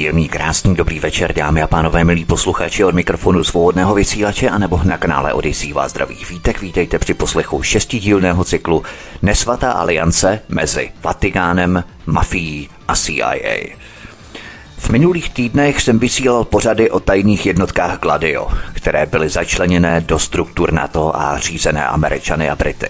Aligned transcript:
Příjemný, 0.00 0.28
krásný, 0.28 0.74
dobrý 0.74 1.00
večer, 1.00 1.32
dámy 1.32 1.62
a 1.62 1.66
pánové, 1.66 2.04
milí 2.04 2.24
posluchači 2.24 2.84
od 2.84 2.94
mikrofonu 2.94 3.44
svobodného 3.44 3.94
vysílače 3.94 4.48
a 4.48 4.58
nebo 4.58 4.80
na 4.84 4.98
kanále 4.98 5.32
Odisí 5.32 5.72
vás 5.72 5.90
zdraví 5.90 6.24
vítek. 6.30 6.60
Vítejte 6.60 6.98
při 6.98 7.14
poslechu 7.14 7.62
šestidílného 7.62 8.44
cyklu 8.44 8.82
Nesvatá 9.22 9.72
aliance 9.72 10.40
mezi 10.48 10.90
Vatikánem, 11.02 11.84
mafií 12.06 12.68
a 12.88 12.96
CIA. 12.96 13.34
V 14.78 14.90
minulých 14.90 15.30
týdnech 15.30 15.82
jsem 15.82 15.98
vysílal 15.98 16.44
pořady 16.44 16.90
o 16.90 17.00
tajných 17.00 17.46
jednotkách 17.46 18.00
Gladio, 18.00 18.48
které 18.72 19.06
byly 19.06 19.28
začleněné 19.28 20.00
do 20.00 20.18
struktur 20.18 20.72
NATO 20.72 21.16
a 21.16 21.38
řízené 21.38 21.86
Američany 21.86 22.50
a 22.50 22.56
Brity. 22.56 22.88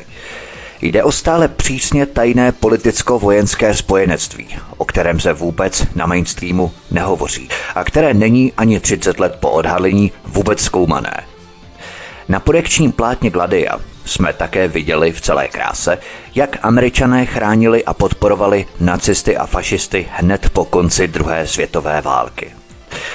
Jde 0.83 1.05
o 1.05 1.13
stále 1.13 1.49
přísně 1.49 2.07
tajné 2.07 2.53
politicko-vojenské 2.53 3.75
spojenectví, 3.75 4.49
o 4.77 4.85
kterém 4.85 5.21
se 5.21 5.33
vůbec 5.33 5.87
na 5.95 6.07
mainstreamu 6.07 6.73
nehovoří 6.91 7.49
a 7.75 7.85
které 7.85 8.15
není 8.15 8.53
ani 8.57 8.81
30 8.81 9.21
let 9.21 9.37
po 9.41 9.51
odhalení 9.51 10.13
vůbec 10.25 10.61
zkoumané. 10.61 11.25
Na 12.29 12.41
projekčním 12.41 12.93
plátně 12.93 13.31
Gladia 13.31 13.79
jsme 14.05 14.33
také 14.33 14.69
viděli 14.69 15.13
v 15.13 15.21
celé 15.21 15.49
kráse, 15.49 15.99
jak 16.35 16.59
američané 16.63 17.27
chránili 17.27 17.85
a 17.85 17.95
podporovali 17.95 18.67
nacisty 18.81 19.37
a 19.37 19.47
fašisty 19.47 20.09
hned 20.13 20.51
po 20.51 20.65
konci 20.65 21.09
druhé 21.09 21.47
světové 21.47 22.01
války. 22.01 22.60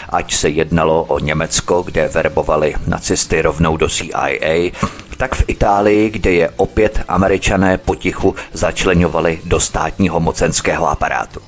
Ať 0.10 0.34
se 0.34 0.50
jednalo 0.50 1.04
o 1.04 1.20
Německo, 1.20 1.82
kde 1.82 2.08
verbovali 2.08 2.76
nacisty 2.88 3.42
rovnou 3.42 3.78
do 3.78 3.90
CIA, 3.90 4.72
tak 5.18 5.36
v 5.36 5.44
Itálii, 5.48 6.10
kde 6.10 6.32
je 6.32 6.50
opět 6.56 7.02
američané 7.08 7.78
potichu 7.78 8.36
začlenovali 8.54 9.40
do 9.44 9.60
státního 9.60 10.20
mocenského 10.20 10.90
aparátu. 10.90 11.40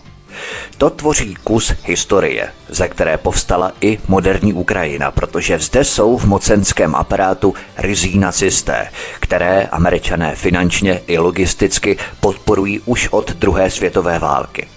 To 0.78 0.90
tvoří 0.90 1.36
kus 1.44 1.74
historie, 1.84 2.52
ze 2.70 2.88
které 2.88 3.18
povstala 3.18 3.72
i 3.82 4.00
moderní 4.08 4.54
Ukrajina, 4.54 5.12
protože 5.12 5.60
zde 5.60 5.84
jsou 5.84 6.18
v 6.18 6.26
mocenském 6.26 6.96
aparátu 6.96 7.54
rizí 7.78 8.18
nacisté, 8.20 8.90
které 9.20 9.68
američané 9.72 10.36
finančně 10.36 11.02
i 11.08 11.18
logisticky 11.18 11.98
podporují 12.20 12.80
už 12.86 13.08
od 13.12 13.32
druhé 13.32 13.70
světové 13.70 14.20
války. 14.20 14.68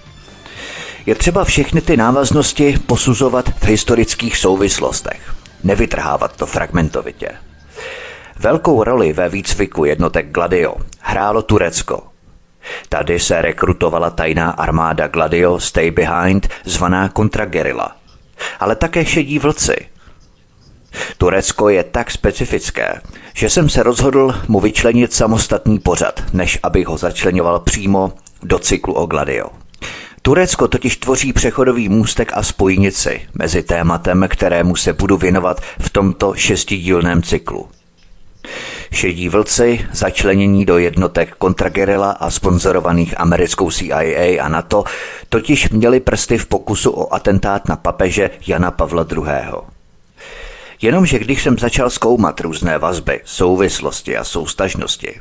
Je 1.06 1.14
třeba 1.14 1.44
všechny 1.44 1.80
ty 1.80 1.96
návaznosti 1.96 2.78
posuzovat 2.86 3.48
v 3.48 3.64
historických 3.64 4.36
souvislostech, 4.36 5.34
nevytrhávat 5.64 6.36
to 6.36 6.46
fragmentovitě. 6.46 7.28
Velkou 8.38 8.84
roli 8.84 9.12
ve 9.12 9.28
výcviku 9.28 9.84
jednotek 9.84 10.30
Gladio 10.30 10.74
hrálo 11.00 11.42
Turecko. 11.42 12.02
Tady 12.88 13.18
se 13.20 13.42
rekrutovala 13.42 14.10
tajná 14.10 14.50
armáda 14.50 15.08
Gladio 15.08 15.60
Stay 15.60 15.90
Behind, 15.90 16.48
zvaná 16.64 17.08
kontragerila. 17.08 17.96
Ale 18.60 18.76
také 18.76 19.04
šedí 19.04 19.38
vlci. 19.38 19.76
Turecko 21.18 21.68
je 21.68 21.84
tak 21.84 22.10
specifické, 22.10 23.00
že 23.34 23.50
jsem 23.50 23.68
se 23.68 23.82
rozhodl 23.82 24.34
mu 24.48 24.60
vyčlenit 24.60 25.12
samostatný 25.12 25.78
pořad, 25.78 26.22
než 26.32 26.58
abych 26.62 26.86
ho 26.86 26.98
začlenoval 26.98 27.60
přímo 27.60 28.12
do 28.42 28.58
cyklu 28.58 28.94
o 28.94 29.06
Gladio. 29.06 29.59
Turecko 30.22 30.68
totiž 30.68 30.96
tvoří 30.96 31.32
přechodový 31.32 31.88
můstek 31.88 32.32
a 32.34 32.42
spojnici 32.42 33.20
mezi 33.34 33.62
tématem, 33.62 34.26
kterému 34.30 34.76
se 34.76 34.92
budu 34.92 35.16
věnovat 35.16 35.60
v 35.80 35.90
tomto 35.90 36.34
šestidílném 36.34 37.22
cyklu. 37.22 37.68
Šedí 38.92 39.28
vlci, 39.28 39.86
začlenění 39.92 40.64
do 40.64 40.78
jednotek 40.78 41.34
kontragerila 41.38 42.10
a 42.10 42.30
sponzorovaných 42.30 43.20
americkou 43.20 43.70
CIA 43.70 44.44
a 44.44 44.48
NATO, 44.48 44.84
totiž 45.28 45.70
měli 45.70 46.00
prsty 46.00 46.38
v 46.38 46.46
pokusu 46.46 46.90
o 46.90 47.14
atentát 47.14 47.68
na 47.68 47.76
papeže 47.76 48.30
Jana 48.46 48.70
Pavla 48.70 49.06
II. 49.12 49.24
Jenomže 50.82 51.18
když 51.18 51.42
jsem 51.42 51.58
začal 51.58 51.90
zkoumat 51.90 52.40
různé 52.40 52.78
vazby, 52.78 53.20
souvislosti 53.24 54.16
a 54.16 54.24
soustažnosti, 54.24 55.20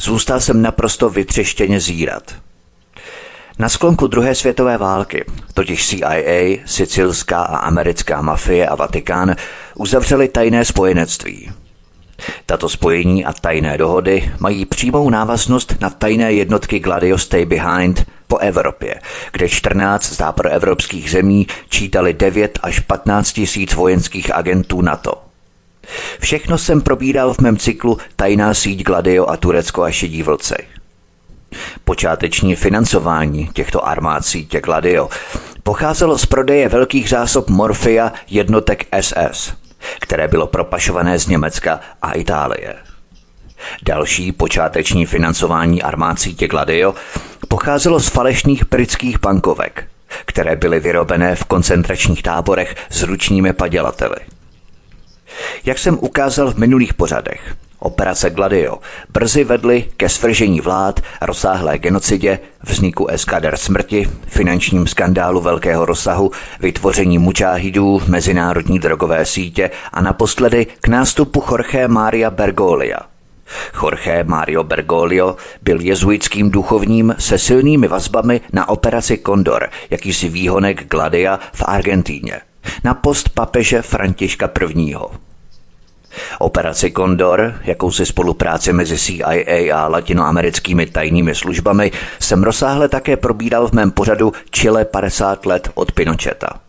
zůstal 0.00 0.40
jsem 0.40 0.62
naprosto 0.62 1.10
vytřeštěně 1.10 1.80
zírat– 1.80 2.34
na 3.58 3.68
sklonku 3.68 4.06
druhé 4.06 4.34
světové 4.34 4.78
války 4.78 5.24
totiž 5.54 5.88
CIA, 5.88 6.58
sicilská 6.66 7.42
a 7.42 7.56
americká 7.56 8.22
mafie 8.22 8.68
a 8.68 8.74
Vatikán 8.74 9.36
uzavřeli 9.74 10.28
tajné 10.28 10.64
spojenectví. 10.64 11.50
Tato 12.46 12.68
spojení 12.68 13.24
a 13.24 13.32
tajné 13.32 13.78
dohody 13.78 14.32
mají 14.40 14.64
přímou 14.64 15.10
návaznost 15.10 15.74
na 15.80 15.90
tajné 15.90 16.32
jednotky 16.32 16.78
Gladio 16.78 17.18
Stay 17.18 17.44
Behind 17.44 18.06
po 18.28 18.38
Evropě, 18.38 19.00
kde 19.32 19.48
14 19.48 20.12
západoevropských 20.12 21.10
zemí 21.10 21.46
čítali 21.68 22.14
9 22.14 22.58
až 22.62 22.80
15 22.80 23.32
tisíc 23.32 23.74
vojenských 23.74 24.34
agentů 24.34 24.82
NATO. 24.82 25.12
Všechno 26.20 26.58
jsem 26.58 26.80
probíral 26.80 27.34
v 27.34 27.38
mém 27.38 27.56
cyklu 27.56 27.98
Tajná 28.16 28.54
síť 28.54 28.82
Gladio 28.82 29.26
a 29.26 29.36
Turecko 29.36 29.82
a 29.82 29.90
šedí 29.90 30.22
vlci. 30.22 30.75
Počáteční 31.84 32.56
financování 32.56 33.50
těchto 33.52 33.88
armád 33.88 34.26
sítě 34.26 34.60
Gladio 34.60 35.08
pocházelo 35.62 36.18
z 36.18 36.26
prodeje 36.26 36.68
velkých 36.68 37.08
zásob 37.08 37.48
morfia 37.48 38.12
jednotek 38.28 38.86
SS, 39.00 39.52
které 40.00 40.28
bylo 40.28 40.46
propašované 40.46 41.18
z 41.18 41.26
Německa 41.26 41.80
a 42.02 42.12
Itálie. 42.12 42.74
Další 43.82 44.32
počáteční 44.32 45.06
financování 45.06 45.82
armád 45.82 46.20
sítě 46.20 46.48
Gladio 46.48 46.94
pocházelo 47.48 48.00
z 48.00 48.08
falešných 48.08 48.68
britských 48.70 49.20
bankovek, 49.20 49.84
které 50.26 50.56
byly 50.56 50.80
vyrobené 50.80 51.36
v 51.36 51.44
koncentračních 51.44 52.22
táborech 52.22 52.76
s 52.90 53.02
ručními 53.02 53.52
padělateli. 53.52 54.16
Jak 55.64 55.78
jsem 55.78 55.98
ukázal 56.00 56.50
v 56.50 56.58
minulých 56.58 56.94
pořadech, 56.94 57.56
Operace 57.78 58.30
Gladio 58.30 58.78
brzy 59.08 59.44
vedly 59.44 59.84
ke 59.96 60.08
svržení 60.08 60.60
vlád, 60.60 61.00
rozsáhlé 61.20 61.78
genocidě, 61.78 62.38
vzniku 62.62 63.06
eskader 63.06 63.56
smrti, 63.56 64.10
finančním 64.26 64.86
skandálu 64.86 65.40
velkého 65.40 65.84
rozsahu, 65.84 66.30
vytvoření 66.60 67.18
mučáhidů, 67.18 68.02
mezinárodní 68.06 68.78
drogové 68.78 69.24
sítě 69.24 69.70
a 69.92 70.00
naposledy 70.00 70.66
k 70.80 70.88
nástupu 70.88 71.44
Jorge 71.50 71.88
Maria 71.88 72.30
Bergolia. 72.30 72.98
Jorge 73.82 74.24
Mario 74.24 74.64
Bergoglio 74.64 75.36
byl 75.62 75.80
jezuitským 75.80 76.50
duchovním 76.50 77.14
se 77.18 77.38
silnými 77.38 77.88
vazbami 77.88 78.40
na 78.52 78.68
operaci 78.68 79.18
Condor, 79.26 79.68
jakýsi 79.90 80.28
výhonek 80.28 80.88
Gladia 80.88 81.38
v 81.52 81.62
Argentíně, 81.66 82.40
na 82.84 82.94
post 82.94 83.28
papeže 83.28 83.82
Františka 83.82 84.50
I. 84.76 84.96
Operaci 86.38 86.92
Condor, 86.92 87.54
jakousi 87.64 88.06
spolupráci 88.06 88.72
mezi 88.72 88.98
CIA 88.98 89.76
a 89.76 89.88
latinoamerickými 89.88 90.86
tajnými 90.86 91.34
službami, 91.34 91.92
jsem 92.20 92.42
rozsáhle 92.42 92.88
také 92.88 93.16
probídal 93.16 93.68
v 93.68 93.72
mém 93.72 93.90
pořadu 93.90 94.32
Chile 94.50 94.84
50 94.84 95.46
let 95.46 95.70
od 95.74 95.92
Pinocheta. 95.92 96.60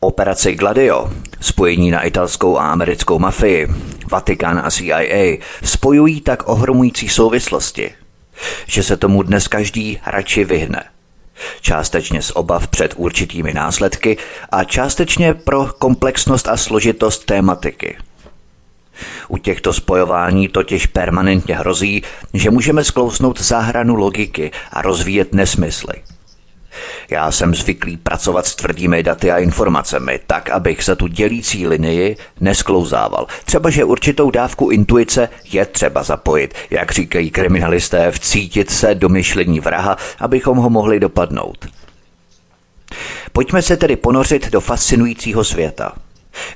Operaci 0.00 0.54
Gladio, 0.54 1.10
spojení 1.40 1.90
na 1.90 2.02
italskou 2.02 2.58
a 2.58 2.72
americkou 2.72 3.18
mafii, 3.18 3.68
Vatikán 4.10 4.60
a 4.64 4.70
CIA 4.70 5.36
spojují 5.64 6.20
tak 6.20 6.48
ohromující 6.48 7.08
souvislosti, 7.08 7.92
že 8.66 8.82
se 8.82 8.96
tomu 8.96 9.22
dnes 9.22 9.48
každý 9.48 10.00
radši 10.06 10.44
vyhne– 10.44 10.84
částečně 11.60 12.22
z 12.22 12.30
obav 12.34 12.68
před 12.68 12.94
určitými 12.96 13.54
následky 13.54 14.16
a 14.52 14.64
částečně 14.64 15.34
pro 15.34 15.66
komplexnost 15.78 16.48
a 16.48 16.56
složitost 16.56 17.24
tématiky. 17.24 17.96
U 19.28 19.38
těchto 19.38 19.72
spojování 19.72 20.48
totiž 20.48 20.86
permanentně 20.86 21.56
hrozí, 21.56 22.02
že 22.34 22.50
můžeme 22.50 22.84
sklousnout 22.84 23.40
za 23.40 23.58
hranu 23.58 23.94
logiky 23.94 24.50
a 24.72 24.82
rozvíjet 24.82 25.34
nesmysly. 25.34 25.94
Já 27.10 27.30
jsem 27.30 27.54
zvyklý 27.54 27.96
pracovat 27.96 28.46
s 28.46 28.54
tvrdými 28.54 29.02
daty 29.02 29.30
a 29.30 29.38
informacemi, 29.38 30.20
tak, 30.26 30.50
abych 30.50 30.84
za 30.84 30.94
tu 30.94 31.06
dělící 31.06 31.66
linii 31.66 32.16
nesklouzával. 32.40 33.26
Třeba, 33.44 33.70
že 33.70 33.84
určitou 33.84 34.30
dávku 34.30 34.70
intuice 34.70 35.28
je 35.52 35.66
třeba 35.66 36.02
zapojit, 36.02 36.54
jak 36.70 36.92
říkají 36.92 37.30
kriminalisté, 37.30 38.10
vcítit 38.10 38.70
se 38.70 38.94
do 38.94 39.08
myšlení 39.08 39.60
vraha, 39.60 39.96
abychom 40.20 40.58
ho 40.58 40.70
mohli 40.70 41.00
dopadnout. 41.00 41.66
Pojďme 43.32 43.62
se 43.62 43.76
tedy 43.76 43.96
ponořit 43.96 44.50
do 44.50 44.60
fascinujícího 44.60 45.44
světa, 45.44 45.92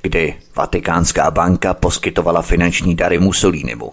kdy 0.03 0.35
Vatikánská 0.57 1.31
banka 1.31 1.75
poskytovala 1.75 2.43
finanční 2.43 2.95
dary 2.95 3.19
Mussolinimu, 3.19 3.93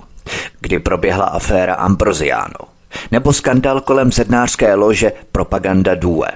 kdy 0.62 0.80
proběhla 0.80 1.26
aféra 1.26 1.74
Ambrosiano, 1.74 2.79
nebo 3.12 3.34
skandal 3.34 3.82
kolem 3.82 4.12
zednářské 4.12 4.76
lože 4.76 5.12
Propaganda 5.32 5.96
Due, 5.96 6.28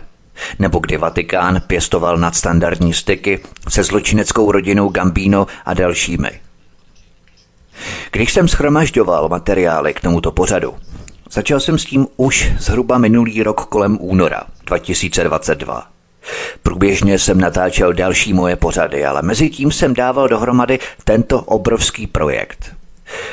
nebo 0.60 0.80
kdy 0.80 0.98
Vatikán 0.98 1.62
pěstoval 1.68 2.18
nadstandardní 2.18 2.94
styky 2.94 3.40
se 3.70 3.84
zločineckou 3.84 4.52
rodinou 4.52 4.90
Gambino 4.90 5.48
a 5.66 5.74
dalšími. 5.74 6.32
Když 8.12 8.34
jsem 8.34 8.48
schromažďoval 8.48 9.30
materiály 9.30 9.94
k 9.94 10.02
tomuto 10.02 10.32
pořadu, 10.32 10.76
začal 11.32 11.60
jsem 11.60 11.78
s 11.78 11.86
tím 11.86 12.08
už 12.18 12.52
zhruba 12.60 12.98
minulý 12.98 13.44
rok 13.44 13.66
kolem 13.66 13.98
února 14.02 14.44
2022. 14.66 15.88
Průběžně 16.64 17.20
jsem 17.20 17.42
natáčel 17.42 17.94
další 17.94 18.34
moje 18.34 18.56
pořady, 18.56 19.06
ale 19.06 19.22
mezi 19.22 19.50
tím 19.50 19.72
jsem 19.72 19.94
dával 19.94 20.28
dohromady 20.28 20.80
tento 21.04 21.42
obrovský 21.42 22.08
projekt. 22.08 22.76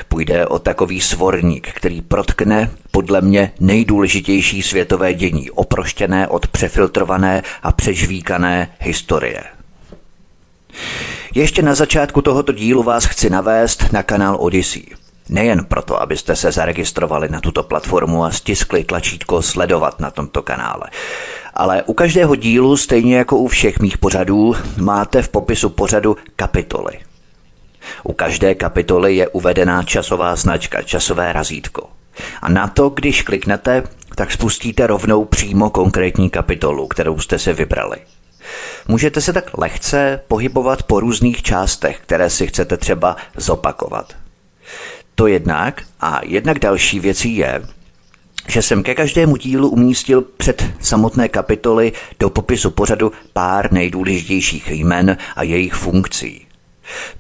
Půjde 0.08 0.46
o 0.46 0.58
takový 0.58 1.00
svorník, 1.00 1.69
který 1.75 2.00
protkne 2.02 2.70
podle 2.90 3.20
mě 3.20 3.52
nejdůležitější 3.61 4.62
světové 4.62 5.14
dění, 5.14 5.50
oproštěné 5.50 6.28
od 6.28 6.46
přefiltrované 6.46 7.43
a 7.62 7.72
přežvíkané 7.72 8.70
historie. 8.78 9.44
Ještě 11.34 11.62
na 11.62 11.75
začátku 11.75 12.22
tohoto 12.22 12.52
dílu 12.52 12.82
vás 12.82 13.05
chci 13.05 13.31
navést 13.31 13.93
na 13.93 14.02
kanál 14.02 14.37
Odyssey. 14.40 14.82
Nejen 15.28 15.64
proto, 15.64 16.02
abyste 16.02 16.37
se 16.37 16.52
zaregistrovali 16.52 17.28
na 17.28 17.40
tuto 17.40 17.62
platformu 17.62 18.25
a 18.25 18.31
stiskli 18.31 18.84
tlačítko 18.84 19.43
sledovat 19.43 20.00
na 20.00 20.11
tomto 20.11 20.43
kanále, 20.43 20.84
ale 21.55 21.82
u 21.82 21.93
každého 21.93 22.34
dílu, 22.34 22.76
stejně 22.76 23.17
jako 23.17 23.37
u 23.37 23.49
všech 23.49 23.81
mých 23.81 23.99
pořadů, 23.99 24.56
máte 24.76 25.22
v 25.22 25.28
popisu 25.28 25.70
pořadu 25.70 26.17
kapitoly. 26.37 27.10
U 28.05 28.12
každé 28.12 28.55
kapitoly 28.55 29.17
je 29.17 29.29
uvedená 29.29 29.82
časová 29.82 30.37
značka, 30.37 30.82
časové 30.82 31.32
razítko. 31.32 31.88
A 32.43 32.49
na 32.49 32.69
to, 32.69 32.88
když 32.88 33.23
kliknete, 33.23 33.82
tak 34.15 34.32
spustíte 34.32 34.87
rovnou 34.87 35.25
přímo 35.25 35.71
konkrétní 35.71 36.31
kapitolu, 36.31 36.87
kterou 36.87 37.19
jste 37.19 37.38
si 37.38 37.53
vybrali. 37.53 37.97
Můžete 38.88 39.21
se 39.21 39.32
tak 39.32 39.59
lehce 39.59 40.21
pohybovat 40.29 40.82
po 40.82 41.00
různých 41.00 41.43
částech, 41.43 42.00
které 42.03 42.31
si 42.31 42.47
chcete 42.47 42.77
třeba 42.77 43.17
zopakovat. 43.37 44.17
To 45.15 45.27
jednak 45.27 45.82
a 46.00 46.21
jednak 46.25 46.59
další 46.59 47.00
věcí 47.00 47.37
je, 47.37 47.62
že 48.49 48.62
jsem 48.62 48.82
ke 48.82 48.94
každému 48.94 49.37
dílu 49.37 49.69
umístil 49.69 50.23
před 50.23 50.65
samotné 50.81 51.29
kapitoly 51.29 51.93
do 52.19 52.31
popisu 52.31 52.71
pořadu 52.71 53.12
pár 53.32 53.73
nejdůležitějších 53.73 54.71
jmen 54.71 55.17
a 55.37 55.43
jejich 55.43 55.75
funkcí. 55.75 56.47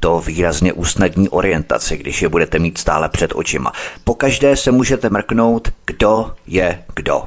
To 0.00 0.20
výrazně 0.20 0.72
usnadní 0.72 1.28
orientaci, 1.28 1.96
když 1.96 2.22
je 2.22 2.28
budete 2.28 2.58
mít 2.58 2.78
stále 2.78 3.08
před 3.08 3.32
očima. 3.34 3.72
Po 4.04 4.14
každé 4.14 4.56
se 4.56 4.70
můžete 4.70 5.10
mrknout, 5.10 5.68
kdo 5.86 6.32
je 6.46 6.82
kdo. 6.94 7.22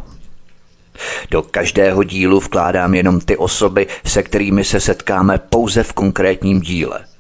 Do 1.32 1.42
každého 1.42 2.04
dílu 2.04 2.40
vkládám 2.40 2.94
jenom 2.94 3.22
ty 3.22 3.38
osoby, 3.38 3.88
se 4.06 4.24
kterými 4.24 4.64
se 4.64 4.80
setkáme 4.80 5.38
pouze 5.38 5.84
v 5.84 5.94
konkrétním 5.94 6.62
díle– 6.62 7.06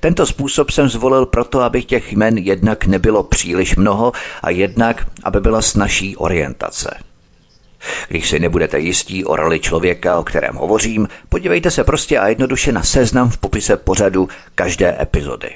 tento 0.00 0.26
způsob 0.26 0.70
jsem 0.70 0.88
zvolil 0.88 1.26
proto, 1.26 1.60
aby 1.60 1.82
těch 1.82 2.12
jmen 2.12 2.38
jednak 2.38 2.86
nebylo 2.86 3.22
příliš 3.22 3.76
mnoho 3.76 4.12
a 4.42 4.50
jednak, 4.50 5.06
aby 5.24 5.40
byla 5.40 5.62
snažší 5.62 6.16
orientace. 6.16 6.98
Když 8.08 8.28
si 8.28 8.38
nebudete 8.38 8.78
jistí 8.78 9.24
o 9.24 9.36
roli 9.36 9.60
člověka, 9.60 10.18
o 10.18 10.24
kterém 10.24 10.54
hovořím, 10.54 11.08
podívejte 11.28 11.70
se 11.70 11.84
prostě 11.84 12.18
a 12.18 12.28
jednoduše 12.28 12.72
na 12.72 12.82
seznam 12.82 13.30
v 13.30 13.38
popise 13.38 13.76
pořadu 13.76 14.28
každé 14.54 14.96
epizody. 15.02 15.50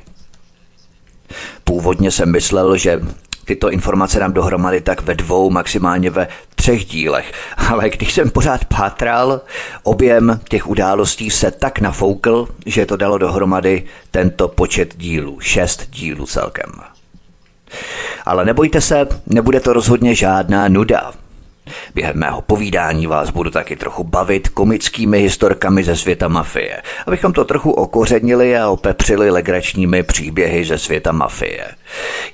Původně 1.65 2.11
jsem 2.11 2.33
myslel, 2.33 2.77
že 2.77 3.01
tyto 3.45 3.71
informace 3.71 4.19
dám 4.19 4.33
dohromady 4.33 4.81
tak 4.81 5.03
ve 5.03 5.15
dvou, 5.15 5.51
maximálně 5.51 6.11
ve 6.11 6.29
třech 6.55 6.85
dílech. 6.85 7.33
Ale 7.57 7.91
když 7.91 8.13
jsem 8.13 8.31
pořád 8.31 8.65
pátral, 8.65 9.41
objem 9.83 10.41
těch 10.49 10.67
událostí 10.67 11.31
se 11.31 11.51
tak 11.51 11.81
nafoukl, 11.81 12.49
že 12.67 12.87
to 12.87 12.97
dalo 12.97 13.19
dohromady 13.19 13.83
tento 14.11 14.49
počet 14.49 14.97
dílů, 14.97 15.41
šest 15.41 15.91
dílů 15.91 16.27
celkem. 16.27 16.73
Ale 18.27 18.45
nebojte 18.45 18.81
se, 18.81 19.07
nebude 19.27 19.61
to 19.61 19.73
rozhodně 19.73 20.15
žádná 20.15 20.69
nuda. 20.69 21.13
Během 21.95 22.17
mého 22.19 22.41
povídání 22.41 23.07
vás 23.07 23.31
budu 23.31 23.51
taky 23.51 23.77
trochu 23.77 24.05
bavit 24.05 24.49
komickými 24.49 25.21
historkami 25.21 25.85
ze 25.85 25.97
světa 25.97 26.29
mafie, 26.29 26.83
abychom 27.07 27.33
to 27.33 27.45
trochu 27.45 27.71
okořenili 27.71 28.57
a 28.57 28.69
opepřili 28.69 29.31
legračními 29.31 30.03
příběhy 30.03 30.65
ze 30.65 30.79
světa 30.79 31.13
mafie. 31.13 31.67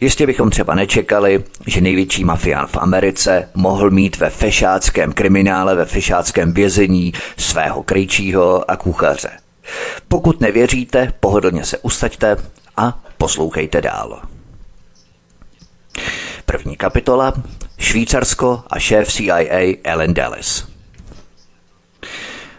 Jistě 0.01 0.27
bychom 0.27 0.51
třeba 0.51 0.75
nečekali, 0.75 1.45
že 1.67 1.81
největší 1.81 2.25
mafián 2.25 2.67
v 2.67 2.77
Americe 2.77 3.49
mohl 3.55 3.91
mít 3.91 4.17
ve 4.19 4.31
fešáckém 4.31 5.13
kriminále, 5.13 5.75
ve 5.75 5.85
fešáckém 5.85 6.53
vězení 6.53 7.13
svého 7.37 7.83
krejčího 7.83 8.71
a 8.71 8.77
kuchaře. 8.77 9.31
Pokud 10.09 10.41
nevěříte, 10.41 11.13
pohodlně 11.21 11.65
se 11.65 11.79
usaďte 11.79 12.37
a 12.77 13.03
poslouchejte 13.19 13.81
dál. 13.81 14.32
První 16.53 16.77
kapitola 16.77 17.33
Švýcarsko 17.79 18.63
a 18.71 18.79
šéf 18.79 19.13
CIA 19.13 19.77
Ellen 19.85 20.15
Dallas. 20.15 20.69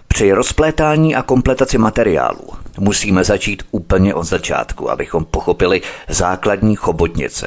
Při 0.08 0.32
rozplétání 0.32 1.16
a 1.16 1.22
kompletaci 1.22 1.78
materiálu 1.78 2.50
musíme 2.80 3.24
začít 3.24 3.64
úplně 3.72 4.14
od 4.14 4.24
začátku, 4.24 4.92
abychom 4.92 5.26
pochopili 5.26 5.82
základní 6.10 6.76
chobotnici. 6.76 7.46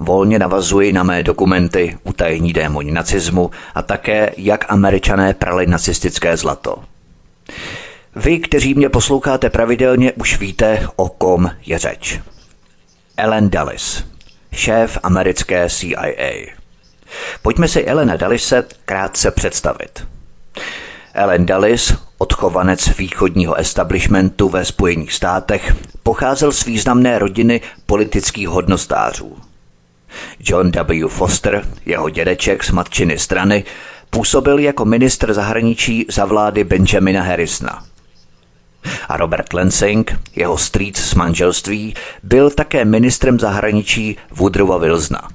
Volně 0.00 0.38
navazuji 0.38 0.92
na 0.92 1.02
mé 1.02 1.22
dokumenty 1.22 1.98
Utajení 2.04 2.52
démoni 2.52 2.92
nacismu 2.92 3.50
a 3.74 3.82
také 3.82 4.32
Jak 4.36 4.72
američané 4.72 5.34
prali 5.34 5.66
nacistické 5.66 6.36
zlato. 6.36 6.84
Vy, 8.16 8.38
kteří 8.38 8.74
mě 8.74 8.88
posloucháte 8.88 9.50
pravidelně, 9.50 10.12
už 10.12 10.38
víte, 10.38 10.88
o 10.96 11.08
kom 11.08 11.50
je 11.66 11.78
řeč. 11.78 12.20
Ellen 13.16 13.50
Dallas, 13.50 14.09
šéf 14.52 14.98
americké 15.02 15.70
CIA. 15.70 16.54
Pojďme 17.42 17.68
si 17.68 17.84
Elena 17.84 18.16
Dallise 18.16 18.64
krátce 18.84 19.30
představit. 19.30 20.06
Ellen 21.14 21.46
Dallis, 21.46 21.94
odchovanec 22.18 22.96
východního 22.98 23.54
establishmentu 23.54 24.48
ve 24.48 24.64
Spojených 24.64 25.12
státech, 25.12 25.76
pocházel 26.02 26.52
z 26.52 26.64
významné 26.64 27.18
rodiny 27.18 27.60
politických 27.86 28.48
hodnostářů. 28.48 29.38
John 30.40 30.70
W. 30.70 31.08
Foster, 31.08 31.66
jeho 31.86 32.10
dědeček 32.10 32.64
z 32.64 32.70
matčiny 32.70 33.18
strany, 33.18 33.64
působil 34.10 34.58
jako 34.58 34.84
ministr 34.84 35.32
zahraničí 35.32 36.06
za 36.08 36.24
vlády 36.24 36.64
Benjamina 36.64 37.22
Harrisona. 37.22 37.84
A 39.08 39.16
Robert 39.16 39.52
Lansing, 39.52 40.18
jeho 40.36 40.58
strýc 40.58 40.98
z 40.98 41.14
manželství, 41.14 41.94
byl 42.22 42.50
také 42.50 42.84
ministrem 42.84 43.40
zahraničí 43.40 44.16
Woodrowa 44.30 44.78
Wilsona. 44.78 45.28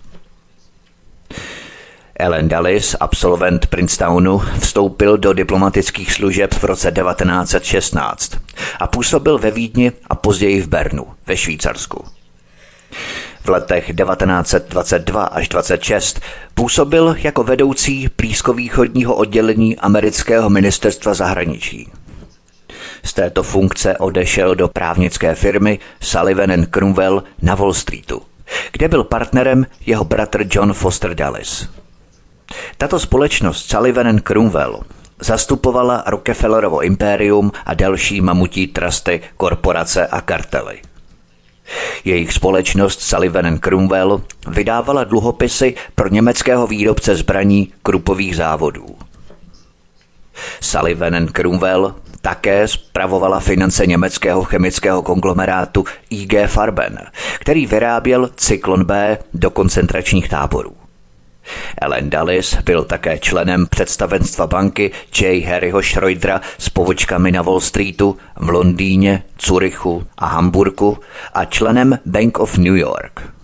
Ellen 2.20 2.48
Dallis, 2.48 2.96
absolvent 3.00 3.68
Princetonu, 3.68 4.42
vstoupil 4.60 5.18
do 5.18 5.34
diplomatických 5.34 6.14
služeb 6.14 6.54
v 6.54 6.64
roce 6.64 6.92
1916 6.92 8.32
a 8.80 8.88
působil 8.88 9.38
ve 9.38 9.52
Vídni 9.52 9.92
a 10.08 10.16
později 10.16 10.62
v 10.62 10.68
Bernu, 10.68 11.08
ve 11.28 11.38
Švýcarsku. 11.38 12.06
V 13.44 13.50
letech 13.50 13.86
1922 13.86 15.24
až 15.24 15.50
26 15.50 16.22
působil 16.54 17.16
jako 17.18 17.44
vedoucí 17.44 18.10
blízkovýchodního 18.18 19.16
oddělení 19.16 19.78
amerického 19.78 20.50
ministerstva 20.50 21.14
zahraničí. 21.14 21.92
Z 23.06 23.14
této 23.14 23.44
funkce 23.44 23.98
odešel 23.98 24.56
do 24.56 24.68
právnické 24.68 25.36
firmy 25.36 25.80
Sullivan 26.02 26.66
Cromwell 26.66 27.24
na 27.42 27.56
Wall 27.56 27.74
Streetu, 27.74 28.22
kde 28.72 28.88
byl 28.88 29.04
partnerem 29.04 29.66
jeho 29.86 30.06
bratr 30.06 30.46
John 30.52 30.74
Foster 30.74 31.16
Dulles. 31.16 31.70
Tato 32.78 33.00
společnost 33.00 33.70
Sullivan 33.70 34.20
Cromwell 34.20 34.84
zastupovala 35.20 36.04
Rockefellerovo 36.08 36.82
impérium 36.82 37.52
a 37.66 37.74
další 37.74 38.22
mamutí 38.22 38.68
trusty, 38.68 39.22
korporace 39.38 40.08
a 40.08 40.22
kartely. 40.22 40.82
Jejich 42.06 42.34
společnost 42.34 43.02
Sullivan 43.02 43.58
Cromwell 43.58 44.22
vydávala 44.48 45.04
dluhopisy 45.04 45.76
pro 45.96 46.08
německého 46.08 46.68
výrobce 46.68 47.16
zbraní 47.16 47.74
Krupových 47.84 48.36
závodů. 48.36 48.86
Sullivan 50.62 51.28
Cromwell 51.28 51.96
také 52.26 52.68
spravovala 52.68 53.40
finance 53.40 53.86
německého 53.86 54.44
chemického 54.44 55.02
konglomerátu 55.02 55.86
IG 56.10 56.34
Farben, 56.48 57.00
který 57.40 57.66
vyráběl 57.66 58.30
cyklon 58.36 58.84
B 58.84 59.18
do 59.34 59.50
koncentračních 59.50 60.30
táborů. 60.30 60.76
Ellen 61.82 62.10
Dallis 62.10 62.58
byl 62.58 62.84
také 62.84 63.20
členem 63.20 63.68
představenstva 63.68 64.48
banky 64.48 64.92
J. 65.22 65.42
Harryho 65.46 65.84
Schroedera 65.84 66.42
s 66.58 66.70
povočkami 66.70 67.32
na 67.32 67.42
Wall 67.42 67.62
Streetu, 67.62 68.18
v 68.36 68.50
Londýně, 68.50 69.24
Curychu 69.38 70.04
a 70.18 70.26
Hamburku 70.26 70.98
a 71.34 71.46
členem 71.46 72.00
Bank 72.06 72.40
of 72.40 72.58
New 72.58 72.76
York. 72.76 73.35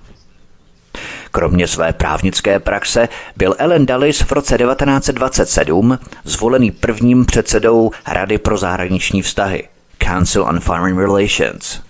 Kromě 1.31 1.67
své 1.67 1.93
právnické 1.93 2.59
praxe 2.59 3.09
byl 3.37 3.55
Ellen 3.57 3.85
Dulles 3.85 4.21
v 4.21 4.31
roce 4.31 4.57
1927 4.57 5.99
zvolený 6.23 6.71
prvním 6.71 7.25
předsedou 7.25 7.91
Rady 8.07 8.37
pro 8.37 8.57
zahraniční 8.57 9.21
vztahy 9.21 9.67
Council 10.03 10.43
on 10.43 10.59
Foreign 10.59 10.97
Relations. 10.97 11.81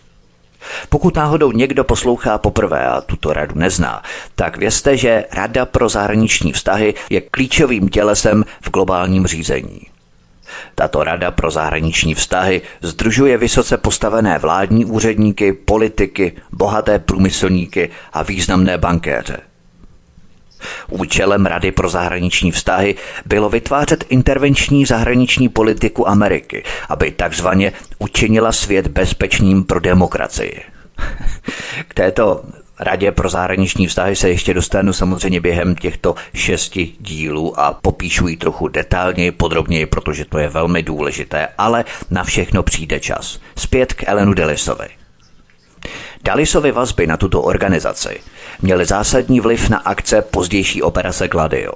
Pokud 0.90 1.16
náhodou 1.16 1.52
někdo 1.52 1.84
poslouchá 1.84 2.38
poprvé 2.38 2.88
a 2.88 3.02
tuto 3.02 3.34
radu 3.34 3.56
nezná, 3.56 4.04
tak 4.36 4.58
vězte, 4.58 4.98
že 4.98 5.26
Rada 5.34 5.66
pro 5.66 5.90
zahraniční 5.90 6.54
vztahy 6.54 6.94
je 7.10 7.22
klíčovým 7.22 7.90
tělesem 7.90 8.46
v 8.62 8.70
globálním 8.70 9.28
řízení. 9.28 9.91
Tato 10.76 11.04
Rada 11.04 11.32
pro 11.32 11.52
zahraniční 11.52 12.14
vztahy 12.14 12.62
združuje 12.82 13.38
vysoce 13.38 13.78
postavené 13.78 14.40
vládní 14.40 14.86
úředníky, 14.86 15.54
politiky, 15.54 16.34
bohaté 16.52 17.00
průmyslníky 17.00 17.90
a 18.14 18.24
významné 18.24 18.78
bankéře. 18.78 19.38
Účelem 20.90 21.46
Rady 21.46 21.72
pro 21.72 21.90
zahraniční 21.90 22.52
vztahy 22.52 22.96
bylo 23.26 23.50
vytvářet 23.50 24.06
intervenční 24.10 24.86
zahraniční 24.86 25.50
politiku 25.50 26.10
Ameriky, 26.10 26.64
aby 26.90 27.12
takzvaně 27.12 27.74
učinila 28.00 28.52
svět 28.52 28.88
bezpečným 28.88 29.64
pro 29.64 29.80
demokracii. 29.80 30.62
K 31.88 31.94
této 31.94 32.44
Radě 32.82 33.12
pro 33.12 33.30
zahraniční 33.30 33.88
vztahy 33.88 34.16
se 34.16 34.30
ještě 34.30 34.54
dostanu 34.54 34.94
samozřejmě 34.94 35.42
během 35.42 35.76
těchto 35.76 36.16
šesti 36.34 36.92
dílů 37.00 37.60
a 37.60 37.74
popíšu 37.74 38.28
ji 38.28 38.38
trochu 38.38 38.68
detailněji, 38.68 39.32
podrobněji, 39.32 39.86
protože 39.86 40.26
to 40.26 40.38
je 40.38 40.48
velmi 40.50 40.84
důležité, 40.84 41.48
ale 41.58 41.86
na 42.10 42.24
všechno 42.24 42.64
přijde 42.64 43.00
čas. 43.00 43.40
Zpět 43.58 43.94
k 43.94 44.04
Elenu 44.08 44.34
Delisovi. 44.34 44.88
Dalisovy 46.24 46.72
vazby 46.72 47.08
na 47.08 47.18
tuto 47.18 47.42
organizaci 47.42 48.20
měly 48.62 48.86
zásadní 48.86 49.40
vliv 49.40 49.70
na 49.70 49.78
akce 49.78 50.22
pozdější 50.22 50.82
operace 50.82 51.28
Gladio. 51.28 51.74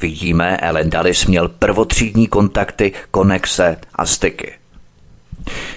Vidíme, 0.00 0.56
Ellen 0.56 0.90
Dallis 0.90 1.26
měl 1.26 1.48
prvotřídní 1.48 2.26
kontakty, 2.26 2.92
konexe 3.10 3.76
a 3.94 4.06
styky. 4.06 4.52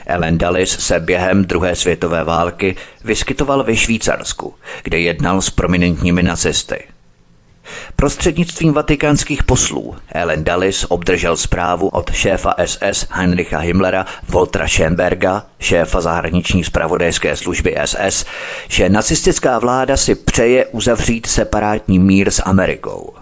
Ellen 0.05 0.37
Dallis 0.37 0.79
se 0.79 0.99
během 0.99 1.45
druhé 1.45 1.75
světové 1.75 2.23
války 2.23 2.75
vyskytoval 3.03 3.63
ve 3.63 3.75
Švýcarsku, 3.75 4.53
kde 4.83 4.99
jednal 4.99 5.41
s 5.41 5.49
prominentními 5.49 6.23
nacisty. 6.23 6.83
Prostřednictvím 7.95 8.73
vatikánských 8.73 9.43
poslů 9.43 9.95
Ellen 10.11 10.43
Dallis 10.43 10.85
obdržel 10.89 11.37
zprávu 11.37 11.87
od 11.87 12.11
šéfa 12.13 12.55
SS 12.65 13.07
Heinricha 13.09 13.57
Himmlera 13.57 14.05
Voltra 14.29 14.67
Schönberga, 14.67 15.43
šéfa 15.59 16.01
zahraniční 16.01 16.63
spravodajské 16.63 17.35
služby 17.35 17.75
SS, 17.85 18.25
že 18.67 18.89
nacistická 18.89 19.59
vláda 19.59 19.97
si 19.97 20.15
přeje 20.15 20.65
uzavřít 20.65 21.25
separátní 21.25 21.99
mír 21.99 22.31
s 22.31 22.43
Amerikou. 22.45 23.20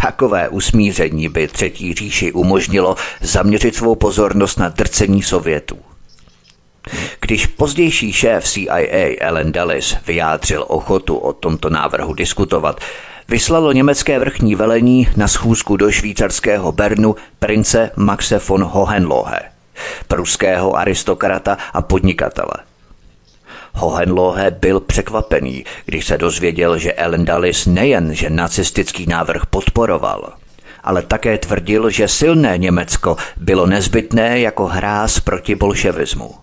Takové 0.00 0.48
usmíření 0.48 1.28
by 1.28 1.48
Třetí 1.48 1.94
říši 1.94 2.32
umožnilo 2.32 2.96
zaměřit 3.20 3.74
svou 3.74 3.94
pozornost 3.94 4.58
na 4.58 4.68
drcení 4.68 5.22
Sovětů. 5.22 5.78
Když 7.20 7.46
pozdější 7.46 8.12
šéf 8.12 8.44
CIA 8.44 9.16
Ellen 9.20 9.52
Dulles 9.52 9.96
vyjádřil 10.06 10.64
ochotu 10.68 11.16
o 11.16 11.32
tomto 11.32 11.70
návrhu 11.70 12.14
diskutovat, 12.14 12.80
vyslalo 13.28 13.72
německé 13.72 14.18
vrchní 14.18 14.54
velení 14.54 15.08
na 15.16 15.28
schůzku 15.28 15.76
do 15.76 15.90
švýcarského 15.90 16.72
Bernu 16.72 17.16
prince 17.38 17.90
Maxe 17.96 18.40
von 18.48 18.64
Hohenlohe, 18.64 19.40
pruského 20.08 20.76
aristokrata 20.76 21.58
a 21.72 21.82
podnikatele. 21.82 22.75
Hohenlohe 23.76 24.50
byl 24.50 24.80
překvapený, 24.80 25.64
když 25.84 26.06
se 26.06 26.18
dozvěděl, 26.18 26.78
že 26.78 26.92
Ellen 26.92 27.24
Dulles 27.24 27.66
nejen, 27.66 28.14
že 28.14 28.30
nacistický 28.30 29.06
návrh 29.06 29.46
podporoval, 29.46 30.32
ale 30.82 31.02
také 31.02 31.38
tvrdil, 31.38 31.90
že 31.90 32.08
silné 32.08 32.58
Německo 32.58 33.16
bylo 33.36 33.66
nezbytné 33.66 34.40
jako 34.40 34.66
hráz 34.66 35.20
proti 35.20 35.54
bolševismu. 35.54 36.34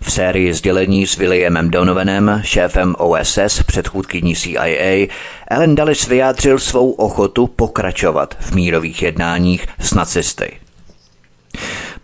V 0.00 0.12
sérii 0.12 0.54
sdělení 0.54 1.06
s 1.06 1.16
Williamem 1.16 1.70
Donovanem, 1.70 2.40
šéfem 2.44 2.94
OSS, 2.98 3.62
předchůdkyní 3.66 4.36
CIA, 4.36 5.08
Ellen 5.50 5.74
Dulles 5.74 6.06
vyjádřil 6.06 6.58
svou 6.58 6.90
ochotu 6.90 7.46
pokračovat 7.46 8.36
v 8.40 8.52
mírových 8.54 9.02
jednáních 9.02 9.66
s 9.78 9.94
nacisty. 9.94 10.65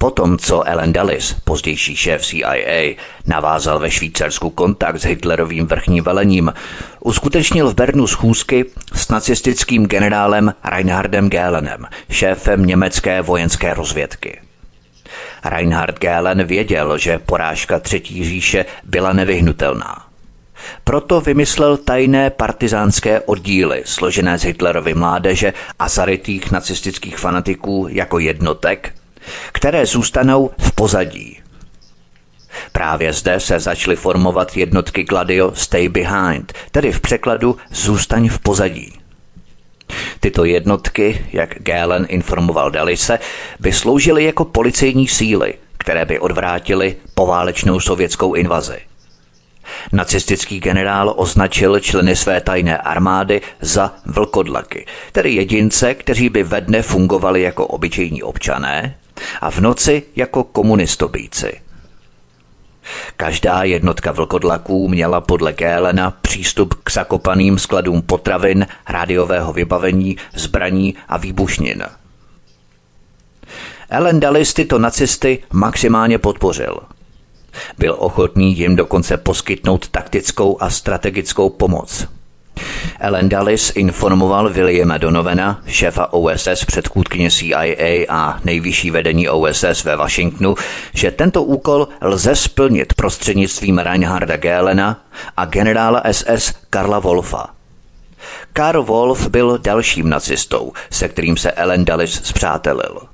Potom, 0.02 0.38
co 0.38 0.62
Ellen 0.62 0.92
Dulles, 0.92 1.36
pozdější 1.44 1.96
šéf 1.96 2.26
CIA, 2.26 2.94
navázal 3.26 3.78
ve 3.78 3.90
Švýcarsku 3.90 4.50
kontakt 4.50 4.98
s 4.98 5.04
Hitlerovým 5.04 5.66
vrchním 5.66 6.04
velením, 6.04 6.52
uskutečnil 7.00 7.70
v 7.70 7.74
Bernu 7.74 8.06
schůzky 8.06 8.64
s 8.94 9.08
nacistickým 9.08 9.86
generálem 9.86 10.54
Reinhardem 10.64 11.30
Gehlenem, 11.30 11.86
šéfem 12.10 12.66
německé 12.66 13.22
vojenské 13.22 13.74
rozvědky. 13.74 14.40
Reinhard 15.44 15.98
Gehlen 15.98 16.44
věděl, 16.44 16.98
že 16.98 17.18
porážka 17.18 17.78
Třetí 17.78 18.24
říše 18.24 18.64
byla 18.84 19.12
nevyhnutelná. 19.12 20.06
Proto 20.84 21.20
vymyslel 21.20 21.76
tajné 21.76 22.30
partizánské 22.30 23.20
oddíly, 23.20 23.82
složené 23.84 24.38
z 24.38 24.42
Hitlerovy 24.42 24.94
mládeže 24.94 25.52
a 25.78 25.88
zarytých 25.88 26.50
nacistických 26.50 27.18
fanatiků 27.18 27.86
jako 27.90 28.18
jednotek, 28.18 28.92
které 29.52 29.86
zůstanou 29.86 30.50
v 30.58 30.72
pozadí. 30.72 31.42
Právě 32.72 33.12
zde 33.12 33.40
se 33.40 33.60
začaly 33.60 33.96
formovat 33.96 34.56
jednotky 34.56 35.04
Gladio 35.04 35.54
Stay 35.54 35.88
Behind, 35.88 36.52
tedy 36.70 36.92
v 36.92 37.00
překladu 37.00 37.56
Zůstaň 37.70 38.28
v 38.28 38.38
pozadí. 38.38 38.92
Tyto 40.20 40.44
jednotky, 40.44 41.26
jak 41.32 41.54
Galen 41.58 42.06
informoval 42.08 42.70
Dalise, 42.70 43.18
by 43.60 43.72
sloužily 43.72 44.24
jako 44.24 44.44
policejní 44.44 45.08
síly, 45.08 45.54
které 45.78 46.04
by 46.04 46.18
odvrátily 46.18 46.96
poválečnou 47.14 47.80
sovětskou 47.80 48.34
invazi. 48.34 48.78
Nacistický 49.92 50.60
generál 50.60 51.14
označil 51.16 51.80
členy 51.80 52.16
své 52.16 52.40
tajné 52.40 52.78
armády 52.78 53.40
za 53.60 53.94
vlkodlaky, 54.06 54.86
tedy 55.12 55.30
jedince, 55.30 55.94
kteří 55.94 56.28
by 56.28 56.42
ve 56.42 56.60
dne 56.60 56.82
fungovali 56.82 57.42
jako 57.42 57.66
obyčejní 57.66 58.22
občané 58.22 58.94
a 59.40 59.50
v 59.50 59.58
noci 59.60 60.02
jako 60.16 60.44
komunistobíci. 60.44 61.60
Každá 63.16 63.62
jednotka 63.62 64.12
vlkodlaků 64.12 64.88
měla 64.88 65.20
podle 65.20 65.52
Kélena 65.52 66.10
přístup 66.10 66.74
k 66.84 66.90
zakopaným 66.90 67.58
skladům 67.58 68.02
potravin, 68.02 68.66
rádiového 68.88 69.52
vybavení, 69.52 70.16
zbraní 70.34 70.94
a 71.08 71.16
výbušnin. 71.16 71.82
Ellen 73.90 74.20
Dulles 74.20 74.54
tyto 74.54 74.78
nacisty 74.78 75.42
maximálně 75.52 76.18
podpořil. 76.18 76.80
Byl 77.78 77.96
ochotný 77.98 78.58
jim 78.58 78.76
dokonce 78.76 79.16
poskytnout 79.16 79.88
taktickou 79.88 80.62
a 80.62 80.70
strategickou 80.70 81.50
pomoc– 81.50 82.06
Ellen 83.00 83.28
Dulles 83.28 83.72
informoval 83.74 84.50
Williama 84.50 84.98
Donovena, 84.98 85.60
šéfa 85.66 86.12
OSS 86.12 86.64
předchůdkyně 86.66 87.30
CIA 87.30 88.06
a 88.08 88.40
nejvyšší 88.44 88.90
vedení 88.90 89.28
OSS 89.28 89.84
ve 89.84 89.96
Washingtonu, 89.96 90.54
že 90.94 91.10
tento 91.10 91.42
úkol 91.42 91.88
lze 92.00 92.36
splnit 92.36 92.94
prostřednictvím 92.94 93.78
Reinharda 93.78 94.36
Gélena 94.36 95.00
a 95.36 95.44
generála 95.44 96.02
SS 96.12 96.54
Karla 96.70 96.98
Wolfa. 96.98 97.46
Karl 98.52 98.82
Wolf 98.82 99.28
byl 99.28 99.58
dalším 99.58 100.08
nacistou, 100.08 100.72
se 100.90 101.08
kterým 101.08 101.36
se 101.36 101.52
Ellen 101.52 101.84
Dulles 101.84 102.20
zpřátelil. 102.24 103.11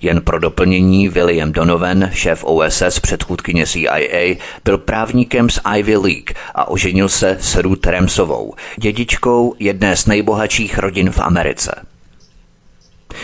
Jen 0.00 0.20
pro 0.20 0.38
doplnění 0.38 1.08
William 1.08 1.52
Donovan, 1.52 2.10
šéf 2.12 2.44
OSS 2.44 3.00
předchůdkyně 3.00 3.66
CIA, 3.66 4.36
byl 4.64 4.78
právníkem 4.78 5.50
z 5.50 5.60
Ivy 5.76 5.96
League 5.96 6.30
a 6.54 6.68
oženil 6.68 7.08
se 7.08 7.36
s 7.40 7.56
Ruth 7.56 7.86
Ramsovou, 7.86 8.54
dědičkou 8.76 9.54
jedné 9.58 9.96
z 9.96 10.06
nejbohatších 10.06 10.78
rodin 10.78 11.10
v 11.10 11.18
Americe. 11.18 11.86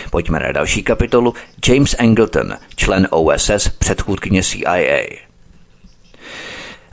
Pojďme 0.09 0.39
na 0.39 0.51
další 0.51 0.83
kapitolu. 0.83 1.33
James 1.67 1.95
Angleton, 1.99 2.53
člen 2.75 3.07
OSS, 3.11 3.69
předchůdkyně 3.79 4.43
CIA. 4.43 5.01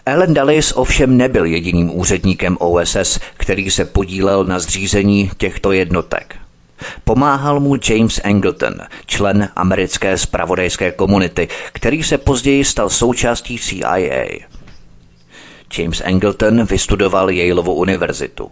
Ellen 0.07 0.35
Dulles 0.35 0.73
ovšem 0.77 1.17
nebyl 1.17 1.45
jediným 1.45 1.99
úředníkem 1.99 2.57
OSS, 2.61 3.21
který 3.37 3.71
se 3.71 3.85
podílel 3.85 4.45
na 4.45 4.59
zřízení 4.59 5.31
těchto 5.37 5.73
jednotek. 5.73 6.37
Pomáhal 7.05 7.61
mu 7.61 7.77
James 7.91 8.21
Angleton, 8.25 8.75
člen 9.07 9.49
americké 9.57 10.19
spravodajské 10.19 10.93
komunity, 10.93 11.49
který 11.73 12.03
se 12.03 12.19
později 12.19 12.65
stal 12.65 12.91
součástí 12.91 13.59
CIA. 13.59 14.25
James 15.79 16.01
Angleton 16.01 16.65
vystudoval 16.65 17.31
Yaleovu 17.31 17.75
univerzitu. 17.75 18.51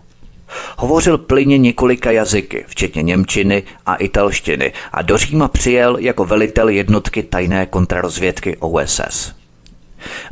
Hovořil 0.78 1.18
plyně 1.18 1.58
několika 1.58 2.10
jazyky, 2.10 2.64
včetně 2.68 3.02
němčiny 3.02 3.62
a 3.86 3.94
italštiny 3.94 4.72
a 4.92 5.02
do 5.02 5.18
Říma 5.18 5.48
přijel 5.48 5.96
jako 5.96 6.24
velitel 6.24 6.68
jednotky 6.68 7.22
tajné 7.22 7.66
kontrarozvědky 7.66 8.56
OSS. 8.56 9.32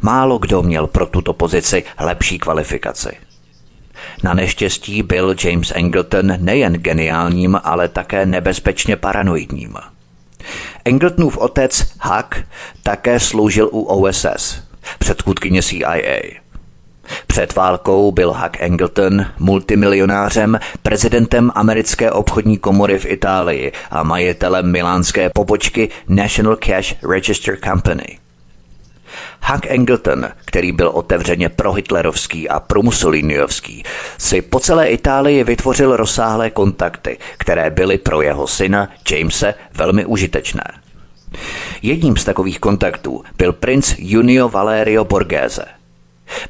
Málo 0.03 0.39
kdo 0.39 0.63
měl 0.63 0.87
pro 0.87 1.07
tuto 1.07 1.33
pozici 1.33 1.85
lepší 2.01 2.39
kvalifikaci. 2.39 3.17
Na 4.23 4.35
neštěstí 4.35 5.03
byl 5.03 5.35
James 5.45 5.73
Angleton 5.77 6.33
nejen 6.39 6.73
geniálním, 6.73 7.61
ale 7.65 7.89
také 7.89 8.27
nebezpečně 8.27 8.97
paranoidním. 8.97 9.77
Angletonův 10.85 11.39
otec 11.39 11.87
Huck 12.01 12.37
také 12.83 13.21
sloužil 13.21 13.69
u 13.73 13.83
OSS, 13.83 14.63
předchůdkyně 14.99 15.63
CIA. 15.63 16.21
Před 17.27 17.55
válkou 17.55 18.13
byl 18.13 18.33
Huck 18.33 18.63
Angleton 18.63 19.27
multimilionářem, 19.39 20.59
prezidentem 20.83 21.51
americké 21.55 22.11
obchodní 22.11 22.59
komory 22.59 22.99
v 22.99 23.07
Itálii 23.07 23.73
a 23.91 24.03
majitelem 24.03 24.73
milánské 24.73 25.31
pobočky 25.35 25.89
National 26.09 26.57
Cash 26.57 26.95
Register 27.11 27.59
Company. 27.65 28.24
Huck 29.53 29.71
Angleton, 29.71 30.29
který 30.45 30.73
byl 30.73 30.89
otevřeně 30.89 31.49
prohitlerovský 31.49 32.49
a 32.49 32.61
promusoliniovský, 32.61 33.83
si 34.19 34.43
po 34.43 34.61
celé 34.61 34.89
Itálii 34.89 35.45
vytvořil 35.45 35.97
rozsáhlé 35.97 36.51
kontakty, 36.51 37.19
které 37.39 37.71
byly 37.71 37.99
pro 37.99 38.23
jeho 38.23 38.47
syna 38.47 38.89
Jamese 39.11 39.55
velmi 39.75 40.05
užitečné. 40.05 40.65
Jedním 41.83 42.17
z 42.17 42.25
takových 42.25 42.61
kontaktů 42.61 43.25
byl 43.37 43.53
princ 43.53 43.95
Junio 43.99 44.49
Valerio 44.49 45.05
Borghese– 45.05 45.65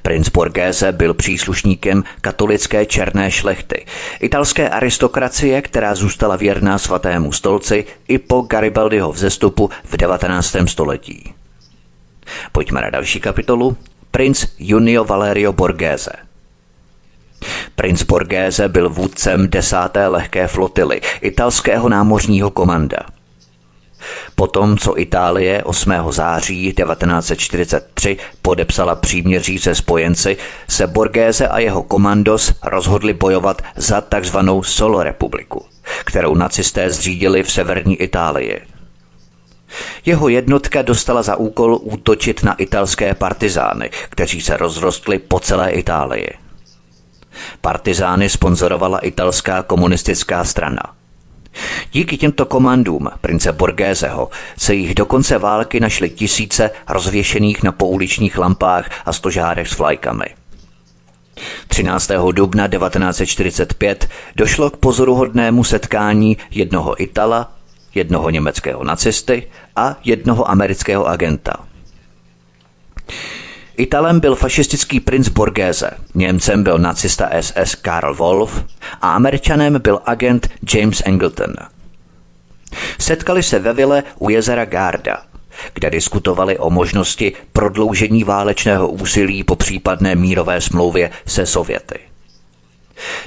Princ 0.03 0.29
Borghese 0.29 0.93
byl 0.93 1.15
příslušníkem 1.15 2.05
katolické 2.21 2.87
černé 2.87 3.31
šlechty, 3.31 3.87
italské 4.21 4.69
aristokracie, 4.69 5.63
která 5.63 5.95
zůstala 5.95 6.37
věrná 6.37 6.79
svatému 6.79 7.33
stolci 7.33 7.85
i 8.09 8.19
po 8.19 8.41
Garibaldiho 8.41 9.13
vzestupu 9.13 9.71
v 9.85 9.97
19. 9.97 10.57
století. 10.67 11.34
Pojďme 12.53 12.81
na 12.81 12.91
další 12.91 13.21
kapitolu. 13.21 13.77
Princ 14.11 14.47
Junio 14.59 15.05
Valerio 15.05 15.53
Borghese. 15.53 16.13
Princ 17.77 18.03
Borghese 18.03 18.69
byl 18.69 18.91
vůdcem 18.91 19.49
desáté 19.51 20.07
lehké 20.07 20.47
flotily 20.47 21.01
italského 21.21 21.89
námořního 21.89 22.51
komanda– 22.51 22.99
Potom, 24.35 24.79
co 24.79 25.01
Itálie 25.01 25.65
8. 25.65 25.93
září 26.11 26.73
1943 26.73 28.17
podepsala 28.43 28.95
příměří 28.95 29.59
se 29.59 29.75
spojenci, 29.75 30.37
se 30.69 30.87
Borghese 30.87 31.49
a 31.49 31.59
jeho 31.59 31.83
komandos 31.83 32.55
rozhodli 32.63 33.13
bojovat 33.13 33.63
za 33.77 34.01
takzvanou 34.01 34.63
Solo 34.63 35.03
republiku, 35.03 35.65
kterou 36.05 36.35
nacisté 36.35 36.91
zřídili 36.91 37.43
v 37.43 37.53
severní 37.53 37.97
Itálii. 37.97 38.61
Jeho 40.07 40.29
jednotka 40.29 40.83
dostala 40.83 41.23
za 41.23 41.37
úkol 41.37 41.79
útočit 41.83 42.43
na 42.43 42.55
italské 42.55 43.15
partizány, 43.15 43.91
kteří 44.11 44.41
se 44.41 44.57
rozrostli 44.57 45.19
po 45.19 45.41
celé 45.41 45.71
Itálii. 45.71 46.29
Partizány 47.61 48.29
sponzorovala 48.29 48.99
italská 48.99 49.63
komunistická 49.63 50.45
strana– 50.45 50.83
Díky 51.93 52.17
těmto 52.17 52.47
komandům 52.47 53.09
prince 53.21 53.53
Borgézeho 53.53 54.31
se 54.59 54.75
jich 54.75 54.95
do 54.95 55.07
konce 55.07 55.39
války 55.39 55.81
našly 55.81 56.11
tisíce 56.11 56.71
rozvěšených 56.89 57.63
na 57.63 57.73
pouličních 57.73 58.39
lampách 58.39 58.91
a 59.05 59.13
stožárech 59.13 59.69
s 59.69 59.79
vlajkami. 59.79 60.25
13. 61.69 62.11
dubna 62.33 62.69
1945 62.69 64.09
došlo 64.37 64.71
k 64.71 64.77
pozoruhodnému 64.77 65.65
setkání 65.65 66.37
jednoho 66.51 67.03
Itala, 67.03 67.53
jednoho 67.95 68.31
německého 68.31 68.85
nacisty 68.85 69.49
a 69.77 69.97
jednoho 70.05 70.51
amerického 70.51 71.07
agenta. 71.07 71.53
Italem 73.77 74.21
byl 74.21 74.35
fašistický 74.35 75.01
princ 75.01 75.29
Borghese, 75.29 75.91
Němcem 76.15 76.63
byl 76.63 76.79
nacista 76.79 77.31
SS 77.41 77.75
Karl 77.75 78.15
Wolf 78.15 78.65
a 79.01 79.13
Američanem 79.13 79.81
byl 79.83 80.01
agent 80.05 80.49
James 80.75 81.03
Angleton. 81.07 81.55
Setkali 82.99 83.43
se 83.43 83.59
ve 83.59 83.73
vile 83.73 84.03
u 84.19 84.31
jezera 84.31 84.65
Garda, 84.65 85.23
kde 85.75 85.91
diskutovali 85.91 86.59
o 86.59 86.71
možnosti 86.71 87.33
prodloužení 87.53 88.25
válečného 88.25 88.89
úsilí 88.89 89.45
po 89.45 89.57
případné 89.57 90.15
mírové 90.15 90.61
smlouvě 90.61 91.11
se 91.27 91.47
Sověty. 91.47 91.99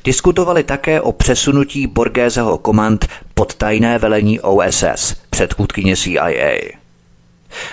Diskutovali 0.04 0.64
také 0.64 1.02
o 1.02 1.12
přesunutí 1.12 1.88
Borgézeho 1.88 2.58
komand 2.58 3.08
pod 3.34 3.54
tajné 3.54 4.00
velení 4.00 4.40
OSS, 4.40 5.16
předchůdkyně 5.30 5.96
CIA. 5.96 6.78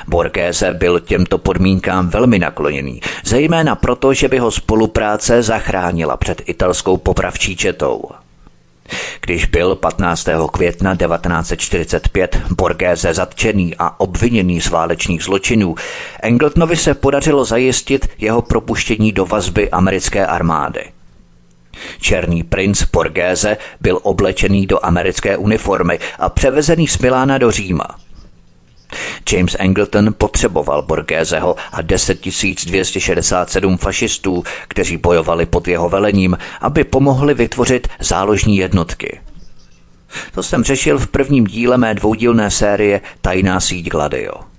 Borgese 0.08 0.74
byl 0.74 1.00
těmto 1.00 1.38
podmínkám 1.38 2.08
velmi 2.08 2.38
nakloněný, 2.38 3.00
zejména 3.24 3.74
proto, 3.74 4.14
že 4.14 4.28
by 4.28 4.38
ho 4.38 4.50
spolupráce 4.50 5.42
zachránila 5.42 6.16
před 6.16 6.42
italskou 6.46 6.96
popravčí 6.96 7.56
četou. 7.56 8.02
Když 9.20 9.44
byl 9.44 9.74
15. 9.74 10.28
května 10.52 10.96
1945 10.96 12.42
Borgese 12.50 13.14
zatčený 13.14 13.74
a 13.78 14.00
obviněný 14.00 14.60
z 14.60 14.70
válečných 14.70 15.22
zločinů, 15.22 15.74
Engletonovi 16.22 16.76
se 16.76 16.94
podařilo 16.94 17.44
zajistit 17.44 18.08
jeho 18.18 18.42
propuštění 18.42 19.12
do 19.12 19.26
vazby 19.26 19.70
americké 19.70 20.26
armády. 20.26 20.93
Černý 22.00 22.42
princ 22.42 22.82
Borgese 22.92 23.56
byl 23.80 23.98
oblečený 24.02 24.66
do 24.66 24.84
americké 24.84 25.36
uniformy 25.36 25.98
a 26.18 26.28
převezený 26.28 26.88
z 26.88 26.98
Milána 26.98 27.38
do 27.38 27.50
Říma– 27.50 27.86
James 29.32 29.56
Angleton 29.60 30.14
potřeboval 30.18 30.82
Borgézeho 30.82 31.56
a 31.72 31.82
10 31.82 32.20
267 32.66 33.76
fašistů, 33.76 34.44
kteří 34.68 34.96
bojovali 34.96 35.46
pod 35.46 35.68
jeho 35.68 35.88
velením, 35.88 36.38
aby 36.60 36.84
pomohli 36.84 37.34
vytvořit 37.34 37.88
záložní 38.00 38.56
jednotky. 38.56 39.20
To 40.34 40.42
jsem 40.42 40.64
řešil 40.64 40.98
v 40.98 41.06
prvním 41.06 41.46
díle 41.46 41.78
mé 41.78 41.94
dvoudílné 41.94 42.50
série 42.50 43.00
Tajná 43.20 43.60
síť 43.60 43.88
Gladio. 43.88 44.53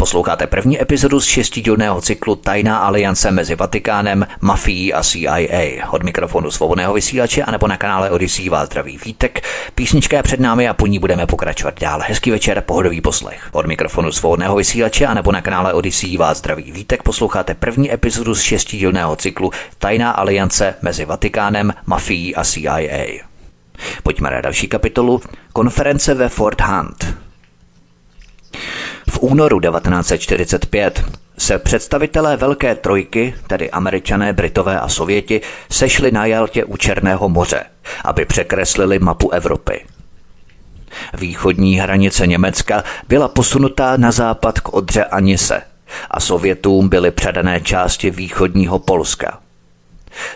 Posloucháte 0.00 0.46
první 0.46 0.82
epizodu 0.82 1.20
z 1.20 1.24
šestidílného 1.24 2.00
cyklu 2.00 2.36
Tajná 2.36 2.78
aliance 2.78 3.30
mezi 3.30 3.54
Vatikánem, 3.54 4.26
mafií 4.40 4.94
a 4.94 5.02
CIA. 5.02 5.90
Od 5.90 6.02
mikrofonu 6.02 6.50
svobodného 6.50 6.94
vysílače 6.94 7.42
a 7.42 7.50
nebo 7.50 7.66
na 7.66 7.76
kanále 7.76 8.10
Odyssey 8.10 8.48
vás 8.48 8.66
zdraví 8.66 8.98
vítek. 9.04 9.44
Písnička 9.74 10.16
je 10.16 10.22
před 10.22 10.40
námi 10.40 10.68
a 10.68 10.74
po 10.74 10.86
ní 10.86 10.98
budeme 10.98 11.26
pokračovat 11.26 11.80
dál. 11.80 12.00
Hezký 12.06 12.30
večer, 12.30 12.60
pohodový 12.60 13.00
poslech. 13.00 13.48
Od 13.52 13.66
mikrofonu 13.66 14.12
svobodného 14.12 14.56
vysílače 14.56 15.06
a 15.06 15.14
nebo 15.14 15.32
na 15.32 15.40
kanále 15.40 15.72
Odyssey 15.72 16.16
vás 16.16 16.38
zdraví 16.38 16.72
vítek. 16.72 17.02
Posloucháte 17.02 17.54
první 17.54 17.92
epizodu 17.92 18.34
z 18.34 18.40
šestidílného 18.40 19.16
cyklu 19.16 19.50
Tajná 19.78 20.10
aliance 20.10 20.74
mezi 20.82 21.04
Vatikánem, 21.04 21.74
mafií 21.86 22.34
a 22.34 22.44
CIA. 22.44 23.06
Pojďme 24.02 24.30
na 24.30 24.40
další 24.40 24.68
kapitolu. 24.68 25.20
Konference 25.52 26.14
ve 26.14 26.28
Fort 26.28 26.60
Hunt. 26.60 27.28
V 29.10 29.18
únoru 29.22 29.60
1945 29.60 31.04
se 31.38 31.58
představitelé 31.58 32.36
Velké 32.36 32.74
trojky, 32.74 33.34
tedy 33.46 33.70
američané, 33.70 34.32
britové 34.32 34.80
a 34.80 34.88
sověti, 34.88 35.40
sešli 35.70 36.12
na 36.12 36.26
Jaltě 36.26 36.64
u 36.64 36.76
Černého 36.76 37.28
moře, 37.28 37.64
aby 38.04 38.24
překreslili 38.24 38.98
mapu 38.98 39.30
Evropy. 39.30 39.84
Východní 41.14 41.76
hranice 41.80 42.26
Německa 42.26 42.84
byla 43.08 43.28
posunutá 43.28 43.96
na 43.96 44.10
západ 44.10 44.60
k 44.60 44.74
Odře 44.74 45.04
Anise 45.04 45.62
a 46.10 46.20
Sovětům 46.20 46.88
byly 46.88 47.10
předané 47.10 47.60
části 47.60 48.10
východního 48.10 48.78
Polska. 48.78 49.38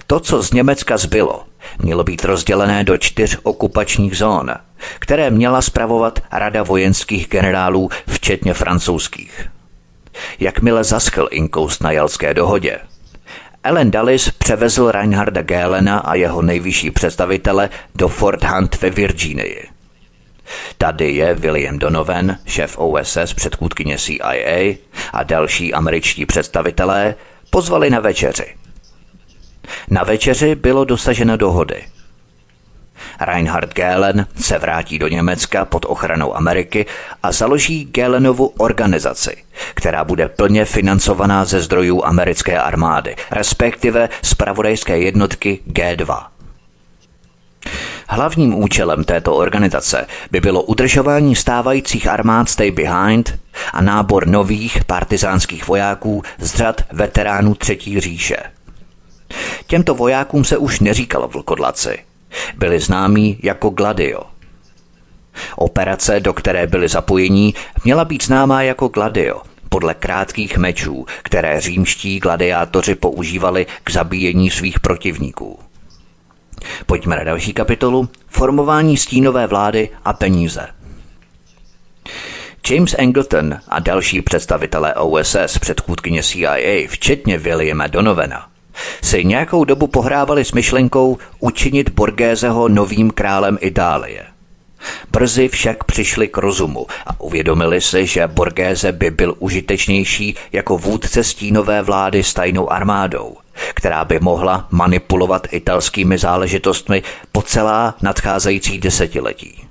To, 0.06 0.20
co 0.20 0.42
z 0.42 0.52
Německa 0.52 0.96
zbylo, 0.96 1.44
mělo 1.78 2.04
být 2.04 2.24
rozdělené 2.24 2.84
do 2.84 2.98
čtyř 2.98 3.38
okupačních 3.42 4.16
zón, 4.16 4.50
které 4.98 5.30
měla 5.30 5.62
spravovat 5.62 6.22
Rada 6.32 6.62
vojenských 6.62 7.28
generálů, 7.28 7.88
včetně 8.08 8.54
francouzských. 8.54 9.48
Jakmile 10.40 10.84
zaschl 10.84 11.28
inkoust 11.30 11.82
na 11.82 11.90
Jalské 11.90 12.34
dohodě, 12.34 12.78
Ellen 13.64 13.90
Dulles 13.90 14.30
převezl 14.30 14.90
Reinharda 14.90 15.42
Gélena 15.42 15.98
a 15.98 16.14
jeho 16.14 16.42
nejvyšší 16.42 16.90
představitele 16.90 17.70
do 17.94 18.08
Fort 18.08 18.44
Hunt 18.44 18.80
ve 18.82 18.90
Virginii. 18.90 19.68
Tady 20.78 21.12
je 21.12 21.34
William 21.34 21.78
Donovan, 21.78 22.36
šéf 22.46 22.78
OSS 22.78 23.34
předchůdkyně 23.34 23.98
CIA 23.98 24.74
a 25.12 25.22
další 25.22 25.74
američtí 25.74 26.26
představitelé 26.26 27.14
pozvali 27.50 27.90
na 27.90 28.00
večeři– 28.00 28.54
na 29.90 30.04
večeři 30.04 30.54
bylo 30.54 30.84
dosaženo 30.84 31.36
dohody. 31.36 31.84
Reinhard 33.24 33.74
Gehlen 33.74 34.26
se 34.40 34.58
vrátí 34.58 34.98
do 34.98 35.08
Německa 35.08 35.64
pod 35.64 35.84
ochranou 35.88 36.36
Ameriky 36.36 36.86
a 37.22 37.32
založí 37.32 37.84
Gehlenovu 37.84 38.46
organizaci, 38.46 39.36
která 39.74 40.04
bude 40.04 40.28
plně 40.28 40.64
financovaná 40.64 41.44
ze 41.44 41.60
zdrojů 41.60 42.04
americké 42.04 42.58
armády, 42.58 43.16
respektive 43.30 44.08
pravodajské 44.34 44.98
jednotky 44.98 45.60
G2. 45.72 46.26
Hlavním 48.08 48.54
účelem 48.54 49.04
této 49.04 49.34
organizace 49.34 50.06
by 50.30 50.40
bylo 50.40 50.62
udržování 50.62 51.36
stávajících 51.36 52.06
armád 52.06 52.48
Stay 52.48 52.70
Behind 52.70 53.38
a 53.72 53.80
nábor 53.80 54.26
nových 54.26 54.84
partizánských 54.84 55.68
vojáků 55.68 56.22
z 56.38 56.54
řad 56.54 56.80
veteránů 56.92 57.54
Třetí 57.54 58.00
říše– 58.00 58.36
Těmto 59.66 59.94
vojákům 59.94 60.44
se 60.44 60.56
už 60.56 60.80
neříkalo 60.80 61.28
vlkodlaci. 61.28 61.98
Byli 62.56 62.80
známí 62.80 63.38
jako 63.42 63.70
Gladio. 63.70 64.22
Operace, 65.56 66.20
do 66.20 66.32
které 66.32 66.66
byli 66.66 66.88
zapojení, 66.88 67.54
měla 67.84 68.04
být 68.04 68.24
známá 68.24 68.62
jako 68.62 68.88
Gladio, 68.88 69.40
podle 69.68 69.94
krátkých 69.94 70.58
mečů, 70.58 71.06
které 71.22 71.60
římští 71.60 72.20
gladiátoři 72.20 72.94
používali 72.94 73.66
k 73.84 73.90
zabíjení 73.90 74.50
svých 74.50 74.80
protivníků. 74.80 75.58
Pojďme 76.86 77.16
na 77.16 77.24
další 77.24 77.52
kapitolu. 77.52 78.08
Formování 78.28 78.96
stínové 78.96 79.46
vlády 79.46 79.88
a 80.04 80.12
peníze. 80.12 80.68
James 82.70 82.94
Angleton 82.98 83.58
a 83.68 83.78
další 83.78 84.22
představitelé 84.22 84.94
OSS, 84.94 85.58
předchůdkyně 85.60 86.22
CIA, 86.22 86.88
včetně 86.88 87.38
Williama 87.38 87.86
Donovana, 87.86 88.48
si 89.02 89.24
nějakou 89.24 89.64
dobu 89.64 89.86
pohrávali 89.86 90.44
s 90.44 90.52
myšlenkou 90.52 91.18
učinit 91.40 91.90
Borgézeho 91.90 92.68
novým 92.68 93.10
králem 93.10 93.58
Itálie. 93.60 94.26
Brzy 95.10 95.48
však 95.48 95.84
přišli 95.84 96.28
k 96.28 96.36
rozumu 96.36 96.86
a 97.06 97.20
uvědomili 97.20 97.80
si, 97.80 98.06
že 98.06 98.26
Borgéze 98.26 98.92
by 98.92 99.10
byl 99.10 99.34
užitečnější 99.38 100.34
jako 100.52 100.78
vůdce 100.78 101.24
stínové 101.24 101.82
vlády 101.82 102.22
s 102.22 102.34
tajnou 102.34 102.72
armádou, 102.72 103.36
která 103.74 104.04
by 104.04 104.18
mohla 104.20 104.66
manipulovat 104.70 105.46
italskými 105.50 106.18
záležitostmi 106.18 107.02
po 107.32 107.42
celá 107.42 107.94
nadcházející 108.02 108.78
desetiletí. 108.78 109.64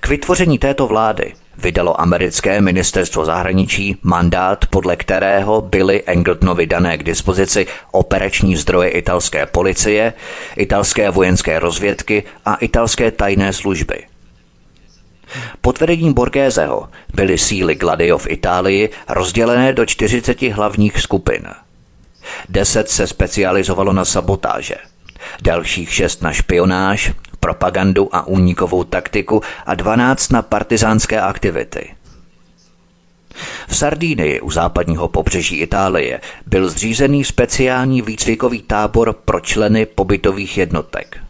K 0.00 0.08
vytvoření 0.08 0.58
této 0.58 0.86
vlády 0.86 1.34
vydalo 1.58 2.00
americké 2.00 2.60
ministerstvo 2.60 3.24
zahraničí 3.24 3.96
mandát, 4.02 4.66
podle 4.66 4.96
kterého 4.96 5.60
byly 5.60 6.02
Engletonovi 6.06 6.66
dané 6.66 6.98
k 6.98 7.02
dispozici 7.02 7.66
operační 7.92 8.56
zdroje 8.56 8.90
italské 8.90 9.46
policie, 9.46 10.12
italské 10.56 11.10
vojenské 11.10 11.58
rozvědky 11.58 12.22
a 12.44 12.54
italské 12.54 13.10
tajné 13.10 13.52
služby. 13.52 14.04
Pod 15.60 15.80
vedením 15.80 16.12
Borgézeho 16.12 16.88
byly 17.14 17.38
síly 17.38 17.74
Gladio 17.74 18.18
v 18.18 18.30
Itálii 18.30 18.90
rozdělené 19.08 19.72
do 19.72 19.86
40 19.86 20.42
hlavních 20.42 21.00
skupin. 21.00 21.42
Deset 22.48 22.90
se 22.90 23.06
specializovalo 23.06 23.92
na 23.92 24.04
sabotáže, 24.04 24.76
dalších 25.42 25.94
šest 25.94 26.22
na 26.22 26.32
špionáž, 26.32 27.12
propagandu 27.40 28.08
a 28.12 28.26
únikovou 28.26 28.84
taktiku 28.84 29.42
a 29.66 29.74
12 29.74 30.32
na 30.32 30.42
partizánské 30.42 31.20
aktivity. 31.20 31.94
V 33.68 33.76
Sardínii 33.76 34.40
u 34.40 34.50
západního 34.50 35.08
pobřeží 35.08 35.56
Itálie 35.56 36.20
byl 36.46 36.68
zřízený 36.68 37.24
speciální 37.24 38.02
výcvikový 38.02 38.62
tábor 38.62 39.12
pro 39.12 39.40
členy 39.40 39.86
pobytových 39.86 40.58
jednotek. 40.58 41.20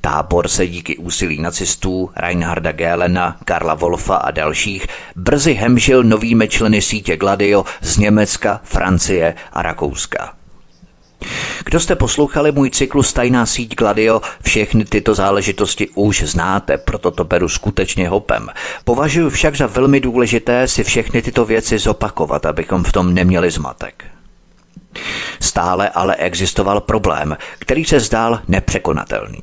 Tábor 0.00 0.48
se 0.48 0.66
díky 0.66 0.96
úsilí 0.96 1.40
nacistů 1.40 2.10
Reinharda 2.16 2.72
Gélena, 2.72 3.36
Karla 3.44 3.74
Wolfa 3.74 4.16
a 4.16 4.30
dalších 4.30 4.86
brzy 5.16 5.54
hemžil 5.54 6.04
novými 6.04 6.48
členy 6.48 6.82
sítě 6.82 7.16
Gladio 7.16 7.64
z 7.80 7.98
Německa, 7.98 8.60
Francie 8.64 9.34
a 9.52 9.62
Rakouska. 9.62 10.37
Kdo 11.64 11.80
jste 11.80 11.96
poslouchali 11.96 12.52
můj 12.52 12.70
cyklus 12.70 13.12
Tajná 13.12 13.46
síť 13.46 13.74
Gladio, 13.74 14.20
všechny 14.42 14.84
tyto 14.84 15.14
záležitosti 15.14 15.88
už 15.94 16.22
znáte, 16.22 16.78
proto 16.78 17.10
to 17.10 17.24
beru 17.24 17.48
skutečně 17.48 18.08
hopem. 18.08 18.48
Považuji 18.84 19.30
však 19.30 19.56
za 19.56 19.66
velmi 19.66 20.00
důležité 20.00 20.68
si 20.68 20.84
všechny 20.84 21.22
tyto 21.22 21.44
věci 21.44 21.78
zopakovat, 21.78 22.46
abychom 22.46 22.84
v 22.84 22.92
tom 22.92 23.14
neměli 23.14 23.50
zmatek. 23.50 24.04
Stále 25.40 25.88
ale 25.88 26.16
existoval 26.16 26.80
problém, 26.80 27.36
který 27.58 27.84
se 27.84 28.00
zdál 28.00 28.40
nepřekonatelný. 28.48 29.42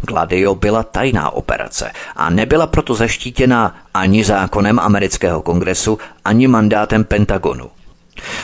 Gladio 0.00 0.54
byla 0.54 0.82
tajná 0.82 1.30
operace 1.30 1.92
a 2.16 2.30
nebyla 2.30 2.66
proto 2.66 2.94
zaštítěna 2.94 3.76
ani 3.94 4.24
zákonem 4.24 4.78
amerického 4.78 5.42
kongresu, 5.42 5.98
ani 6.24 6.48
mandátem 6.48 7.04
Pentagonu. 7.04 7.70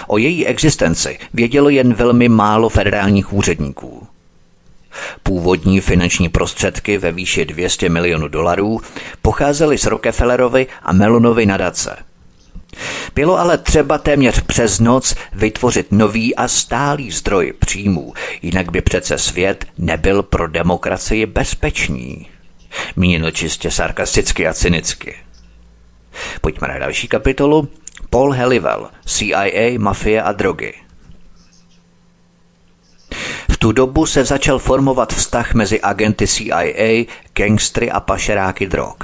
O 0.07 0.19
její 0.19 0.47
existenci 0.47 1.19
vědělo 1.35 1.69
jen 1.69 1.95
velmi 1.95 2.29
málo 2.29 2.69
federálních 2.69 3.33
úředníků. 3.33 4.07
Původní 5.23 5.81
finanční 5.81 6.29
prostředky 6.29 6.99
ve 6.99 7.13
výši 7.13 7.45
200 7.45 7.89
milionů 7.89 8.29
dolarů 8.29 8.81
pocházely 9.23 9.79
z 9.79 9.87
Rockefellerovy 9.87 10.67
a 10.83 10.93
Melonovy 10.93 11.47
nadace. 11.47 11.97
Bylo 13.15 13.39
ale 13.39 13.59
třeba 13.59 13.99
téměř 13.99 14.41
přes 14.41 14.81
noc 14.81 15.15
vytvořit 15.33 15.87
nový 15.93 16.37
a 16.37 16.49
stálý 16.49 17.11
zdroj 17.11 17.53
příjmů, 17.59 18.15
jinak 18.43 18.71
by 18.71 18.81
přece 18.81 19.19
svět 19.19 19.65
nebyl 19.79 20.23
pro 20.23 20.49
demokracii 20.49 21.27
bezpečný. 21.27 22.27
Míněno 22.97 23.31
čistě 23.31 23.71
sarkasticky 23.71 24.47
a 24.47 24.53
cynicky. 24.53 25.17
Pojďme 26.41 26.69
na 26.69 26.79
další 26.79 27.09
kapitolu 27.09 27.69
Paul 28.11 28.33
Helivel, 28.33 28.91
CIA, 29.07 29.79
mafie 29.79 30.23
a 30.23 30.33
drogy. 30.33 30.75
V 33.51 33.57
tu 33.59 33.73
dobu 33.73 34.07
se 34.07 34.25
začal 34.25 34.59
formovat 34.59 35.13
vztah 35.13 35.55
mezi 35.55 35.81
agenty 35.81 36.27
CIA, 36.27 37.05
gangstry 37.33 37.91
a 37.91 38.01
pašeráky 38.01 38.67
drog. 38.67 38.97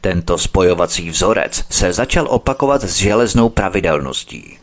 Tento 0.00 0.38
spojovací 0.38 1.10
vzorec 1.10 1.64
se 1.70 1.92
začal 1.92 2.26
opakovat 2.30 2.82
s 2.82 2.96
železnou 2.96 3.48
pravidelností. 3.48 4.58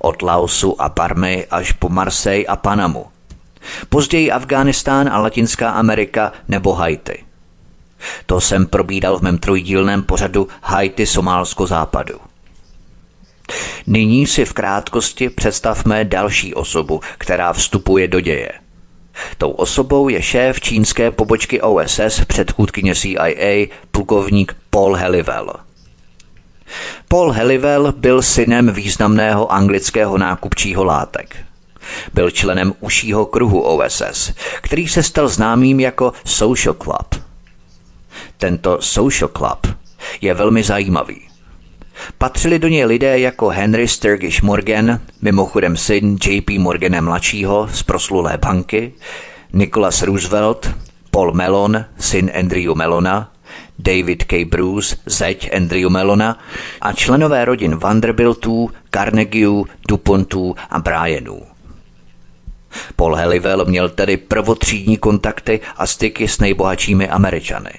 Od 0.00 0.22
Laosu 0.22 0.82
a 0.82 0.88
Parmy 0.88 1.46
až 1.50 1.72
po 1.72 1.88
Marseille 1.88 2.46
a 2.46 2.56
Panamu. 2.56 3.06
Později 3.88 4.32
Afghánistán 4.32 5.08
a 5.08 5.18
Latinská 5.18 5.70
Amerika 5.70 6.32
nebo 6.48 6.72
Haiti. 6.72 7.24
To 8.26 8.40
jsem 8.40 8.66
probídal 8.66 9.18
v 9.18 9.22
mém 9.22 9.38
trojdílném 9.38 10.02
pořadu 10.02 10.48
Haiti 10.62 11.06
Somálsko 11.06 11.66
západu. 11.66 12.29
Nyní 13.86 14.26
si 14.26 14.44
v 14.44 14.52
krátkosti 14.52 15.30
představme 15.30 16.04
další 16.04 16.54
osobu, 16.54 17.00
která 17.18 17.52
vstupuje 17.52 18.08
do 18.08 18.20
děje. 18.20 18.52
Tou 19.38 19.50
osobou 19.50 20.08
je 20.08 20.22
šéf 20.22 20.60
čínské 20.60 21.10
pobočky 21.10 21.60
OSS 21.60 22.24
předchůdkyně 22.26 22.94
CIA, 22.94 23.66
plukovník 23.90 24.56
Paul 24.70 24.94
Helivel. 24.94 25.52
Paul 27.08 27.32
Helivel 27.32 27.92
byl 27.96 28.22
synem 28.22 28.72
významného 28.72 29.52
anglického 29.52 30.18
nákupčího 30.18 30.84
látek. 30.84 31.36
Byl 32.14 32.30
členem 32.30 32.74
užšího 32.80 33.26
kruhu 33.26 33.60
OSS, 33.60 34.32
který 34.62 34.88
se 34.88 35.02
stal 35.02 35.28
známým 35.28 35.80
jako 35.80 36.12
Social 36.24 36.74
Club. 36.74 37.24
Tento 38.38 38.78
Social 38.80 39.30
Club 39.36 39.76
je 40.20 40.34
velmi 40.34 40.62
zajímavý. 40.62 41.29
Patřili 42.18 42.58
do 42.58 42.68
něj 42.68 42.84
lidé 42.84 43.18
jako 43.18 43.48
Henry 43.48 43.88
Sturgish 43.88 44.42
Morgan, 44.42 45.00
mimochodem 45.22 45.76
syn 45.76 46.16
JP 46.26 46.50
Morgana 46.50 47.00
mladšího 47.00 47.68
z 47.72 47.82
proslulé 47.82 48.38
banky, 48.38 48.92
Nicholas 49.52 50.02
Roosevelt, 50.02 50.74
Paul 51.10 51.32
Mellon, 51.32 51.84
syn 51.98 52.30
Andrew 52.38 52.74
Mellona, 52.74 53.32
David 53.78 54.24
K. 54.24 54.44
Bruce, 54.44 54.96
zeď 55.06 55.56
Andrew 55.56 55.90
Mellona 55.90 56.38
a 56.80 56.92
členové 56.92 57.44
rodin 57.44 57.76
Vanderbiltů, 57.76 58.70
Carnegieu, 58.90 59.66
DuPontů 59.88 60.54
a 60.70 60.78
Bryanů. 60.78 61.42
Paul 62.96 63.14
Helivel 63.14 63.64
měl 63.64 63.88
tedy 63.88 64.16
prvotřídní 64.16 64.96
kontakty 64.96 65.60
a 65.76 65.86
styky 65.86 66.28
s 66.28 66.38
nejbohatšími 66.38 67.08
Američany. 67.08 67.70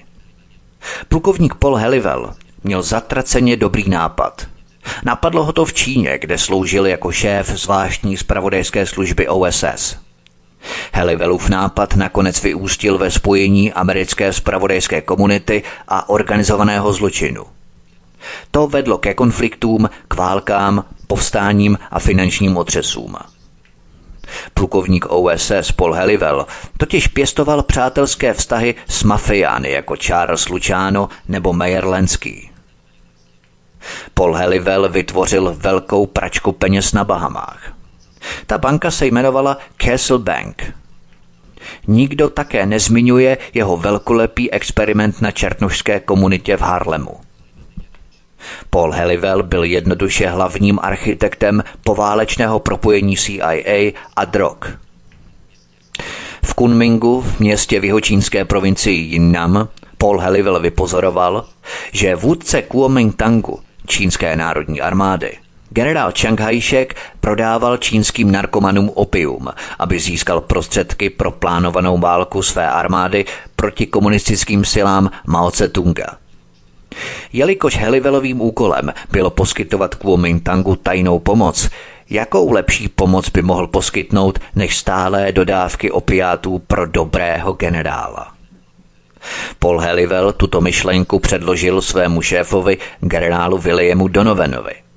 Plukovník 1.07 1.55
Paul 1.55 1.75
Helivel 1.75 2.33
Měl 2.63 2.81
zatraceně 2.81 3.57
dobrý 3.57 3.89
nápad. 3.89 4.47
Napadlo 5.05 5.43
ho 5.43 5.53
to 5.53 5.65
v 5.65 5.73
Číně, 5.73 6.17
kde 6.21 6.37
sloužil 6.37 6.85
jako 6.85 7.11
šéf 7.11 7.49
zvláštní 7.49 8.17
zpravodajské 8.17 8.85
služby 8.85 9.27
OSS. 9.27 9.97
Helivelův 10.93 11.49
nápad 11.49 11.95
nakonec 11.95 12.43
vyústil 12.43 12.97
ve 12.97 13.11
spojení 13.11 13.73
americké 13.73 14.33
zpravodajské 14.33 15.01
komunity 15.01 15.63
a 15.87 16.09
organizovaného 16.09 16.93
zločinu. 16.93 17.45
To 18.51 18.67
vedlo 18.67 18.97
ke 18.97 19.13
konfliktům, 19.13 19.89
k 20.07 20.15
válkám, 20.15 20.85
povstáním 21.07 21.77
a 21.91 21.99
finančním 21.99 22.57
otřesům. 22.57 23.15
Plukovník 24.53 25.05
OSS 25.09 25.71
Paul 25.75 25.93
Helivel 25.93 26.45
totiž 26.77 27.07
pěstoval 27.07 27.63
přátelské 27.63 28.33
vztahy 28.33 28.75
s 28.87 29.03
mafiány 29.03 29.71
jako 29.71 29.95
Charles 29.97 30.49
Luciano 30.49 31.09
nebo 31.27 31.53
Meyer 31.53 31.85
Lenský. 31.85 32.50
Paul 34.13 34.33
Helivel 34.33 34.89
vytvořil 34.89 35.55
velkou 35.57 36.05
pračku 36.05 36.51
peněz 36.51 36.93
na 36.93 37.03
Bahamách. 37.03 37.73
Ta 38.45 38.57
banka 38.57 38.91
se 38.91 39.07
jmenovala 39.07 39.57
Castle 39.77 40.19
Bank. 40.19 40.73
Nikdo 41.87 42.29
také 42.29 42.65
nezmiňuje 42.65 43.37
jeho 43.53 43.77
velkolepý 43.77 44.51
experiment 44.51 45.21
na 45.21 45.31
čertnožské 45.31 45.99
komunitě 45.99 46.57
v 46.57 46.61
Harlemu. 46.61 47.17
Paul 48.69 48.91
Helivel 48.91 49.43
byl 49.43 49.63
jednoduše 49.63 50.27
hlavním 50.27 50.79
architektem 50.81 51.63
poválečného 51.83 52.59
propojení 52.59 53.17
CIA 53.17 53.91
a 54.15 54.25
drog. 54.25 54.57
V 56.43 56.53
Kunmingu, 56.53 57.21
v 57.21 57.39
městě 57.39 57.79
v 57.79 57.85
jihočínské 57.85 58.45
provincii 58.45 58.99
Jinnam, 58.99 59.67
Paul 59.97 60.19
Helivel 60.19 60.59
vypozoroval, 60.59 61.45
že 61.91 62.15
vůdce 62.15 62.61
Kuomintangu, 62.61 63.59
čínské 63.87 64.35
národní 64.35 64.81
armády, 64.81 65.37
Generál 65.73 66.11
Chiang 66.11 66.39
Kai-shek 66.39 66.93
prodával 67.19 67.77
čínským 67.77 68.31
narkomanům 68.31 68.91
opium, 68.93 69.47
aby 69.79 69.99
získal 69.99 70.41
prostředky 70.41 71.09
pro 71.09 71.31
plánovanou 71.31 71.97
válku 71.97 72.41
své 72.41 72.69
armády 72.69 73.25
proti 73.55 73.85
komunistickým 73.85 74.65
silám 74.65 75.11
Mao 75.27 75.49
Tse-tunga. 75.49 76.15
Jelikož 77.33 77.77
Helivelovým 77.77 78.41
úkolem 78.41 78.93
bylo 79.11 79.29
poskytovat 79.29 79.95
Kuomintangu 79.95 80.75
tajnou 80.75 81.19
pomoc, 81.19 81.69
jakou 82.09 82.51
lepší 82.51 82.89
pomoc 82.89 83.29
by 83.29 83.41
mohl 83.41 83.67
poskytnout 83.67 84.39
než 84.55 84.77
stálé 84.77 85.31
dodávky 85.31 85.91
opiátů 85.91 86.59
pro 86.59 86.87
dobrého 86.87 87.53
generála. 87.53 88.40
Paul 89.59 89.79
Helivel 89.79 90.33
tuto 90.33 90.61
myšlenku 90.61 91.19
předložil 91.19 91.81
svému 91.81 92.21
šéfovi 92.21 92.77
generálu 92.99 93.57
Williamu 93.57 94.07
Donovanovi– 94.07 94.73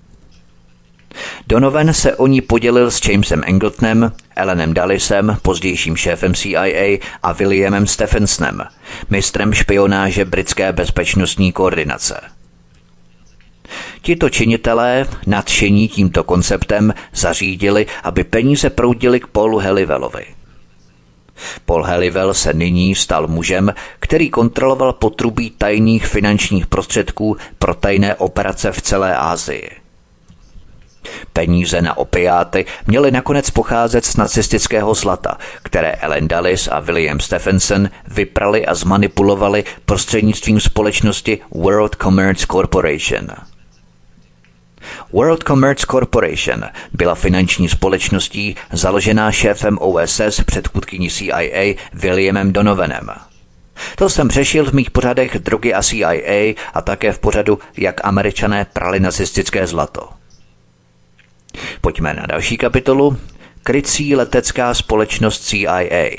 Donovan 1.47 1.93
se 1.93 2.17
o 2.17 2.27
ní 2.27 2.41
podělil 2.41 2.91
s 2.91 3.09
Jamesem 3.09 3.43
Engletonem, 3.47 4.13
Ellenem 4.37 4.75
Dallisem, 4.75 5.37
pozdějším 5.43 5.97
šéfem 5.97 6.35
CIA 6.35 6.99
a 7.23 7.33
Williamem 7.33 7.87
Stephensonem, 7.87 8.63
mistrem 9.11 9.53
špionáže 9.53 10.25
britské 10.25 10.73
bezpečnostní 10.73 11.53
koordinace. 11.53 12.21
Tito 14.03 14.31
činitelé, 14.31 15.07
nadšení 15.27 15.89
tímto 15.89 16.25
konceptem, 16.25 16.95
zařídili, 17.15 17.87
aby 18.03 18.25
peníze 18.25 18.71
proudily 18.71 19.21
k 19.21 19.27
Paulu 19.27 19.59
Helivelovi. 19.59 20.25
Paul 21.65 21.85
Helivel 21.85 22.35
se 22.35 22.53
nyní 22.53 22.95
stal 22.95 23.27
mužem, 23.27 23.75
který 24.01 24.31
kontroloval 24.31 24.93
potrubí 24.93 25.51
tajných 25.51 26.07
finančních 26.07 26.67
prostředků 26.67 27.37
pro 27.59 27.75
tajné 27.75 28.15
operace 28.15 28.73
v 28.73 28.83
celé 28.83 29.17
Asii. 29.17 29.71
Peníze 31.33 31.83
na 31.83 31.97
opiáty 31.97 32.67
měly 32.87 33.11
nakonec 33.11 33.51
pocházet 33.51 34.05
z 34.05 34.17
nacistického 34.17 34.95
zlata, 34.95 35.39
které 35.63 35.91
Ellen 35.93 36.29
Dulles 36.29 36.69
a 36.73 36.81
William 36.81 37.21
Stephenson 37.21 37.89
vyprali 38.09 38.67
a 38.67 38.75
zmanipulovali 38.75 39.65
prostřednictvím 39.85 40.61
společnosti 40.61 41.39
World 41.51 41.97
Commerce 42.03 42.47
Corporation. 42.47 43.54
World 45.13 45.43
Commerce 45.43 45.87
Corporation 45.91 46.65
byla 46.93 47.15
finanční 47.15 47.69
společností 47.69 48.57
založená 48.73 49.33
šéfem 49.33 49.79
OSS 49.81 50.41
předchůdkyní 50.47 51.11
CIA 51.11 51.75
Williamem 51.93 52.53
Donovanem. 52.53 53.11
To 53.97 54.09
jsem 54.09 54.31
řešil 54.31 54.65
v 54.65 54.73
mých 54.73 54.91
pořadech 54.91 55.39
Drogy 55.39 55.75
a 55.75 55.83
CIA 55.83 56.55
a 56.75 56.81
také 56.83 57.13
v 57.13 57.19
pořadu 57.19 57.59
Jak 57.77 58.01
američané 58.05 58.67
prali 58.73 59.01
nacistické 59.01 59.67
zlato. 59.67 60.09
Pojďme 61.81 62.15
na 62.15 62.27
další 62.27 62.57
kapitolu. 62.57 63.17
Krycí 63.63 64.17
letecká 64.17 64.75
společnost 64.75 65.41
CIA. 65.41 66.11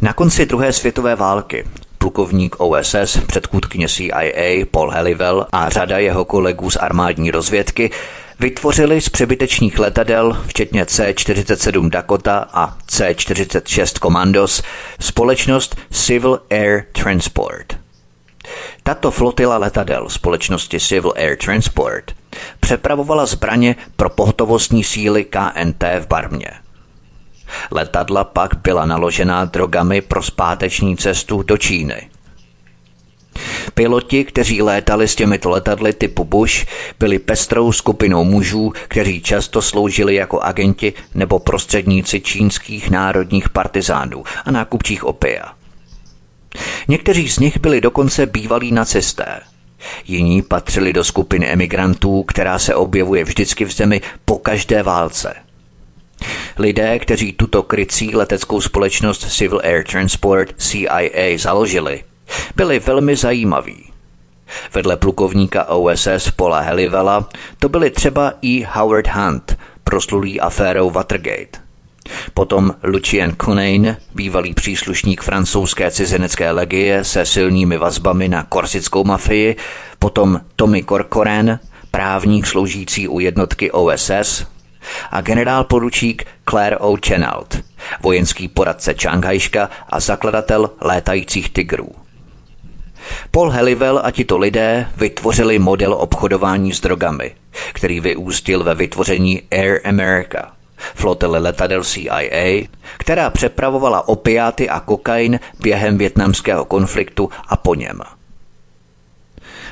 Na 0.00 0.12
konci 0.12 0.46
druhé 0.46 0.72
světové 0.72 1.16
války 1.16 1.64
plukovník 2.04 2.56
OSS, 2.58 3.18
předchůdkyně 3.26 3.88
CIA 3.88 4.66
Paul 4.70 4.90
Helivel 4.90 5.46
a 5.52 5.68
řada 5.68 5.98
jeho 5.98 6.24
kolegů 6.24 6.70
z 6.70 6.76
armádní 6.76 7.30
rozvědky 7.30 7.90
vytvořili 8.40 9.00
z 9.00 9.08
přebytečných 9.08 9.78
letadel, 9.78 10.42
včetně 10.46 10.86
C-47 10.86 11.90
Dakota 11.90 12.48
a 12.52 12.76
C-46 12.86 13.98
Commandos, 14.02 14.62
společnost 15.00 15.76
Civil 15.90 16.40
Air 16.50 16.84
Transport. 16.92 17.76
Tato 18.82 19.10
flotila 19.10 19.58
letadel 19.58 20.08
společnosti 20.08 20.80
Civil 20.80 21.12
Air 21.16 21.36
Transport 21.36 22.12
přepravovala 22.60 23.26
zbraně 23.26 23.76
pro 23.96 24.10
pohotovostní 24.10 24.84
síly 24.84 25.24
KNT 25.24 25.84
v 26.00 26.06
Barmě. 26.08 26.63
Letadla 27.70 28.24
pak 28.24 28.50
byla 28.62 28.86
naložená 28.86 29.44
drogami 29.44 30.00
pro 30.00 30.22
zpáteční 30.22 30.96
cestu 30.96 31.42
do 31.42 31.56
Číny. 31.56 32.08
Piloti, 33.74 34.24
kteří 34.24 34.62
létali 34.62 35.08
s 35.08 35.14
těmito 35.14 35.50
letadly 35.50 35.92
typu 35.92 36.24
Bush, 36.24 36.66
byli 36.98 37.18
pestrou 37.18 37.72
skupinou 37.72 38.24
mužů, 38.24 38.72
kteří 38.88 39.22
často 39.22 39.62
sloužili 39.62 40.14
jako 40.14 40.40
agenti 40.40 40.92
nebo 41.14 41.38
prostředníci 41.38 42.20
čínských 42.20 42.90
národních 42.90 43.48
partizánů 43.48 44.24
a 44.44 44.50
nákupčích 44.50 45.04
opia. 45.04 45.52
Někteří 46.88 47.28
z 47.28 47.38
nich 47.38 47.60
byli 47.60 47.80
dokonce 47.80 48.26
bývalí 48.26 48.72
nacisté– 48.72 49.40
Jiní 50.06 50.42
patřili 50.42 50.92
do 50.92 51.04
skupiny 51.04 51.48
emigrantů, 51.48 52.22
která 52.22 52.58
se 52.58 52.74
objevuje 52.74 53.24
vždycky 53.24 53.64
v 53.64 53.72
zemi 53.72 54.00
po 54.24 54.38
každé 54.38 54.82
válce. 54.82 55.34
Lidé, 56.58 56.98
kteří 56.98 57.32
tuto 57.32 57.62
krycí 57.62 58.16
leteckou 58.16 58.60
společnost 58.60 59.32
Civil 59.32 59.60
Air 59.64 59.84
Transport 59.84 60.54
CIA 60.56 61.36
založili, 61.36 62.04
byli 62.56 62.78
velmi 62.78 63.16
zajímaví. 63.16 63.92
Vedle 64.74 64.96
plukovníka 64.96 65.64
OSS 65.64 66.30
Paula 66.36 66.60
Helivela 66.60 67.28
to 67.58 67.68
byli 67.68 67.90
třeba 67.90 68.32
i 68.42 68.66
Howard 68.72 69.08
Hunt, 69.08 69.58
proslulý 69.84 70.40
aférou 70.40 70.90
Watergate. 70.90 71.64
Potom 72.34 72.74
Lucien 72.82 73.36
Cunain, 73.44 73.96
bývalý 74.14 74.54
příslušník 74.54 75.22
francouzské 75.22 75.90
cizinecké 75.90 76.50
legie 76.50 77.04
se 77.04 77.26
silnými 77.26 77.78
vazbami 77.78 78.28
na 78.28 78.42
korsickou 78.42 79.04
mafii, 79.04 79.56
potom 79.98 80.40
Tommy 80.56 80.82
Corcoran, 80.82 81.58
právník 81.90 82.46
sloužící 82.46 83.08
u 83.08 83.20
jednotky 83.20 83.70
OSS, 83.70 84.46
a 85.10 85.20
generál 85.20 85.64
poručík 85.64 86.26
Claire 86.48 86.76
O. 86.76 86.96
Chenault, 87.06 87.58
vojenský 88.00 88.48
poradce 88.48 88.94
Čanghajška 88.94 89.70
a 89.88 90.00
zakladatel 90.00 90.70
létajících 90.80 91.50
tigrů. 91.50 91.88
Paul 93.30 93.50
Helivel 93.50 94.00
a 94.04 94.10
tito 94.10 94.38
lidé 94.38 94.88
vytvořili 94.96 95.58
model 95.58 95.94
obchodování 95.94 96.72
s 96.72 96.80
drogami, 96.80 97.34
který 97.72 98.00
vyústil 98.00 98.64
ve 98.64 98.74
vytvoření 98.74 99.42
Air 99.50 99.80
America– 99.84 100.52
flotily 100.94 101.38
letadel 101.38 101.84
CIA, 101.84 102.68
která 102.98 103.30
přepravovala 103.30 104.08
opiáty 104.08 104.68
a 104.68 104.80
kokain 104.80 105.40
během 105.60 105.98
větnamského 105.98 106.64
konfliktu 106.64 107.30
a 107.48 107.56
po 107.56 107.74
něm. 107.74 108.00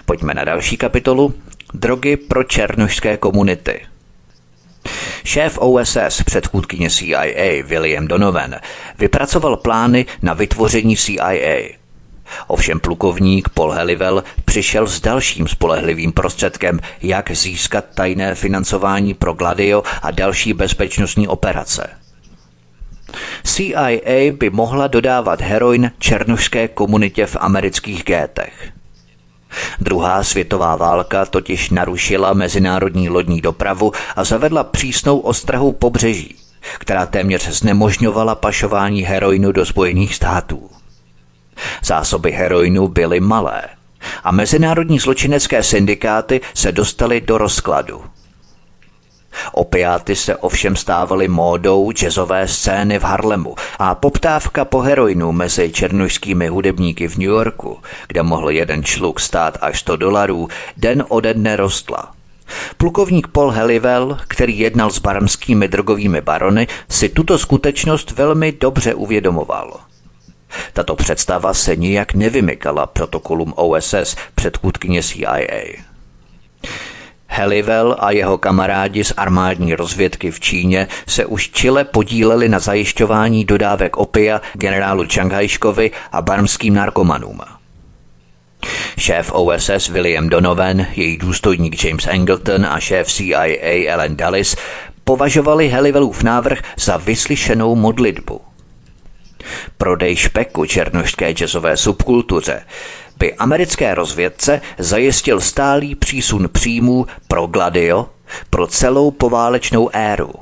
Pojďme 0.04 0.34
na 0.34 0.44
další 0.44 0.76
kapitolu. 0.76 1.34
Drogy 1.74 2.16
pro 2.16 2.44
černožské 2.44 3.16
komunity. 3.16 3.80
Šéf 5.24 5.58
OSS, 5.58 6.22
předchůdkyně 6.24 6.90
CIA 6.90 7.62
William 7.64 8.08
Donovan, 8.08 8.54
vypracoval 8.98 9.56
plány 9.56 10.06
na 10.22 10.34
vytvoření 10.34 10.96
CIA– 10.96 11.72
Ovšem 12.46 12.80
plukovník 12.80 13.48
Paul 13.48 13.70
Helivel 13.70 14.24
přišel 14.44 14.86
s 14.86 15.00
dalším 15.00 15.48
spolehlivým 15.48 16.12
prostředkem, 16.12 16.80
jak 17.02 17.30
získat 17.30 17.84
tajné 17.94 18.34
financování 18.34 19.14
pro 19.14 19.32
Gladio 19.32 19.82
a 20.02 20.10
další 20.10 20.52
bezpečnostní 20.52 21.28
operace. 21.28 21.90
CIA 23.44 24.32
by 24.32 24.50
mohla 24.50 24.86
dodávat 24.86 25.40
heroin 25.40 25.90
černožské 25.98 26.68
komunitě 26.68 27.26
v 27.26 27.36
amerických 27.40 28.04
gétech. 28.04 28.72
Druhá 29.80 30.24
světová 30.24 30.76
válka 30.76 31.26
totiž 31.26 31.70
narušila 31.70 32.32
mezinárodní 32.32 33.08
lodní 33.08 33.40
dopravu 33.40 33.92
a 34.16 34.24
zavedla 34.24 34.64
přísnou 34.64 35.18
ostrahu 35.18 35.72
pobřeží, 35.72 36.36
která 36.78 37.06
téměř 37.06 37.48
znemožňovala 37.48 38.34
pašování 38.34 39.02
heroinu 39.02 39.52
do 39.52 39.66
Spojených 39.66 40.14
států. 40.14 40.70
Zásoby 41.84 42.32
heroinu 42.32 42.88
byly 42.88 43.20
malé 43.20 43.62
a 44.24 44.32
mezinárodní 44.32 44.98
zločinecké 44.98 45.62
syndikáty 45.62 46.40
se 46.54 46.72
dostaly 46.72 47.20
do 47.20 47.38
rozkladu. 47.38 48.04
Opiáty 49.52 50.16
se 50.16 50.36
ovšem 50.36 50.76
stávaly 50.76 51.28
módou 51.28 51.90
jazzové 51.92 52.48
scény 52.48 52.98
v 52.98 53.02
Harlemu 53.02 53.54
a 53.78 53.94
poptávka 53.94 54.64
po 54.64 54.80
heroinu 54.80 55.32
mezi 55.32 55.72
černožskými 55.72 56.48
hudebníky 56.48 57.08
v 57.08 57.16
New 57.16 57.28
Yorku, 57.28 57.78
kde 58.08 58.22
mohl 58.22 58.50
jeden 58.50 58.84
čluk 58.84 59.20
stát 59.20 59.58
až 59.60 59.80
100 59.80 59.96
dolarů, 59.96 60.48
den 60.76 61.04
ode 61.08 61.34
dne 61.34 61.56
rostla. 61.56 62.12
Plukovník 62.76 63.26
Paul 63.26 63.50
Helivel, 63.50 64.18
který 64.28 64.58
jednal 64.58 64.90
s 64.90 64.98
barmskými 64.98 65.68
drogovými 65.68 66.20
barony, 66.20 66.66
si 66.90 67.08
tuto 67.08 67.38
skutečnost 67.38 68.10
velmi 68.10 68.52
dobře 68.52 68.94
uvědomoval– 68.94 69.80
Tato 70.72 70.96
představa 70.96 71.54
se 71.54 71.76
nijak 71.76 72.14
nevymykala 72.14 72.86
protokolům 72.86 73.52
OSS 73.56 74.16
předchůdkyně 74.34 75.02
CIA. 75.02 75.91
Helivel 77.34 77.96
a 77.98 78.10
jeho 78.10 78.38
kamarádi 78.38 79.04
z 79.04 79.12
armádní 79.16 79.74
rozvědky 79.74 80.30
v 80.30 80.40
Číně 80.40 80.88
se 81.06 81.26
už 81.26 81.50
čile 81.50 81.84
podíleli 81.84 82.48
na 82.48 82.58
zajišťování 82.58 83.44
dodávek 83.44 83.96
opia 83.96 84.40
generálu 84.52 85.06
Čanghajškovi 85.06 85.90
a 86.12 86.22
barmským 86.22 86.74
narkomanům. 86.74 87.40
Šéf 88.98 89.32
OSS 89.32 89.88
William 89.88 90.28
Donovan, 90.28 90.86
její 90.96 91.18
důstojník 91.18 91.84
James 91.84 92.06
Angleton 92.06 92.66
a 92.66 92.80
šéf 92.80 93.08
CIA 93.08 93.86
Ellen 93.92 94.16
Dulles 94.16 94.56
považovali 95.04 95.68
Helivelův 95.68 96.22
návrh 96.22 96.58
za 96.76 96.96
vyslyšenou 96.96 97.74
modlitbu. 97.74 98.40
Prodej 99.78 100.16
špeku 100.16 100.66
černošské 100.66 101.32
jazzové 101.32 101.76
subkultuře 101.76 102.62
by 103.22 103.34
americké 103.34 103.94
rozvědce 103.94 104.60
zajistil 104.78 105.40
stálý 105.40 105.94
přísun 105.94 106.48
příjmů 106.52 107.06
pro 107.28 107.46
Gladio 107.46 108.08
pro 108.50 108.66
celou 108.66 109.10
poválečnou 109.10 109.90
éru. 109.92 110.32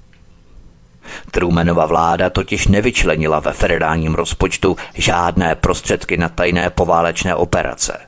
Trumanova 1.31 1.87
vláda 1.87 2.31
totiž 2.31 2.69
nevyčlenila 2.69 3.41
ve 3.41 3.53
federálním 3.53 4.15
rozpočtu 4.15 4.77
žádné 4.95 5.55
prostředky 5.55 6.17
na 6.17 6.29
tajné 6.29 6.71
poválečné 6.71 7.35
operace. 7.35 7.99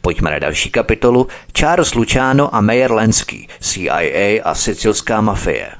Pojďme 0.00 0.30
na 0.30 0.38
další 0.38 0.70
kapitolu. 0.70 1.26
Charles 1.52 1.94
Luciano 1.94 2.54
a 2.54 2.60
Mayer 2.60 2.92
Lenský, 2.92 3.48
CIA 3.60 4.42
a 4.44 4.54
sicilská 4.54 5.20
mafie. 5.20 5.70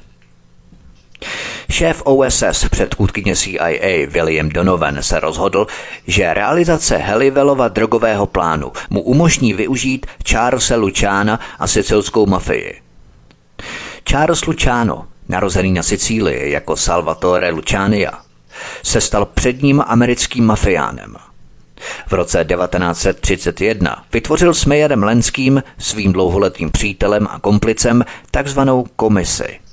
Šéf 1.71 2.03
OSS 2.05 2.69
předchůdkyně 2.71 3.37
CIA 3.37 4.07
William 4.09 4.49
Donovan 4.49 5.03
se 5.03 5.21
rozhodl, 5.21 5.67
že 6.07 6.35
realizace 6.35 6.97
Helivelova 6.97 7.69
drogového 7.69 8.27
plánu 8.27 8.73
mu 8.91 9.01
umožní 9.01 9.53
využít 9.53 10.07
Charlesa 10.29 10.77
Luciana 10.77 11.41
a 11.59 11.67
sicilskou 11.67 12.27
mafii. 12.27 12.81
Charles 14.09 14.47
Luciano, 14.47 15.07
narozený 15.29 15.73
na 15.73 15.83
Sicílii 15.83 16.53
jako 16.53 16.77
Salvatore 16.77 17.51
Luciania, 17.51 18.11
se 18.83 19.01
stal 19.01 19.27
předním 19.27 19.83
americkým 19.87 20.47
mafiánem. 20.47 21.17
V 22.07 22.13
roce 22.13 22.45
1931 22.45 24.05
vytvořil 24.13 24.55
s 24.55 24.65
Mayerem 24.65 25.03
Lenským, 25.03 25.63
svým 25.79 26.13
dlouholetým 26.13 26.71
přítelem 26.71 27.29
a 27.31 27.39
komplicem, 27.39 28.05
takzvanou 28.31 28.87
komisi– 28.97 29.59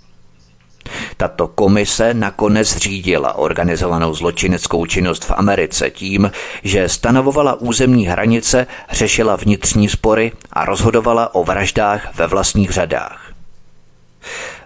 tato 1.17 1.47
komise 1.47 2.13
nakonec 2.13 2.77
řídila 2.77 3.37
organizovanou 3.37 4.13
zločineckou 4.13 4.85
činnost 4.85 5.25
v 5.25 5.31
Americe 5.31 5.89
tím, 5.89 6.31
že 6.63 6.89
stanovovala 6.89 7.53
územní 7.53 8.07
hranice, 8.07 8.67
řešila 8.91 9.35
vnitřní 9.35 9.89
spory 9.89 10.31
a 10.53 10.65
rozhodovala 10.65 11.35
o 11.35 11.43
vraždách 11.43 12.15
ve 12.15 12.27
vlastních 12.27 12.71
řadách. 12.71 13.31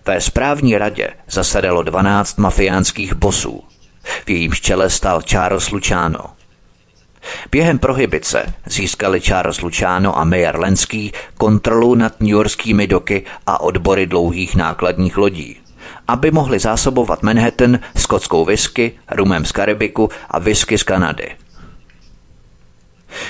Ve 0.05 0.21
správní 0.21 0.77
radě 0.77 1.09
zasedalo 1.29 1.83
12 1.83 2.37
mafiánských 2.37 3.13
bosů. 3.13 3.63
V 4.25 4.29
jejím 4.29 4.53
čele 4.53 4.89
stal 4.89 5.21
Charles 5.21 5.69
Luciano. 5.69 6.19
Během 7.51 7.79
prohybice 7.79 8.53
získali 8.65 9.21
Charles 9.21 9.61
Luciano 9.61 10.17
a 10.17 10.23
Mayer 10.23 10.59
Lenský 10.59 11.11
kontrolu 11.37 11.95
nad 11.95 12.21
newyorskými 12.21 12.87
doky 12.87 13.25
a 13.47 13.61
odbory 13.61 14.07
dlouhých 14.07 14.55
nákladních 14.55 15.17
lodí 15.17 15.57
aby 16.07 16.31
mohli 16.31 16.59
zásobovat 16.59 17.23
Manhattan 17.23 17.79
skotskou 17.97 18.45
whisky, 18.45 18.91
rumem 19.11 19.45
z 19.45 19.51
Karibiku 19.51 20.09
a 20.31 20.39
whisky 20.39 20.77
z 20.77 20.83
Kanady. 20.83 21.35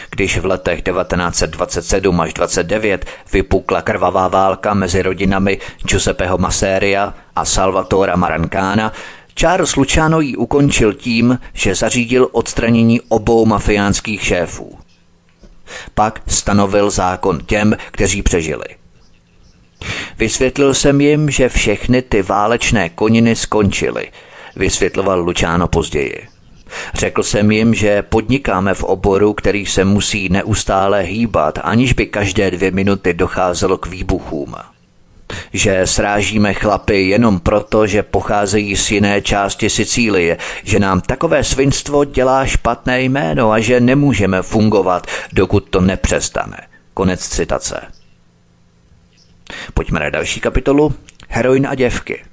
Když 0.10 0.38
v 0.38 0.46
letech 0.46 0.82
1927 0.82 2.22
až 2.22 2.34
29 2.34 3.06
vypukla 3.34 3.82
krvavá 3.82 4.28
válka 4.28 4.74
mezi 4.74 5.02
rodinami 5.02 5.60
Giuseppeho 5.84 6.38
Masseria 6.38 7.14
a 7.36 7.46
Salvatora 7.46 8.16
Marancana, 8.16 8.92
Charles 9.36 9.76
Luciano 9.76 10.20
ji 10.20 10.36
ukončil 10.36 10.94
tím, 10.94 11.40
že 11.54 11.76
zařídil 11.76 12.30
odstranění 12.32 13.02
obou 13.02 13.46
mafiánských 13.46 14.24
šéfů. 14.24 14.78
Pak 15.94 16.22
stanovil 16.28 16.90
zákon 16.90 17.40
těm, 17.46 17.78
kteří 17.92 18.22
přežili. 18.22 18.79
Vysvětlil 20.18 20.74
jsem 20.74 21.02
jim, 21.02 21.30
že 21.30 21.50
všechny 21.50 22.02
ty 22.02 22.22
válečné 22.22 22.90
koniny 22.90 23.36
skončily, 23.36 24.12
vysvětloval 24.56 25.22
Lučáno 25.22 25.68
později. 25.68 26.28
Řekl 26.94 27.24
jsem 27.24 27.52
jim, 27.52 27.74
že 27.74 28.02
podnikáme 28.02 28.74
v 28.74 28.84
oboru, 28.84 29.34
který 29.34 29.66
se 29.66 29.86
musí 29.86 30.30
neustále 30.30 31.02
hýbat, 31.02 31.60
aniž 31.64 31.94
by 31.94 32.06
každé 32.06 32.52
dvě 32.52 32.72
minuty 32.72 33.14
docházelo 33.14 33.78
k 33.78 33.88
výbuchům. 33.88 34.56
Že 35.54 35.82
srážíme 35.88 36.54
chlapy 36.54 37.10
jenom 37.10 37.40
proto, 37.40 37.88
že 37.88 38.04
pocházejí 38.04 38.76
z 38.76 38.92
jiné 38.92 39.22
části 39.22 39.70
Sicílie, 39.70 40.38
že 40.64 40.80
nám 40.80 41.02
takové 41.02 41.44
svinstvo 41.44 42.06
dělá 42.06 42.46
špatné 42.46 43.02
jméno 43.02 43.52
a 43.52 43.60
že 43.60 43.80
nemůžeme 43.80 44.42
fungovat, 44.42 45.08
dokud 45.34 45.70
to 45.70 45.82
nepřestane. 45.82 46.58
Konec 46.94 47.28
citace. 47.28 47.99
Pojďme 49.74 50.00
na 50.00 50.10
další 50.10 50.40
kapitolu. 50.40 50.94
Heroin 51.30 51.68
a 51.68 51.76
děvky. 51.76 52.24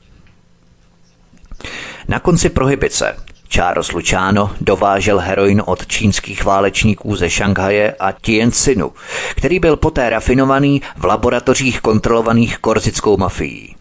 Na 2.08 2.18
konci 2.18 2.48
prohybice 2.48 3.16
Charles 3.48 3.92
Luciano 3.92 4.50
dovážel 4.60 5.18
heroin 5.18 5.62
od 5.66 5.86
čínských 5.86 6.44
válečníků 6.44 7.16
ze 7.16 7.30
Šanghaje 7.30 7.94
a 8.00 8.12
Tianjinu, 8.12 8.92
který 9.36 9.58
byl 9.58 9.76
poté 9.76 10.10
rafinovaný 10.10 10.82
v 10.96 11.04
laboratořích 11.04 11.80
kontrolovaných 11.80 12.58
korzickou 12.58 13.16
mafií. 13.16 13.75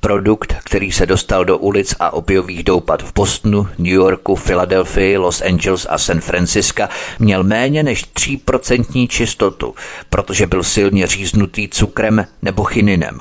Produkt, 0.00 0.54
který 0.64 0.92
se 0.92 1.06
dostal 1.06 1.44
do 1.44 1.58
ulic 1.58 1.94
a 2.00 2.12
opiových 2.12 2.64
doupad 2.64 3.02
v 3.02 3.12
Bostonu, 3.14 3.68
New 3.78 3.92
Yorku, 3.92 4.36
Philadelphii, 4.36 5.16
Los 5.16 5.42
Angeles 5.42 5.86
a 5.90 5.98
San 5.98 6.20
Francisco, 6.20 6.82
měl 7.18 7.44
méně 7.44 7.82
než 7.82 8.04
3% 8.04 9.08
čistotu, 9.08 9.74
protože 10.10 10.46
byl 10.46 10.62
silně 10.62 11.06
říznutý 11.06 11.68
cukrem 11.68 12.26
nebo 12.42 12.64
chininem. 12.64 13.18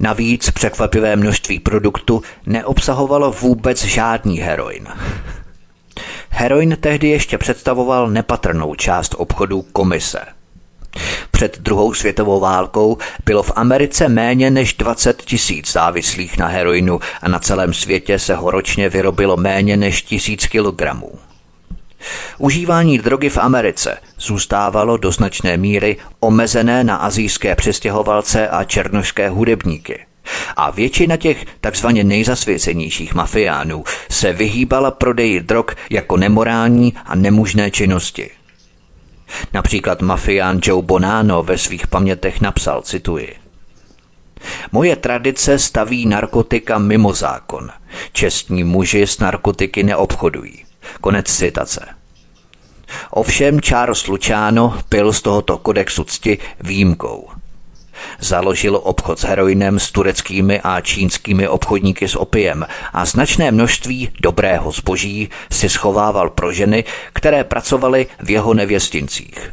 Navíc 0.00 0.50
překvapivé 0.50 1.16
množství 1.16 1.60
produktu 1.60 2.22
neobsahovalo 2.46 3.32
vůbec 3.32 3.84
žádný 3.84 4.38
heroin. 4.38 4.88
Heroin 6.30 6.76
tehdy 6.80 7.08
ještě 7.08 7.38
představoval 7.38 8.10
nepatrnou 8.10 8.74
část 8.74 9.14
obchodů 9.18 9.62
komise– 9.62 10.18
před 11.30 11.58
druhou 11.58 11.94
světovou 11.94 12.40
válkou 12.40 12.98
bylo 13.24 13.42
v 13.42 13.52
Americe 13.56 14.08
méně 14.08 14.50
než 14.50 14.74
20 14.74 15.22
tisíc 15.22 15.72
závislých 15.72 16.38
na 16.38 16.46
heroinu 16.46 17.00
a 17.22 17.28
na 17.28 17.38
celém 17.38 17.74
světě 17.74 18.18
se 18.18 18.34
ho 18.34 18.50
ročně 18.50 18.88
vyrobilo 18.88 19.36
méně 19.36 19.76
než 19.76 20.02
tisíc 20.02 20.46
kilogramů. 20.46 21.12
Užívání 22.38 22.98
drogy 22.98 23.28
v 23.28 23.38
Americe 23.38 23.98
zůstávalo 24.18 24.96
do 24.96 25.12
značné 25.12 25.56
míry 25.56 25.96
omezené 26.20 26.84
na 26.84 26.96
azijské 26.96 27.54
přestěhovalce 27.54 28.48
a 28.48 28.64
černošské 28.64 29.28
hudebníky. 29.28 30.06
A 30.56 30.70
většina 30.70 31.16
těch 31.16 31.44
takzvaně 31.60 32.04
nejzasvěcenějších 32.04 33.14
mafiánů 33.14 33.84
se 34.10 34.32
vyhýbala 34.32 34.90
prodeji 34.90 35.40
drog 35.40 35.66
jako 35.90 36.16
nemorální 36.16 36.94
a 37.04 37.14
nemužné 37.14 37.70
činnosti. 37.70 38.30
Například 39.52 40.02
mafián 40.02 40.60
Joe 40.62 40.82
Bonano 40.82 41.42
ve 41.42 41.58
svých 41.58 41.86
pamětech 41.86 42.40
napsal, 42.40 42.82
cituji, 42.82 43.36
Moje 44.72 44.96
tradice 44.96 45.58
staví 45.58 46.06
narkotika 46.06 46.78
mimo 46.78 47.12
zákon. 47.12 47.70
Čestní 48.12 48.64
muži 48.64 49.02
s 49.02 49.18
narkotiky 49.18 49.82
neobchodují. 49.82 50.64
Konec 51.00 51.32
citace. 51.32 51.86
Ovšem 53.10 53.60
Charles 53.60 54.06
Luciano 54.06 54.78
pil 54.88 55.12
z 55.12 55.22
tohoto 55.22 55.58
kodexu 55.58 56.04
cti 56.04 56.38
výjimkou. 56.60 57.28
Založil 58.20 58.80
obchod 58.82 59.18
s 59.18 59.24
heroinem 59.24 59.78
s 59.78 59.90
tureckými 59.90 60.60
a 60.60 60.80
čínskými 60.80 61.48
obchodníky 61.48 62.08
s 62.08 62.16
opiem 62.16 62.66
a 62.92 63.04
značné 63.04 63.50
množství 63.50 64.08
dobrého 64.20 64.72
zboží 64.72 65.28
si 65.52 65.68
schovával 65.68 66.30
pro 66.30 66.52
ženy, 66.52 66.84
které 67.12 67.44
pracovaly 67.44 68.06
v 68.22 68.30
jeho 68.30 68.54
nevěstincích. 68.54 69.50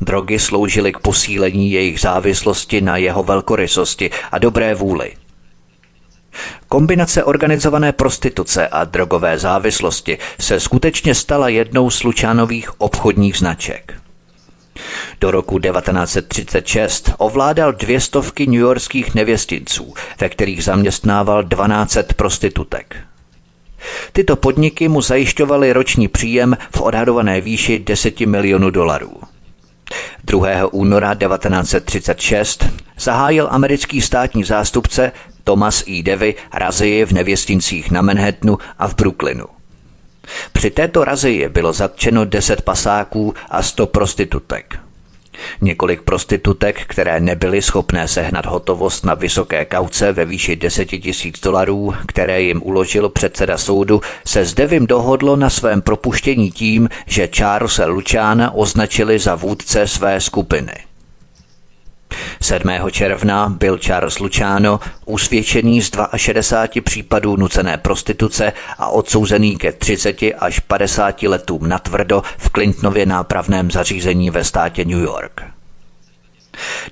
Drogy 0.00 0.38
sloužily 0.38 0.92
k 0.92 0.98
posílení 0.98 1.70
jejich 1.70 2.00
závislosti 2.00 2.80
na 2.80 2.96
jeho 2.96 3.22
velkorysosti 3.22 4.10
a 4.32 4.38
dobré 4.38 4.74
vůli. 4.74 5.12
Kombinace 6.68 7.24
organizované 7.24 7.92
prostituce 7.92 8.68
a 8.68 8.84
drogové 8.84 9.38
závislosti 9.38 10.18
se 10.40 10.60
skutečně 10.60 11.14
stala 11.14 11.48
jednou 11.48 11.90
z 11.90 12.02
Lučánových 12.02 12.80
obchodních 12.80 13.36
značek. 13.36 13.99
Do 15.20 15.30
roku 15.30 15.58
1936 15.58 17.12
ovládal 17.18 17.72
dvě 17.72 18.00
stovky 18.00 18.46
newyorských 18.46 19.14
nevěstinců, 19.14 19.94
ve 20.20 20.28
kterých 20.28 20.64
zaměstnával 20.64 21.42
12 21.42 21.98
prostitutek. 22.16 22.96
Tyto 24.12 24.36
podniky 24.36 24.88
mu 24.88 25.02
zajišťovaly 25.02 25.72
roční 25.72 26.08
příjem 26.08 26.56
v 26.76 26.80
odhadované 26.80 27.40
výši 27.40 27.78
10 27.78 28.20
milionů 28.20 28.70
dolarů. 28.70 29.20
2. 30.24 30.72
února 30.72 31.14
1936 31.14 32.66
zahájil 32.98 33.48
americký 33.50 34.00
státní 34.00 34.44
zástupce 34.44 35.12
Thomas 35.44 35.84
E. 35.88 36.02
Devy 36.02 36.34
razii 36.52 37.04
v 37.04 37.12
nevěstincích 37.12 37.90
na 37.90 38.02
Manhattanu 38.02 38.58
a 38.78 38.88
v 38.88 38.94
Brooklynu. 38.94 39.59
Při 40.52 40.70
této 40.70 41.04
razii 41.04 41.48
bylo 41.48 41.72
zatčeno 41.72 42.24
10 42.24 42.62
pasáků 42.62 43.34
a 43.50 43.62
100 43.62 43.86
prostitutek. 43.86 44.78
Několik 45.60 46.02
prostitutek, 46.02 46.84
které 46.86 47.20
nebyly 47.20 47.62
schopné 47.62 48.08
sehnat 48.08 48.46
hotovost 48.46 49.04
na 49.04 49.14
vysoké 49.14 49.64
kauce 49.64 50.12
ve 50.12 50.24
výši 50.24 50.56
10 50.56 50.84
tisíc 50.84 51.40
dolarů, 51.40 51.94
které 52.06 52.42
jim 52.42 52.62
uložil 52.64 53.08
předseda 53.08 53.58
soudu, 53.58 54.00
se 54.26 54.44
s 54.44 54.54
Devim 54.54 54.86
dohodlo 54.86 55.36
na 55.36 55.50
svém 55.50 55.82
propuštění 55.82 56.50
tím, 56.50 56.88
že 57.06 57.28
Charlesa 57.36 57.86
Lučána 57.86 58.54
označili 58.54 59.18
za 59.18 59.34
vůdce 59.34 59.86
své 59.86 60.20
skupiny. 60.20 60.89
7. 62.42 62.68
června 62.90 63.48
byl 63.48 63.78
Charles 63.78 64.18
Luciano 64.18 64.80
usvědčený 65.06 65.82
z 65.82 65.90
62 66.16 66.82
případů 66.82 67.36
nucené 67.36 67.76
prostituce 67.78 68.52
a 68.78 68.88
odsouzený 68.88 69.56
ke 69.56 69.72
30 69.72 70.16
až 70.38 70.60
50 70.60 71.22
letům 71.22 71.68
natvrdo 71.68 72.22
v 72.38 72.50
Clintonově 72.50 73.06
nápravném 73.06 73.70
zařízení 73.70 74.30
ve 74.30 74.44
státě 74.44 74.84
New 74.84 75.02
York. 75.02 75.42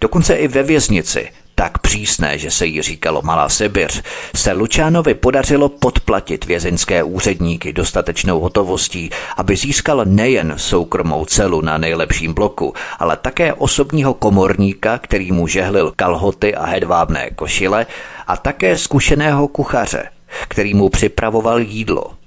Dokonce 0.01 0.35
i 0.35 0.49
ve 0.49 0.62
věznici 0.62 1.31
tak 1.59 1.79
přísné, 1.79 2.39
že 2.39 2.51
se 2.51 2.67
jí 2.67 2.83
říkalo 2.83 3.23
Malá 3.23 3.49
Sibiř, 3.49 4.03
se 4.35 4.53
Lučánovi 4.53 5.15
podařilo 5.15 5.69
podplatit 5.69 6.45
vězeňské 6.45 7.03
úředníky 7.03 7.73
dostatečnou 7.73 8.41
hotovostí, 8.41 9.11
aby 9.37 9.57
získal 9.57 10.05
nejen 10.05 10.55
soukromou 10.57 11.25
celu 11.25 11.61
na 11.61 11.79
nejlepším 11.79 12.35
bloku, 12.35 12.75
ale 12.99 13.17
také 13.17 13.53
osobního 13.53 14.15
komorníka, 14.15 14.99
který 14.99 15.33
mu 15.33 15.47
žehlil 15.47 15.93
kalhoty 15.97 16.55
a 16.55 16.67
hedvábné 16.67 17.31
košile, 17.31 17.87
a 18.27 18.37
také 18.37 18.79
zkušeného 18.79 19.49
kuchaře, 19.49 20.09
který 20.49 20.75
mu 20.75 20.89
připravoval 20.89 21.61
jídlo– 21.61 22.11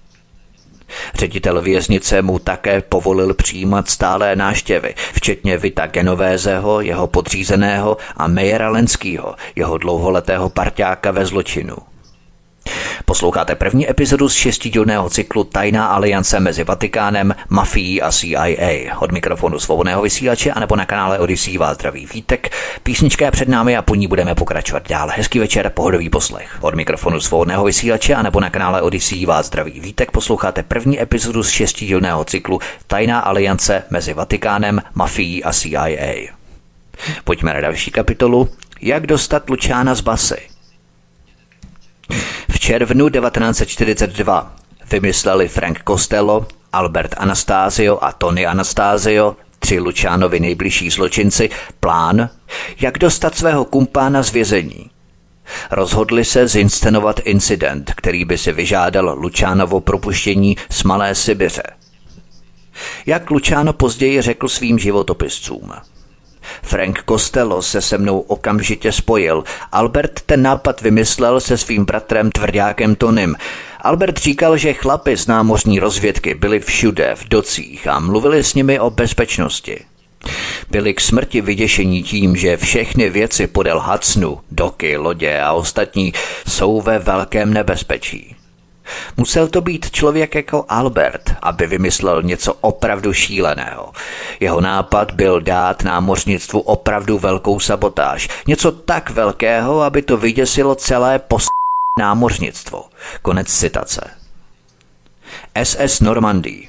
Ředitel 1.14 1.62
věznice 1.62 2.22
mu 2.22 2.40
také 2.40 2.82
povolil 2.82 3.34
přijímat 3.34 3.90
stálé 3.90 4.36
náštěvy, 4.36 4.94
včetně 5.14 5.58
Vita 5.58 5.88
Genovézeho, 5.88 6.82
jeho 6.82 7.08
podřízeného 7.08 7.98
a 8.18 8.28
Mejera 8.28 8.70
Lenskýho, 8.70 9.36
jeho 9.56 9.78
dlouholetého 9.78 10.50
parťáka 10.50 11.12
ve 11.12 11.26
zločinu. 11.26 11.91
Posloucháte 13.12 13.56
první 13.56 13.90
epizodu 13.90 14.30
z 14.30 14.34
šestidílného 14.34 15.10
cyklu 15.10 15.44
Tajná 15.44 15.88
aliance 15.88 16.40
mezi 16.40 16.64
Vatikánem, 16.64 17.36
mafií 17.50 18.02
a 18.02 18.12
CIA. 18.12 19.00
Od 19.00 19.12
mikrofonu 19.12 19.60
svobodného 19.60 20.02
vysílače 20.02 20.52
a 20.52 20.60
nebo 20.60 20.76
na 20.76 20.86
kanále 20.86 21.20
Odyssey 21.20 21.58
vás 21.58 21.78
zdraví 21.78 22.08
vítek. 22.14 22.50
Písnička 22.84 23.26
je 23.26 23.32
před 23.32 23.50
námi 23.50 23.78
a 23.78 23.82
po 23.82 23.96
ní 23.96 24.08
budeme 24.08 24.36
pokračovat 24.36 24.90
dál. 24.90 25.10
Hezký 25.16 25.40
večer, 25.40 25.70
pohodový 25.70 26.10
poslech. 26.10 26.58
Od 26.62 26.76
mikrofonu 26.76 27.20
svobodného 27.20 27.64
vysílače 27.64 28.16
a 28.16 28.22
nebo 28.22 28.40
na 28.40 28.50
kanále 28.50 28.82
Odyssey 28.82 29.26
vás 29.26 29.46
zdraví 29.46 29.80
vítek. 29.80 30.12
Posloucháte 30.12 30.64
první 30.64 31.02
epizodu 31.02 31.44
z 31.44 31.50
šestidílného 31.50 32.26
cyklu 32.26 32.60
Tajná 32.88 33.20
aliance 33.20 33.84
mezi 33.90 34.14
Vatikánem, 34.14 34.82
mafií 34.94 35.44
a 35.44 35.54
CIA. 35.54 36.32
Pojďme 37.24 37.54
na 37.54 37.62
další 37.62 37.92
kapitolu. 37.92 38.50
Jak 38.82 39.08
dostat 39.08 39.50
Lučána 39.50 39.96
z 39.96 40.02
basy? 40.02 40.51
V 42.50 42.60
červnu 42.60 43.10
1942 43.10 44.56
vymysleli 44.92 45.48
Frank 45.48 45.82
Costello, 45.88 46.48
Albert 46.74 47.16
Anastasio 47.18 47.98
a 48.02 48.12
Tony 48.12 48.46
Anastasio, 48.46 49.36
tři 49.60 49.80
Lučánovi 49.80 50.40
nejbližší 50.40 50.90
zločinci, 50.90 51.50
plán, 51.80 52.30
jak 52.82 52.98
dostat 52.98 53.36
svého 53.36 53.66
kumpána 53.66 54.24
z 54.24 54.32
vězení. 54.32 54.90
Rozhodli 55.72 56.26
se 56.26 56.48
zinscenovat 56.48 57.20
incident, 57.24 57.94
který 57.96 58.26
by 58.26 58.38
si 58.38 58.52
vyžádal 58.52 59.16
Lučánovo 59.18 59.80
propuštění 59.80 60.58
z 60.70 60.84
Malé 60.84 61.16
Sibiře. 61.16 61.64
Jak 63.06 63.32
Lučáno 63.32 63.74
později 63.74 64.22
řekl 64.22 64.48
svým 64.48 64.80
životopiscům– 64.80 65.72
Frank 66.64 67.04
Costello 67.10 67.62
se 67.62 67.82
se 67.82 67.98
mnou 67.98 68.20
okamžitě 68.20 68.92
spojil. 68.92 69.44
Albert 69.72 70.22
ten 70.26 70.42
nápad 70.42 70.82
vymyslel 70.82 71.40
se 71.40 71.58
svým 71.58 71.86
bratrem 71.86 72.32
tvrdákem 72.32 72.96
Tonym. 72.96 73.36
Albert 73.82 74.18
říkal, 74.18 74.58
že 74.58 74.74
chlapi 74.74 75.18
z 75.18 75.28
námořní 75.28 75.80
rozvědky 75.80 76.34
byli 76.34 76.60
všude, 76.60 77.12
v 77.16 77.30
docích 77.30 77.88
a 77.88 78.00
mluvili 78.00 78.44
s 78.44 78.54
nimi 78.54 78.80
o 78.80 78.90
bezpečnosti. 78.90 79.80
Byli 80.70 80.94
k 80.94 81.02
smrti 81.02 81.42
vyděšení 81.42 82.04
tím, 82.04 82.36
že 82.36 82.58
všechny 82.58 83.10
věci 83.10 83.48
podél 83.48 83.80
Hudsonu, 83.80 84.40
doky, 84.52 84.98
lodě 84.98 85.40
a 85.40 85.54
ostatní 85.54 86.14
jsou 86.48 86.82
ve 86.82 87.00
velkém 87.00 87.54
nebezpečí. 87.54 88.36
Musel 89.18 89.48
to 89.48 89.62
být 89.62 89.92
člověk 89.92 90.36
jako 90.36 90.66
Albert, 90.70 91.36
aby 91.42 91.68
vymyslel 91.68 92.22
něco 92.22 92.54
opravdu 92.54 93.14
šíleného. 93.14 93.92
Jeho 94.40 94.62
nápad 94.62 95.12
byl 95.12 95.42
dát 95.42 95.84
námořnictvu 95.84 96.60
opravdu 96.60 97.20
velkou 97.20 97.60
sabotáž. 97.60 98.30
Něco 98.48 98.72
tak 98.72 99.10
velkého, 99.10 99.82
aby 99.82 100.02
to 100.02 100.18
vyděsilo 100.18 100.76
celé 100.76 101.20
post 101.20 101.50
námořnictvo. 102.00 102.84
Konec 103.22 103.48
citace. 103.48 104.02
SS 105.64 106.00
Normandie, 106.02 106.68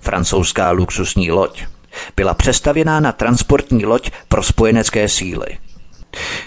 francouzská 0.00 0.70
luxusní 0.70 1.30
loď, 1.30 1.64
byla 2.16 2.34
přestavěná 2.34 3.00
na 3.00 3.12
transportní 3.12 3.86
loď 3.86 4.10
pro 4.28 4.42
spojenecké 4.42 5.08
síly– 5.08 5.58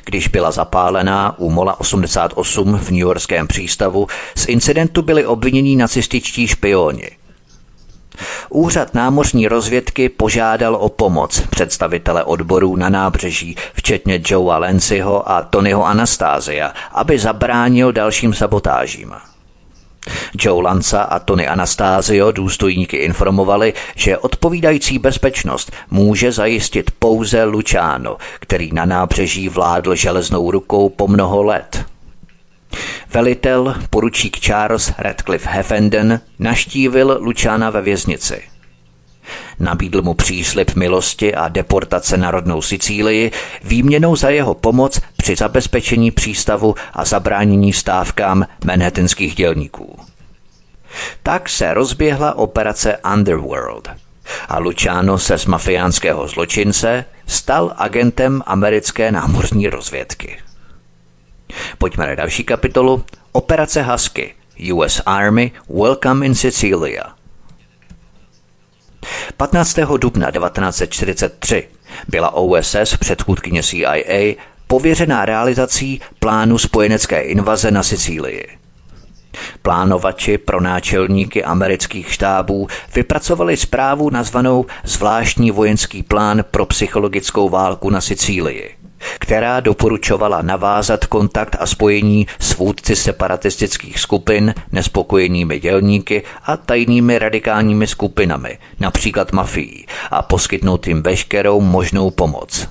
když 0.05 0.27
byla 0.27 0.51
zapálená 0.51 1.39
u 1.39 1.49
Mola 1.49 1.79
88 1.79 2.77
v 2.77 2.89
New 2.89 2.99
Yorkském 2.99 3.47
přístavu, 3.47 4.07
z 4.35 4.45
incidentu 4.45 5.01
byli 5.01 5.25
obvinění 5.25 5.75
nacističtí 5.75 6.47
špioni. 6.47 7.09
Úřad 8.49 8.93
námořní 8.93 9.47
rozvědky 9.47 10.09
požádal 10.09 10.75
o 10.75 10.89
pomoc 10.89 11.41
představitele 11.49 12.23
odborů 12.23 12.75
na 12.75 12.89
nábřeží, 12.89 13.55
včetně 13.73 14.21
Joea 14.25 14.57
Lenciho 14.57 15.31
a 15.31 15.41
Tonyho 15.41 15.85
Anastázia, 15.85 16.73
aby 16.91 17.19
zabránil 17.19 17.91
dalším 17.91 18.33
sabotážím. 18.33 19.13
Joe 20.39 20.63
Lanza 20.63 21.01
a 21.01 21.19
Tony 21.19 21.47
Anastasio 21.47 22.31
důstojníky 22.31 22.97
informovali, 22.97 23.73
že 23.95 24.17
odpovídající 24.17 24.99
bezpečnost 24.99 25.71
může 25.91 26.31
zajistit 26.31 26.91
pouze 26.99 27.43
Luciano, 27.43 28.17
který 28.39 28.69
na 28.73 28.85
nábřeží 28.85 29.49
vládl 29.49 29.95
železnou 29.95 30.51
rukou 30.51 30.89
po 30.89 31.07
mnoho 31.07 31.43
let. 31.43 31.85
Velitel, 33.13 33.75
poručík 33.89 34.39
Charles 34.39 34.93
Radcliffe 34.97 35.49
Heffenden, 35.49 36.21
naštívil 36.39 37.17
Luciana 37.21 37.69
ve 37.69 37.81
věznici– 37.81 38.41
Nabídl 39.59 40.01
mu 40.01 40.13
příslip 40.13 40.75
milosti 40.75 41.35
a 41.35 41.47
deportace 41.47 42.17
na 42.17 42.31
rodnou 42.31 42.61
Sicílii 42.61 43.31
výměnou 43.63 44.15
za 44.15 44.29
jeho 44.29 44.53
pomoc 44.53 45.01
při 45.17 45.35
zabezpečení 45.35 46.11
přístavu 46.11 46.75
a 46.93 47.05
zabránění 47.05 47.73
stávkám 47.73 48.47
manhattanských 48.65 49.35
dělníků. 49.35 49.99
Tak 51.23 51.49
se 51.49 51.73
rozběhla 51.73 52.37
operace 52.37 52.97
Underworld 53.13 53.89
a 54.49 54.59
Luciano 54.59 55.19
se 55.19 55.37
z 55.37 55.45
mafiánského 55.45 56.27
zločince 56.27 57.05
stal 57.27 57.73
agentem 57.77 58.43
americké 58.45 59.11
námořní 59.11 59.67
rozvědky. 59.67 60.37
Pojďme 61.77 62.07
na 62.07 62.15
další 62.15 62.43
kapitolu. 62.43 63.03
Operace 63.31 63.83
Husky. 63.83 64.35
US 64.73 65.01
Army 65.05 65.51
Welcome 65.69 66.25
in 66.25 66.35
Sicilia– 66.35 67.03
15. 69.37 69.79
dubna 69.97 70.31
1943 70.31 71.67
byla 72.07 72.33
OSS 72.33 72.97
předchůdkyně 72.99 73.63
CIA 73.63 74.35
pověřená 74.67 75.25
realizací 75.25 76.01
plánu 76.19 76.57
spojenecké 76.57 77.21
invaze 77.21 77.71
na 77.71 77.83
Sicílii. 77.83 78.47
Plánovači 79.61 80.37
pro 80.37 80.61
náčelníky 80.61 81.43
amerických 81.43 82.13
štábů 82.13 82.67
vypracovali 82.95 83.57
zprávu 83.57 84.09
nazvanou 84.09 84.65
Zvláštní 84.83 85.51
vojenský 85.51 86.03
plán 86.03 86.43
pro 86.51 86.65
psychologickou 86.65 87.49
válku 87.49 87.89
na 87.89 88.01
Sicílii 88.01 88.82
která 89.19 89.59
doporučovala 89.59 90.41
navázat 90.41 91.05
kontakt 91.05 91.55
a 91.59 91.65
spojení 91.65 92.27
s 92.39 92.57
vůdci 92.57 92.95
separatistických 92.95 93.99
skupin, 93.99 94.53
nespokojenými 94.71 95.59
dělníky 95.59 96.23
a 96.45 96.57
tajnými 96.57 97.19
radikálními 97.19 97.87
skupinami, 97.87 98.57
například 98.79 99.31
mafií, 99.31 99.85
a 100.11 100.21
poskytnout 100.21 100.87
jim 100.87 101.01
veškerou 101.03 101.61
možnou 101.61 102.11
pomoc. 102.11 102.67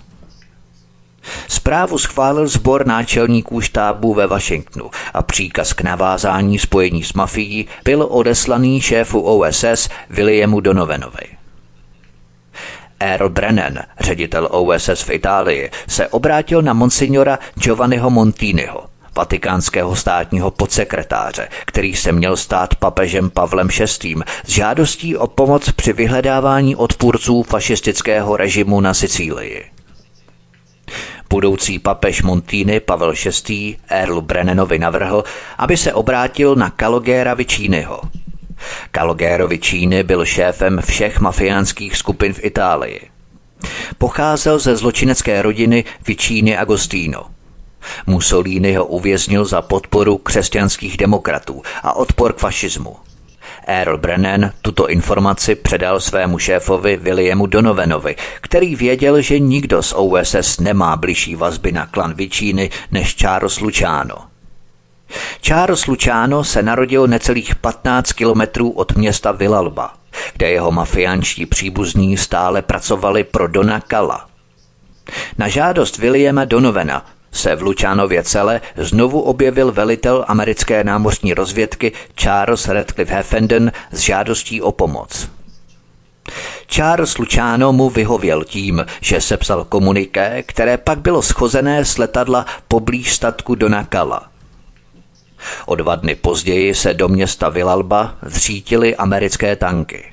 Zprávu 1.49 1.99
schválil 1.99 2.49
sbor 2.49 2.87
náčelníků 2.87 3.61
štábu 3.61 4.15
ve 4.15 4.27
Washingtonu 4.27 4.91
a 5.15 5.23
příkaz 5.23 5.73
k 5.73 5.83
navázání 5.83 6.59
spojení 6.59 7.03
s 7.03 7.13
mafií 7.13 7.69
byl 7.85 8.07
odeslaný 8.11 8.81
šéfu 8.81 9.21
OSS 9.21 9.89
Williamu 10.11 10.61
Donovanovi. 10.61 11.32
Earl 13.03 13.29
Brennan, 13.29 13.79
ředitel 14.01 14.49
OSS 14.51 15.03
v 15.03 15.11
Itálii, 15.11 15.71
se 15.89 16.09
obrátil 16.09 16.63
na 16.63 16.73
monsignora 16.73 17.39
Giovanniho 17.55 18.11
Montiniho, 18.11 18.85
vatikánského 19.17 19.97
státního 19.97 20.51
podsekretáře, 20.51 21.49
který 21.67 21.97
se 21.97 22.13
měl 22.13 22.37
stát 22.37 22.75
papežem 22.75 23.31
Pavlem 23.31 23.69
VI. 23.69 24.15
s 24.45 24.49
žádostí 24.49 25.17
o 25.17 25.27
pomoc 25.27 25.73
při 25.73 25.93
vyhledávání 25.93 26.77
odpůrců 26.77 27.43
fašistického 27.43 28.37
režimu 28.37 28.81
na 28.81 28.95
Sicílii. 28.95 29.65
Budoucí 31.31 31.79
papež 31.79 32.23
Montini 32.23 32.81
Pavel 32.81 33.13
VI. 33.49 33.77
Earl 33.89 34.21
Brennanovi 34.21 34.79
navrhl, 34.79 35.25
aby 35.59 35.77
se 35.77 35.93
obrátil 35.93 36.55
na 36.55 36.71
Calogera 36.71 37.35
Viciniho. 37.35 38.01
Calogero 38.93 39.49
Vicini 39.49 40.03
byl 40.03 40.25
šéfem 40.25 40.81
všech 40.85 41.21
mafiánských 41.21 41.97
skupin 41.97 42.33
v 42.33 42.45
Itálii. 42.45 43.01
Pocházel 43.99 44.59
ze 44.59 44.77
zločinecké 44.77 45.43
rodiny 45.43 45.85
Vicini 46.07 46.57
Agostino. 46.57 47.27
Mussolini 48.07 48.75
ho 48.75 48.85
uvěznil 48.85 49.45
za 49.45 49.63
podporu 49.63 50.19
křesťanských 50.19 50.97
demokratů 50.97 51.63
a 51.83 51.97
odpor 51.97 52.33
k 52.33 52.39
fašismu. 52.39 52.97
Earl 53.67 53.99
Brennan 53.99 54.51
tuto 54.63 54.89
informaci 54.89 55.55
předal 55.55 56.01
svému 56.01 56.39
šéfovi 56.39 56.97
Williamu 56.97 57.47
Donovanovi, 57.47 58.17
který 58.41 58.77
věděl, 58.77 59.21
že 59.21 59.39
nikdo 59.39 59.83
z 59.83 59.93
OSS 59.97 60.61
nemá 60.61 60.97
bližší 60.97 61.37
vazby 61.37 61.73
na 61.73 61.87
klan 61.87 62.15
Vicini 62.15 62.71
než 62.91 63.15
Charles 63.15 63.61
Luciano. 63.61 64.32
Charles 65.41 65.87
Luciano 65.87 66.45
se 66.45 66.63
narodil 66.63 67.07
necelých 67.07 67.57
15 67.57 68.13
kilometrů 68.13 68.71
od 68.71 68.97
města 68.97 69.33
Villalba, 69.33 69.93
kde 70.33 70.51
jeho 70.51 70.73
mafiánští 70.73 71.47
příbuzní 71.47 72.17
stále 72.17 72.63
pracovali 72.63 73.25
pro 73.25 73.49
Dona 73.49 73.81
Kala. 73.81 74.29
Na 75.39 75.49
žádost 75.49 75.99
Williama 75.99 76.45
Donovana 76.45 77.07
se 77.33 77.57
v 77.57 77.63
Lučánově 77.63 78.23
cele 78.23 78.61
znovu 78.77 79.21
objevil 79.21 79.73
velitel 79.73 80.25
americké 80.29 80.85
námořní 80.85 81.35
rozvědky 81.35 81.93
Charles 82.15 82.69
Radcliffe 82.69 83.15
Heffenden 83.15 83.73
s 83.93 83.99
žádostí 83.99 84.63
o 84.63 84.73
pomoc. 84.73 85.29
Charles 86.67 87.19
Luciano 87.19 87.73
mu 87.73 87.91
vyhověl 87.91 88.45
tím, 88.45 88.87
že 89.01 89.21
sepsal 89.21 89.65
komuniké, 89.65 90.43
které 90.43 90.77
pak 90.79 90.99
bylo 90.99 91.23
schozené 91.23 91.85
z 91.85 91.99
letadla 91.99 92.47
poblíž 92.69 93.15
statku 93.15 93.55
Donakala. 93.55 94.32
O 95.67 95.75
dva 95.75 95.97
dny 95.97 96.15
později 96.15 96.75
se 96.75 96.95
do 96.95 97.09
města 97.09 97.49
Vilalba 97.49 98.15
zřítily 98.23 98.97
americké 98.97 99.57
tanky. 99.57 100.13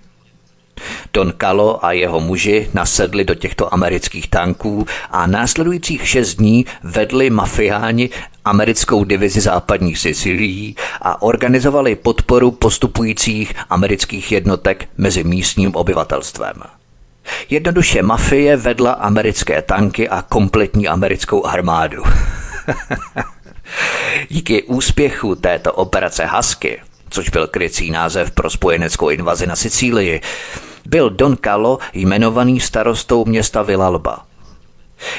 Don 1.13 1.33
Calo 1.41 1.85
a 1.85 1.91
jeho 1.91 2.19
muži 2.19 2.69
nasedli 2.73 3.23
do 3.25 3.35
těchto 3.35 3.73
amerických 3.73 4.27
tanků 4.27 4.85
a 5.11 5.27
následujících 5.27 6.07
šest 6.07 6.35
dní 6.35 6.65
vedli 6.83 7.29
mafiáni 7.29 8.09
americkou 8.45 9.03
divizi 9.03 9.41
západních 9.41 9.99
Sicilií 9.99 10.75
a 11.01 11.21
organizovali 11.21 11.95
podporu 11.95 12.51
postupujících 12.51 13.53
amerických 13.69 14.31
jednotek 14.31 14.89
mezi 14.97 15.23
místním 15.23 15.75
obyvatelstvem. 15.75 16.55
Jednoduše 17.49 18.01
mafie 18.03 18.57
vedla 18.57 18.91
americké 18.91 19.61
tanky 19.61 20.09
a 20.09 20.21
kompletní 20.21 20.87
americkou 20.87 21.45
armádu. 21.45 22.03
Díky 24.29 24.63
úspěchu 24.63 25.35
této 25.35 25.73
operace 25.73 26.25
Husky, 26.25 26.81
což 27.09 27.29
byl 27.29 27.47
krycí 27.47 27.91
název 27.91 28.31
pro 28.31 28.49
spojeneckou 28.49 29.09
invazi 29.09 29.47
na 29.47 29.55
Sicílii, 29.55 30.21
byl 30.85 31.09
Don 31.09 31.37
Calo 31.43 31.79
jmenovaný 31.93 32.59
starostou 32.59 33.25
města 33.25 33.61
Villalba. 33.61 34.25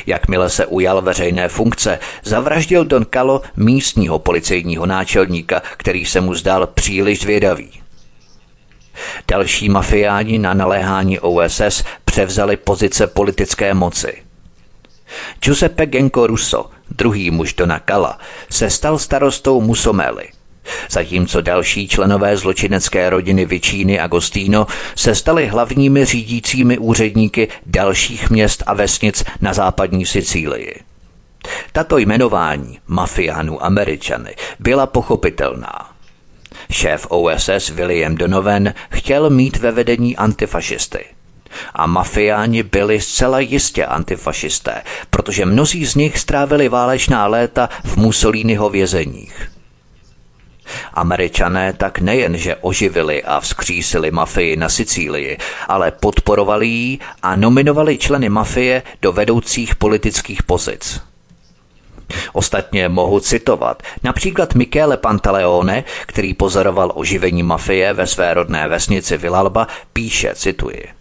Jakmile 0.07 0.51
se 0.51 0.67
ujal 0.67 1.03
veřejné 1.03 1.49
funkce, 1.49 1.99
zavraždil 2.25 2.85
Don 2.85 3.07
Calo 3.15 3.43
místního 3.57 4.19
policejního 4.19 4.87
náčelníka, 4.87 5.63
který 5.77 6.05
se 6.05 6.21
mu 6.21 6.35
zdal 6.35 6.67
příliš 6.67 7.21
zvědavý. 7.21 7.71
Další 9.29 9.69
mafiáni 9.69 10.39
na 10.39 10.55
naléhání 10.55 11.19
OSS 11.21 11.85
převzali 12.05 12.57
pozice 12.57 13.07
politické 13.07 13.75
moci. 13.75 14.23
Giuseppe 15.45 15.87
Genco 15.87 16.27
Russo, 16.27 16.71
druhý 16.91 17.31
muž 17.31 17.55
Dona 17.55 17.79
Kala, 17.79 18.19
se 18.51 18.71
stal 18.71 18.99
starostou 18.99 19.61
Musomely– 19.61 20.29
zatímco 20.91 21.41
další 21.41 21.89
členové 21.89 22.37
zločinecké 22.37 23.11
rodiny 23.11 23.45
Vicíny 23.45 24.01
a 24.01 24.07
Gostino 24.07 24.67
se 24.95 25.15
stali 25.15 25.47
hlavními 25.47 26.05
řídícími 26.05 26.79
úředníky 26.79 27.49
dalších 27.67 28.31
měst 28.31 28.63
a 28.67 28.75
vesnic 28.75 29.25
na 29.41 29.55
západní 29.55 30.07
Sicílii. 30.07 30.75
Tato 31.73 31.99
jmenování 31.99 32.79
mafiánů 32.87 33.65
Američany 33.65 34.35
byla 34.59 34.87
pochopitelná. 34.87 35.91
Šéf 36.71 37.07
OSS 37.09 37.69
William 37.69 38.15
Donovan 38.15 38.73
chtěl 38.91 39.31
mít 39.31 39.57
ve 39.57 39.71
vedení 39.71 40.17
antifašisty. 40.17 41.05
A 41.75 41.87
mafiáni 41.87 42.63
byli 42.63 43.01
zcela 43.01 43.41
jistě 43.41 43.87
antifašisté, 43.87 44.83
protože 45.11 45.47
mnozí 45.47 45.87
z 45.87 45.95
nich 45.95 46.19
strávili 46.19 46.69
válečná 46.69 47.27
léta 47.27 47.69
v 47.85 47.97
Mussoliniho 47.97 48.71
vězeních. 48.71 49.51
Američané 50.95 51.73
tak 51.73 51.99
nejenže 51.99 52.57
oživili 52.57 53.23
a 53.23 53.41
vzkřísili 53.41 54.11
mafii 54.11 54.57
na 54.57 54.69
Sicílii, 54.69 55.39
ale 55.69 55.91
podporovali 55.91 56.67
ji 56.67 56.99
a 57.23 57.37
nominovali 57.37 57.99
členy 57.99 58.29
mafie 58.29 58.83
do 59.03 59.13
vedoucích 59.13 59.75
politických 59.77 60.43
pozic. 60.43 61.01
Ostatně 62.33 62.89
mohu 62.89 63.21
citovat 63.21 63.83
například 64.03 64.55
Michele 64.55 64.97
Pantaleone, 64.97 65.85
který 66.07 66.35
pozoroval 66.35 66.93
oživení 66.95 67.43
mafie 67.43 67.93
ve 67.93 68.07
své 68.07 68.35
rodné 68.35 68.69
vesnici 68.69 69.17
Villalba, 69.17 69.67
píše, 69.93 70.35
cituji. 70.35 71.00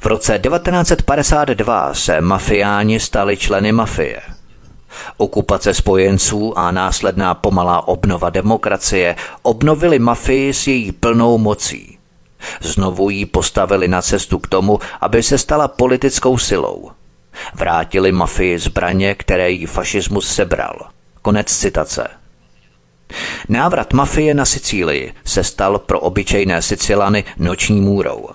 V 0.00 0.06
roce 0.06 0.38
1952 0.38 1.94
se 1.94 2.20
mafiáni 2.20 3.00
stali 3.00 3.36
členy 3.36 3.72
mafie– 3.72 4.20
Okupace 5.16 5.74
spojenců 5.74 6.58
a 6.58 6.70
následná 6.70 7.34
pomalá 7.34 7.88
obnova 7.88 8.30
demokracie 8.30 9.16
obnovili 9.42 9.98
mafii 9.98 10.54
s 10.54 10.66
její 10.66 10.92
plnou 10.92 11.38
mocí. 11.38 11.98
Znovu 12.60 13.10
ji 13.10 13.26
postavili 13.26 13.88
na 13.88 14.02
cestu 14.02 14.38
k 14.38 14.48
tomu, 14.48 14.78
aby 15.00 15.22
se 15.22 15.38
stala 15.38 15.68
politickou 15.68 16.38
silou. 16.38 16.90
Vrátili 17.54 18.12
mafii 18.12 18.58
zbraně, 18.58 19.14
které 19.14 19.50
jí 19.50 19.66
fašismus 19.66 20.34
sebral. 20.34 20.78
Konec 21.22 21.56
citace. 21.56 22.08
Návrat 23.48 23.92
mafie 23.92 24.34
na 24.34 24.44
Sicílii 24.44 25.12
se 25.24 25.44
stal 25.44 25.78
pro 25.78 26.00
obyčejné 26.00 26.62
Sicilany 26.62 27.24
noční 27.36 27.80
můrou. 27.80 28.28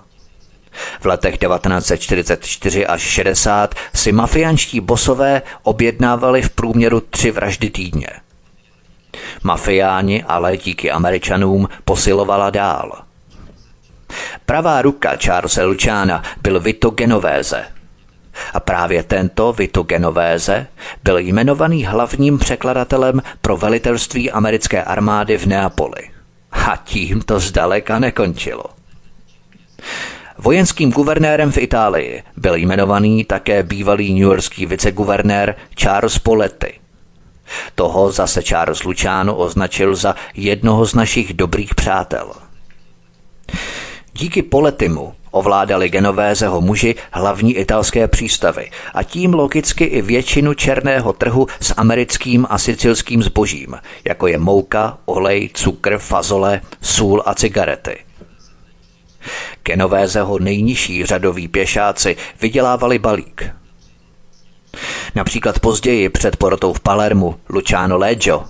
V 1.00 1.06
letech 1.06 1.38
1944 1.38 2.88
až 2.88 3.02
60 3.02 3.76
si 3.94 4.12
mafiánští 4.12 4.80
bosové 4.80 5.42
objednávali 5.64 6.42
v 6.42 6.50
průměru 6.50 7.00
tři 7.00 7.32
vraždy 7.32 7.70
týdně. 7.70 8.08
Mafiáni 9.44 10.24
ale 10.24 10.58
díky 10.58 10.92
Američanům 10.92 11.70
posilovala 11.86 12.50
dál. 12.50 12.92
Pravá 14.46 14.82
ruka 14.82 15.18
Charlesa 15.24 15.64
Luciana 15.64 16.24
byl 16.42 16.60
Vito 16.60 16.90
Genovéze. 16.90 17.66
A 18.54 18.60
právě 18.60 19.04
tento 19.04 19.54
Vito 19.54 19.84
Genovéze 19.84 20.68
byl 21.04 21.18
jmenovaný 21.18 21.86
hlavním 21.86 22.38
překladatelem 22.38 23.22
pro 23.42 23.58
velitelství 23.58 24.32
americké 24.32 24.84
armády 24.84 25.38
v 25.38 25.46
Neapoli. 25.46 26.10
A 26.52 26.76
tím 26.84 27.22
to 27.22 27.40
zdaleka 27.40 28.00
nekončilo. 28.00 28.64
Vojenským 30.38 30.92
guvernérem 30.92 31.52
v 31.52 31.58
Itálii 31.58 32.24
byl 32.38 32.56
jmenovaný 32.56 33.24
také 33.24 33.64
bývalý 33.64 34.14
newyorský 34.14 34.66
viceguvernér 34.66 35.56
Charles 35.76 36.20
Poletti. 36.20 36.74
Toho 37.76 38.12
zase 38.12 38.44
Charles 38.44 38.84
Luciano 38.84 39.36
označil 39.36 39.96
za 39.96 40.16
jednoho 40.36 40.86
z 40.86 40.94
našich 40.94 41.34
dobrých 41.34 41.76
přátel. 41.76 42.34
Díky 44.14 44.44
Poletimu 44.44 45.14
ovládali 45.32 45.90
Genovézeho 45.90 46.62
muži 46.62 46.96
hlavní 47.12 47.56
italské 47.56 48.08
přístavy 48.08 48.72
a 48.94 49.04
tím 49.04 49.34
logicky 49.34 49.84
i 49.84 50.02
většinu 50.02 50.54
černého 50.54 51.14
trhu 51.14 51.48
s 51.60 51.74
americkým 51.78 52.48
a 52.50 52.58
sicilským 52.58 53.24
zbožím, 53.24 53.76
jako 54.06 54.28
je 54.28 54.38
mouka, 54.38 54.98
olej, 55.06 55.50
cukr, 55.54 55.98
fazole, 55.98 56.62
sůl 56.82 57.24
a 57.26 57.34
cigarety. 57.34 58.05
Genovézeho 59.64 60.40
nejnižší 60.40 61.06
řadoví 61.06 61.48
pěšáci 61.48 62.16
vydělávali 62.42 63.00
balík. 63.00 63.46
Například 65.16 65.60
později 65.60 66.10
před 66.10 66.38
porotou 66.38 66.74
v 66.74 66.80
Palermu 66.80 67.40
Luciano 67.50 67.98
Leggio, 67.98 68.46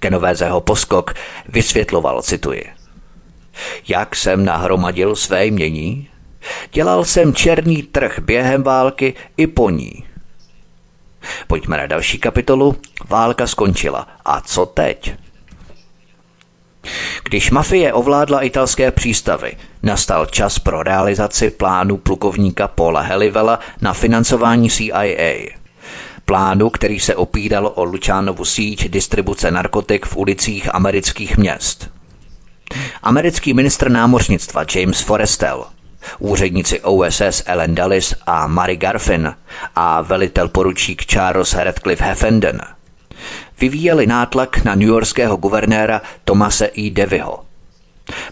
Genovézeho 0.00 0.60
poskok, 0.60 1.14
vysvětloval, 1.48 2.22
cituji. 2.22 2.64
Jak 3.88 4.16
jsem 4.16 4.44
nahromadil 4.44 5.16
své 5.16 5.50
mění? 5.50 6.08
Dělal 6.72 7.04
jsem 7.04 7.34
černý 7.34 7.82
trh 7.82 8.18
během 8.18 8.62
války 8.62 9.14
i 9.36 9.46
po 9.46 9.70
ní. 9.70 10.04
Pojďme 11.46 11.76
na 11.76 11.86
další 11.86 12.18
kapitolu. 12.18 12.76
Válka 13.08 13.46
skončila. 13.46 14.08
A 14.24 14.40
co 14.40 14.66
teď? 14.66 15.14
Když 17.24 17.50
mafie 17.50 17.92
ovládla 17.92 18.40
italské 18.40 18.90
přístavy, 18.90 19.52
nastal 19.82 20.26
čas 20.26 20.58
pro 20.58 20.82
realizaci 20.82 21.50
plánu 21.50 21.96
plukovníka 21.96 22.68
Paula 22.68 23.00
Helivela 23.00 23.58
na 23.80 23.92
financování 23.92 24.70
CIA. 24.70 25.56
Plánu, 26.24 26.70
který 26.70 27.00
se 27.00 27.16
opíral 27.16 27.72
o 27.74 27.84
Lučánovu 27.84 28.44
síť 28.44 28.88
distribuce 28.88 29.50
narkotik 29.50 30.06
v 30.06 30.16
ulicích 30.16 30.74
amerických 30.74 31.36
měst. 31.36 31.90
Americký 33.02 33.54
ministr 33.54 33.90
námořnictva 33.90 34.64
James 34.74 35.00
Forrestal, 35.00 35.66
úředníci 36.18 36.80
OSS 36.80 37.42
Ellen 37.46 37.74
Dulles 37.74 38.14
a 38.26 38.46
Mary 38.46 38.76
Garfin 38.76 39.34
a 39.76 40.02
velitel 40.02 40.48
poručík 40.48 41.04
Charles 41.04 41.54
Radcliffe 41.54 42.04
Heffenden– 42.04 42.60
vyvíjeli 43.60 44.06
nátlak 44.06 44.64
na 44.64 44.74
newyorského 44.74 45.36
guvernéra 45.36 46.02
Tomase 46.24 46.70
E. 46.78 46.90
Devyho. 46.90 47.38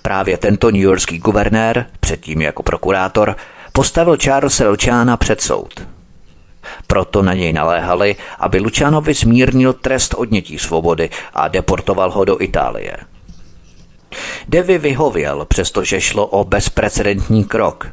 Právě 0.02 0.36
tento 0.36 0.70
newyorský 0.70 1.18
guvernér, 1.18 1.86
předtím 2.00 2.40
jako 2.40 2.62
prokurátor, 2.62 3.36
postavil 3.72 4.16
Charlesa 4.24 4.68
Luciana 4.68 5.16
před 5.16 5.40
soud. 5.40 5.86
Proto 6.86 7.22
na 7.22 7.34
něj 7.34 7.52
naléhali, 7.52 8.16
aby 8.38 8.60
Lucianovi 8.60 9.14
zmírnil 9.14 9.72
trest 9.72 10.14
odnětí 10.14 10.58
svobody 10.58 11.10
a 11.34 11.48
deportoval 11.48 12.10
ho 12.10 12.24
do 12.24 12.42
Itálie. 12.42 12.96
Devy 14.48 14.78
vyhověl, 14.78 15.44
přestože 15.44 16.00
šlo 16.00 16.26
o 16.26 16.44
bezprecedentní 16.44 17.44
krok. 17.44 17.88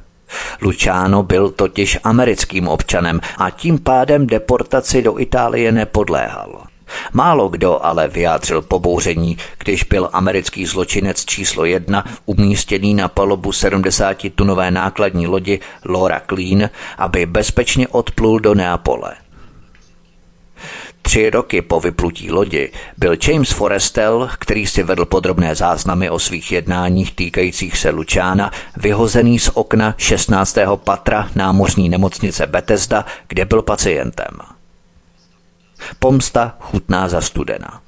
Luciano 0.62 1.24
byl 1.24 1.50
totiž 1.50 1.98
americkým 2.04 2.68
občanem 2.68 3.22
a 3.38 3.50
tím 3.50 3.80
pádem 3.80 4.28
deportaci 4.28 5.02
do 5.02 5.20
Itálie 5.20 5.72
nepodléhal. 5.72 6.71
Málo 7.14 7.50
kdo 7.50 7.86
ale 7.86 8.08
vyjádřil 8.08 8.62
pobouření, 8.62 9.38
když 9.64 9.84
byl 9.84 10.10
americký 10.14 10.66
zločinec 10.66 11.26
číslo 11.26 11.66
jedna 11.66 12.06
umístěný 12.26 12.94
na 12.94 13.08
palubu 13.08 13.52
70-tunové 13.52 14.72
nákladní 14.72 15.28
lodi 15.28 15.60
Laura 15.86 16.22
Clean, 16.30 16.70
aby 16.98 17.26
bezpečně 17.26 17.88
odplul 17.88 18.40
do 18.40 18.54
Neapole. 18.54 19.14
Tři 21.02 21.30
roky 21.30 21.62
po 21.62 21.80
vyplutí 21.80 22.32
lodi 22.32 22.72
byl 22.98 23.16
James 23.28 23.50
Forrestel, 23.50 24.30
který 24.40 24.68
si 24.68 24.84
vedl 24.84 25.06
podrobné 25.06 25.56
záznamy 25.56 26.10
o 26.10 26.20
svých 26.20 26.52
jednáních 26.52 27.16
týkajících 27.16 27.78
se 27.78 27.90
Lučána, 27.90 28.52
vyhozený 28.78 29.40
z 29.40 29.50
okna 29.54 29.96
16. 29.98 30.58
patra 30.76 31.30
námořní 31.36 31.90
nemocnice 31.90 32.48
Bethesda, 32.48 33.06
kde 33.28 33.46
byl 33.46 33.62
pacientem. 33.62 34.51
Pomsta 36.00 36.56
chutná 36.60 37.08
za 37.08 37.22
studena. 37.22 37.82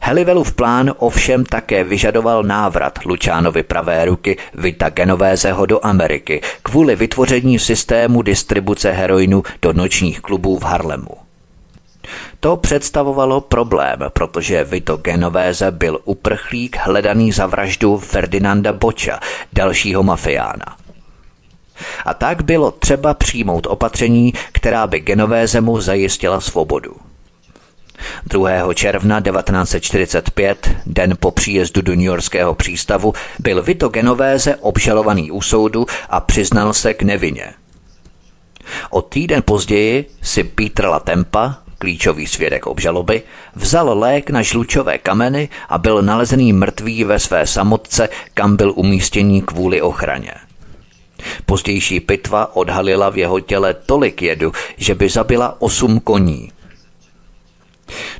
Helivelův 0.00 0.52
plán 0.52 0.92
ovšem 0.98 1.44
také 1.44 1.84
vyžadoval 1.84 2.42
návrat 2.42 2.98
Lučánovi 3.04 3.62
pravé 3.62 4.04
ruky 4.04 4.36
Vita 4.54 4.90
Genovézeho 4.90 5.66
do 5.66 5.86
Ameriky 5.86 6.40
kvůli 6.62 6.96
vytvoření 6.96 7.58
systému 7.58 8.22
distribuce 8.22 8.90
heroinu 8.90 9.42
do 9.62 9.72
nočních 9.72 10.20
klubů 10.20 10.58
v 10.58 10.62
Harlemu. 10.62 11.10
To 12.40 12.56
představovalo 12.56 13.40
problém, 13.40 13.98
protože 14.08 14.64
Vito 14.64 14.96
Genovéze 14.96 15.70
byl 15.70 15.98
uprchlík 16.04 16.76
hledaný 16.76 17.32
za 17.32 17.46
vraždu 17.46 17.98
Ferdinanda 17.98 18.72
Boča, 18.72 19.20
dalšího 19.52 20.02
mafiána. 20.02 20.77
A 22.04 22.14
tak 22.14 22.42
bylo 22.42 22.70
třeba 22.70 23.14
přijmout 23.14 23.66
opatření, 23.66 24.32
která 24.52 24.86
by 24.86 25.00
Genovézemu 25.00 25.80
zajistila 25.80 26.40
svobodu. 26.40 26.96
2. 28.26 28.74
června 28.74 29.20
1945, 29.20 30.70
den 30.86 31.14
po 31.20 31.30
příjezdu 31.30 31.82
do 31.82 31.92
New 31.92 32.04
Yorkského 32.04 32.54
přístavu, 32.54 33.12
byl 33.38 33.62
Vito 33.62 33.88
Genovéze 33.88 34.56
obžalovaný 34.56 35.30
u 35.30 35.42
soudu 35.42 35.86
a 36.10 36.20
přiznal 36.20 36.72
se 36.72 36.94
k 36.94 37.02
nevině. 37.02 37.54
O 38.90 39.02
týden 39.02 39.42
později 39.42 40.10
si 40.22 40.44
Peter 40.44 40.86
Latempa, 40.86 41.56
klíčový 41.78 42.26
svědek 42.26 42.66
obžaloby, 42.66 43.22
vzal 43.54 43.98
lék 43.98 44.30
na 44.30 44.42
žlučové 44.42 44.98
kameny 44.98 45.48
a 45.68 45.78
byl 45.78 46.02
nalezený 46.02 46.52
mrtvý 46.52 47.04
ve 47.04 47.18
své 47.18 47.46
samotce, 47.46 48.08
kam 48.34 48.56
byl 48.56 48.72
umístěný 48.76 49.42
kvůli 49.42 49.82
ochraně. 49.82 50.32
Pozdější 51.46 52.00
pitva 52.00 52.56
odhalila 52.56 53.10
v 53.10 53.18
jeho 53.18 53.40
těle 53.40 53.74
tolik 53.74 54.22
jedu, 54.22 54.52
že 54.76 54.94
by 54.94 55.08
zabila 55.08 55.56
osm 55.58 56.00
koní. 56.00 56.52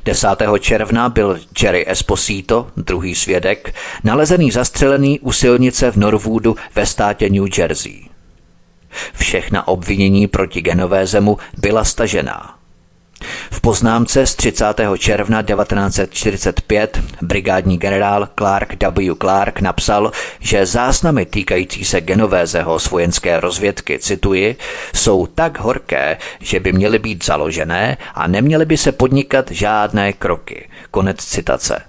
10. 0.05 0.27
června 0.59 1.09
byl 1.09 1.39
Jerry 1.63 1.85
Esposito, 1.87 2.67
druhý 2.77 3.15
svědek, 3.15 3.75
nalezený 4.03 4.51
zastřelený 4.51 5.19
u 5.19 5.31
silnice 5.31 5.91
v 5.91 5.95
Norwoodu 5.95 6.55
ve 6.75 6.85
státě 6.85 7.29
New 7.29 7.47
Jersey. 7.57 8.05
Všechna 9.13 9.67
obvinění 9.67 10.27
proti 10.27 10.61
Genovézemu 10.61 11.37
byla 11.57 11.83
stažená. 11.83 12.58
V 13.51 13.61
poznámce 13.61 14.25
z 14.25 14.35
30. 14.35 14.65
června 14.97 15.41
1945 15.41 16.99
brigádní 17.21 17.77
generál 17.77 18.29
Clark 18.37 18.83
W. 18.83 19.15
Clark 19.15 19.61
napsal, 19.61 20.11
že 20.39 20.65
záznamy 20.65 21.25
týkající 21.25 21.85
se 21.85 22.01
Genovézeho 22.01 22.79
z 22.79 22.89
vojenské 22.89 23.39
rozvědky, 23.39 23.99
cituji, 23.99 24.55
jsou 24.95 25.27
tak 25.27 25.59
horké, 25.59 26.17
že 26.39 26.59
by 26.59 26.73
měly 26.73 26.99
být 26.99 27.25
založené 27.25 27.97
a 28.15 28.27
neměly 28.27 28.65
by 28.65 28.77
se 28.77 28.91
podnikat 28.91 29.51
žádné 29.51 30.13
kroky. 30.13 30.69
Konec 30.91 31.25
citace. 31.25 31.81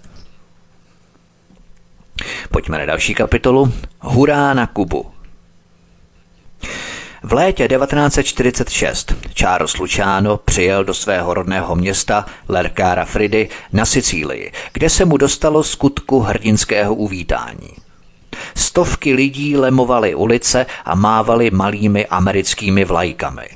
Pojďme 2.50 2.78
na 2.78 2.84
další 2.84 3.14
kapitolu. 3.14 3.72
Hurá 4.00 4.54
na 4.54 4.66
Kubu. 4.66 5.10
V 7.22 7.32
létě 7.32 7.68
1946 7.68 9.14
Charles 9.34 9.76
Luciano 9.76 10.36
přijel 10.36 10.84
do 10.84 10.94
svého 10.94 11.34
rodného 11.34 11.76
města 11.76 12.26
Lercara 12.48 13.04
Fridy 13.04 13.48
na 13.72 13.86
Sicílii, 13.86 14.52
kde 14.72 14.90
se 14.90 15.04
mu 15.04 15.16
dostalo 15.16 15.62
skutku 15.62 16.20
hrdinského 16.20 16.94
uvítání. 16.94 17.70
Stovky 18.54 19.14
lidí 19.14 19.56
lemovaly 19.56 20.14
ulice 20.14 20.66
a 20.84 20.94
mávali 20.94 21.50
malými 21.50 22.06
americkými 22.06 22.84
vlajkami. 22.84 23.48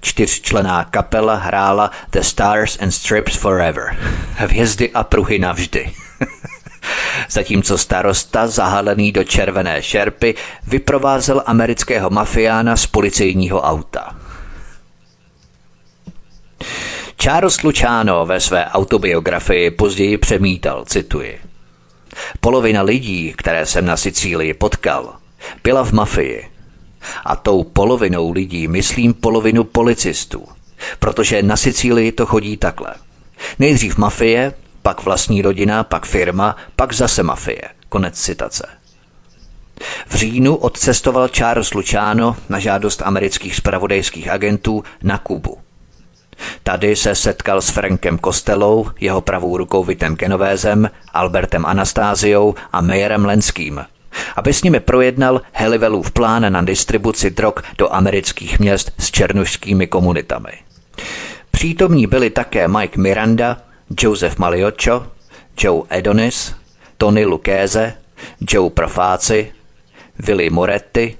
Čtyřčlená 0.00 0.84
kapela 0.84 1.34
hrála 1.34 1.90
The 2.10 2.20
Stars 2.20 2.78
and 2.80 2.90
Strips 2.90 3.36
Forever. 3.36 3.96
Hvězdy 4.34 4.90
a 4.90 5.04
pruhy 5.04 5.38
navždy. 5.38 5.92
zatímco 7.30 7.78
starosta, 7.78 8.46
zahalený 8.46 9.12
do 9.12 9.24
červené 9.24 9.82
šerpy, 9.82 10.34
vyprovázel 10.66 11.42
amerického 11.46 12.10
mafiána 12.10 12.76
z 12.76 12.86
policejního 12.86 13.60
auta. 13.60 14.16
Charles 17.22 17.62
Luciano 17.62 18.26
ve 18.26 18.40
své 18.40 18.66
autobiografii 18.66 19.70
později 19.70 20.18
přemítal, 20.18 20.84
cituji. 20.84 21.40
Polovina 22.40 22.82
lidí, 22.82 23.34
které 23.36 23.66
jsem 23.66 23.86
na 23.86 23.96
Sicílii 23.96 24.54
potkal, 24.54 25.14
byla 25.64 25.84
v 25.84 25.92
mafii. 25.92 26.48
A 27.24 27.36
tou 27.36 27.64
polovinou 27.64 28.32
lidí 28.32 28.68
myslím 28.68 29.14
polovinu 29.14 29.64
policistů, 29.64 30.44
protože 30.98 31.42
na 31.42 31.56
Sicílii 31.56 32.12
to 32.12 32.26
chodí 32.26 32.56
takhle. 32.56 32.94
Nejdřív 33.58 33.96
mafie, 33.96 34.52
pak 34.82 35.04
vlastní 35.04 35.42
rodina, 35.42 35.84
pak 35.84 36.06
firma, 36.06 36.56
pak 36.76 36.92
zase 36.92 37.22
mafie. 37.22 37.62
Konec 37.88 38.20
citace. 38.20 38.66
V 40.06 40.14
říjnu 40.14 40.56
odcestoval 40.56 41.28
Charles 41.28 41.74
Luciano 41.74 42.36
na 42.48 42.58
žádost 42.58 43.02
amerických 43.02 43.56
spravodajských 43.56 44.28
agentů 44.28 44.84
na 45.02 45.18
Kubu. 45.18 45.58
Tady 46.62 46.96
se 46.96 47.14
setkal 47.14 47.60
s 47.60 47.70
Frankem 47.70 48.18
Kostelou, 48.18 48.86
jeho 49.00 49.20
pravou 49.20 49.56
rukou 49.56 49.84
Vitem 49.84 50.16
Genovézem, 50.16 50.90
Albertem 51.12 51.66
Anastáziou 51.66 52.54
a 52.72 52.80
Mayerem 52.80 53.24
Lenským, 53.24 53.84
aby 54.36 54.52
s 54.52 54.62
nimi 54.62 54.80
projednal 54.80 55.40
Helivelův 55.52 56.10
plán 56.10 56.52
na 56.52 56.62
distribuci 56.62 57.30
drog 57.30 57.54
do 57.78 57.94
amerických 57.94 58.58
měst 58.58 58.92
s 58.98 59.10
černožskými 59.10 59.86
komunitami. 59.86 60.52
Přítomní 61.50 62.06
byli 62.06 62.30
také 62.30 62.68
Mike 62.68 63.00
Miranda, 63.00 63.56
Joseph 63.98 64.38
Malioccio, 64.38 65.06
Joe 65.58 65.82
Edonis, 65.90 66.54
Tony 66.98 67.24
Lucchese, 67.24 67.94
Joe 68.40 68.70
Profáci, 68.70 69.52
Willy 70.18 70.50
Moretti, 70.50 71.16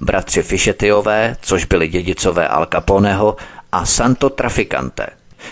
bratři 0.00 0.42
Fišetiové, 0.42 1.36
což 1.40 1.64
byli 1.64 1.88
dědicové 1.88 2.48
Al 2.48 2.66
Caponeho, 2.66 3.36
a 3.72 3.86
Santo 3.86 4.30
Traficante. 4.30 5.06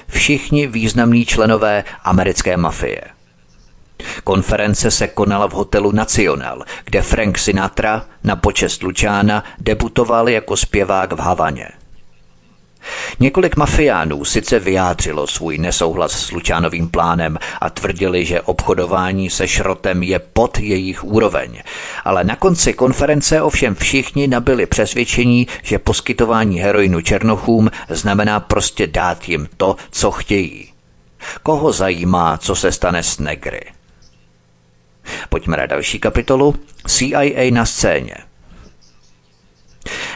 Všichni 0.08 0.66
významní 0.66 1.26
členové 1.26 1.84
americké 2.04 2.56
mafie. 2.56 3.00
Konference 4.24 4.90
se 4.90 5.08
konala 5.08 5.46
v 5.46 5.52
hotelu 5.52 5.92
Nacional, 5.92 6.64
kde 6.84 7.02
Frank 7.02 7.38
Sinatra 7.38 8.06
na 8.24 8.36
počest 8.36 8.82
Lučána 8.82 9.44
debutoval 9.58 10.28
jako 10.28 10.56
zpěvák 10.56 11.12
v 11.12 11.18
Havaně. 11.18 11.68
Několik 13.20 13.56
mafiánů 13.56 14.24
sice 14.24 14.58
vyjádřilo 14.58 15.26
svůj 15.26 15.58
nesouhlas 15.58 16.12
s 16.12 16.32
Lučánovým 16.32 16.88
plánem 16.88 17.38
a 17.60 17.70
tvrdili, 17.70 18.24
že 18.24 18.40
obchodování 18.40 19.30
se 19.30 19.48
šrotem 19.48 20.02
je 20.02 20.18
pod 20.18 20.58
jejich 20.58 21.04
úroveň, 21.04 21.62
ale 22.04 22.24
na 22.24 22.36
konci 22.36 22.72
konference 22.72 23.42
ovšem 23.42 23.74
všichni 23.74 24.26
nabili 24.28 24.66
přesvědčení, 24.66 25.46
že 25.62 25.78
poskytování 25.78 26.60
heroinu 26.60 27.00
černochům 27.00 27.70
znamená 27.88 28.40
prostě 28.40 28.86
dát 28.86 29.28
jim 29.28 29.48
to, 29.56 29.76
co 29.90 30.10
chtějí. 30.10 30.72
Koho 31.42 31.72
zajímá, 31.72 32.38
co 32.38 32.54
se 32.54 32.72
stane 32.72 33.02
s 33.02 33.18
negry? 33.18 33.60
Pojďme 35.28 35.56
na 35.56 35.66
další 35.66 35.98
kapitolu. 35.98 36.54
CIA 36.86 37.50
na 37.50 37.66
scéně. 37.66 38.27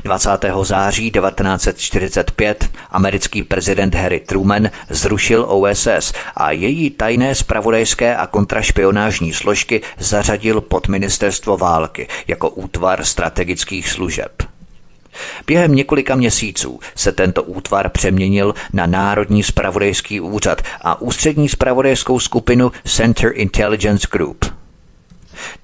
20. 0.05 0.31
září 0.63 1.11
1945 1.11 2.71
americký 2.91 3.43
prezident 3.43 3.95
Harry 3.95 4.21
Truman 4.21 4.71
zrušil 4.91 5.47
OSS 5.49 6.13
a 6.37 6.51
její 6.51 6.91
tajné 6.91 7.35
spravodajské 7.35 8.17
a 8.17 8.27
kontrašpionážní 8.27 9.33
složky 9.33 9.83
zařadil 9.99 10.61
pod 10.61 10.89
ministerstvo 10.89 11.57
války 11.57 12.09
jako 12.27 12.51
útvar 12.51 13.05
strategických 13.05 13.89
služeb. 13.89 14.43
Během 15.47 15.75
několika 15.75 16.15
měsíců 16.15 16.81
se 16.95 17.13
tento 17.13 17.43
útvar 17.43 17.89
přeměnil 17.89 18.55
na 18.73 18.87
Národní 18.87 19.43
spravodajský 19.43 20.21
úřad 20.21 20.63
a 20.81 21.01
ústřední 21.01 21.49
spravodajskou 21.49 22.21
skupinu 22.21 22.73
Center 22.85 23.33
Intelligence 23.35 24.09
Group. 24.13 24.45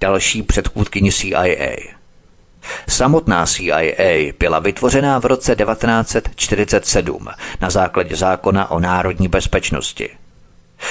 Další 0.00 0.42
předchůdkyni 0.42 1.12
CIA. 1.12 1.97
Samotná 2.88 3.46
CIA 3.46 4.32
byla 4.38 4.58
vytvořená 4.58 5.18
v 5.18 5.24
roce 5.24 5.56
1947 5.56 7.28
na 7.60 7.70
základě 7.70 8.16
zákona 8.16 8.70
o 8.70 8.80
národní 8.80 9.28
bezpečnosti. 9.28 10.10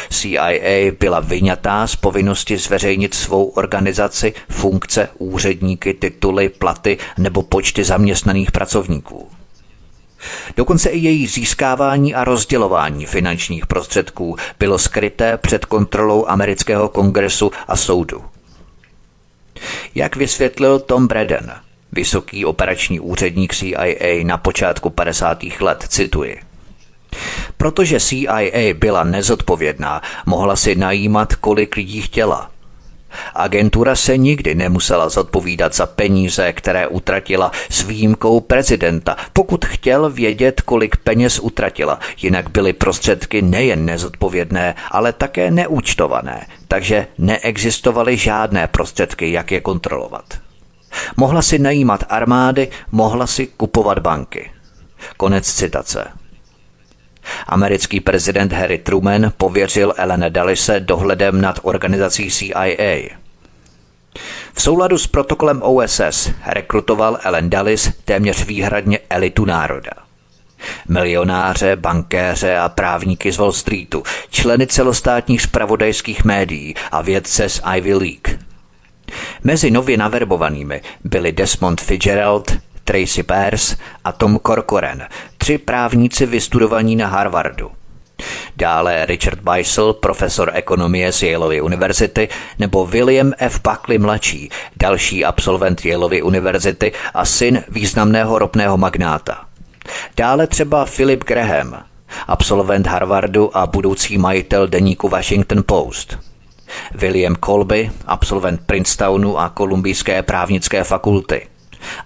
CIA 0.09 0.91
byla 0.99 1.19
vyňatá 1.19 1.87
z 1.87 1.95
povinnosti 1.95 2.57
zveřejnit 2.57 3.13
svou 3.13 3.45
organizaci, 3.45 4.33
funkce, 4.49 5.09
úředníky, 5.17 5.93
tituly, 5.93 6.49
platy 6.49 6.97
nebo 7.17 7.43
počty 7.43 7.83
zaměstnaných 7.83 8.51
pracovníků. 8.51 9.29
Dokonce 10.57 10.89
i 10.89 10.97
její 10.97 11.27
získávání 11.27 12.15
a 12.15 12.23
rozdělování 12.23 13.05
finančních 13.05 13.67
prostředků 13.67 14.35
bylo 14.59 14.77
skryté 14.77 15.37
před 15.37 15.65
kontrolou 15.65 16.25
amerického 16.27 16.89
kongresu 16.89 17.51
a 17.67 17.75
soudu. 17.75 18.23
Jak 19.95 20.15
vysvětlil 20.15 20.79
Tom 20.79 21.07
Braden, 21.07 21.53
vysoký 21.91 22.45
operační 22.45 22.99
úředník 22.99 23.55
CIA 23.55 24.23
na 24.23 24.37
počátku 24.37 24.89
50. 24.89 25.43
let, 25.59 25.85
cituji. 25.87 26.39
Protože 27.57 27.99
CIA 27.99 28.73
byla 28.73 29.03
nezodpovědná, 29.03 30.01
mohla 30.25 30.55
si 30.55 30.75
najímat, 30.75 31.35
kolik 31.35 31.75
lidí 31.75 32.01
chtěla. 32.01 32.49
Agentura 33.35 33.95
se 33.95 34.17
nikdy 34.17 34.55
nemusela 34.55 35.09
zodpovídat 35.09 35.75
za 35.75 35.85
peníze, 35.85 36.53
které 36.53 36.87
utratila 36.87 37.51
s 37.69 37.83
výjimkou 37.83 38.39
prezidenta, 38.39 39.17
pokud 39.33 39.65
chtěl 39.65 40.09
vědět, 40.09 40.61
kolik 40.61 40.97
peněz 40.97 41.39
utratila, 41.39 41.99
jinak 42.21 42.49
byly 42.49 42.73
prostředky 42.73 43.41
nejen 43.41 43.85
nezodpovědné, 43.85 44.75
ale 44.91 45.13
také 45.13 45.51
neúčtované, 45.51 46.47
takže 46.67 47.07
neexistovaly 47.17 48.17
žádné 48.17 48.67
prostředky, 48.67 49.31
jak 49.31 49.51
je 49.51 49.61
kontrolovat. 49.61 50.46
Mohla 51.17 51.41
si 51.41 51.59
najímat 51.59 52.03
armády, 52.09 52.67
mohla 52.91 53.27
si 53.27 53.47
kupovat 53.47 53.99
banky. 53.99 54.51
Konec 55.17 55.53
citace. 55.53 56.07
Americký 57.47 57.99
prezident 57.99 58.53
Harry 58.53 58.77
Truman 58.77 59.31
pověřil 59.37 59.93
Ellen 59.97 60.25
Dallise 60.29 60.79
dohledem 60.79 61.41
nad 61.41 61.59
organizací 61.61 62.31
CIA. 62.31 63.17
V 64.53 64.61
souladu 64.61 64.97
s 64.97 65.07
protokolem 65.07 65.61
OSS 65.61 66.31
rekrutoval 66.45 67.17
Ellen 67.23 67.49
Dulles 67.49 67.91
téměř 68.05 68.45
výhradně 68.45 68.99
elitu 69.09 69.45
národa. 69.45 69.91
Milionáře, 70.87 71.75
bankéře 71.75 72.57
a 72.57 72.69
právníky 72.69 73.31
z 73.31 73.37
Wall 73.37 73.51
Streetu, 73.51 74.03
členy 74.29 74.67
celostátních 74.67 75.41
spravodajských 75.41 76.23
médií 76.23 76.75
a 76.91 77.01
vědce 77.01 77.49
z 77.49 77.61
Ivy 77.75 77.93
League. 77.93 78.46
Mezi 79.43 79.71
nově 79.71 79.97
naverbovanými 79.97 80.81
byli 81.03 81.31
Desmond 81.31 81.81
Fitzgerald, 81.81 82.57
Tracy 82.83 83.23
Pears 83.23 83.75
a 84.03 84.11
Tom 84.11 84.39
Corcoran, 84.47 85.03
tři 85.37 85.57
právníci 85.57 86.25
vystudovaní 86.25 86.95
na 86.95 87.07
Harvardu. 87.07 87.71
Dále 88.55 89.05
Richard 89.05 89.39
Beisel, 89.39 89.93
profesor 89.93 90.51
ekonomie 90.53 91.11
z 91.11 91.23
Yaleovy 91.23 91.61
univerzity, 91.61 92.29
nebo 92.59 92.85
William 92.85 93.33
F. 93.37 93.61
Buckley 93.63 93.97
mladší, 93.97 94.49
další 94.75 95.25
absolvent 95.25 95.85
Yaleovy 95.85 96.21
univerzity 96.21 96.91
a 97.13 97.25
syn 97.25 97.63
významného 97.69 98.39
ropného 98.39 98.77
magnáta. 98.77 99.45
Dále 100.17 100.47
třeba 100.47 100.85
Philip 100.85 101.23
Graham, 101.23 101.83
absolvent 102.27 102.87
Harvardu 102.87 103.57
a 103.57 103.67
budoucí 103.67 104.17
majitel 104.17 104.67
deníku 104.67 105.09
Washington 105.09 105.63
Post. 105.65 106.17
William 106.95 107.35
Colby, 107.35 107.91
absolvent 108.05 108.61
Princetonu 108.65 109.39
a 109.39 109.49
Kolumbijské 109.49 110.23
právnické 110.23 110.83
fakulty. 110.83 111.47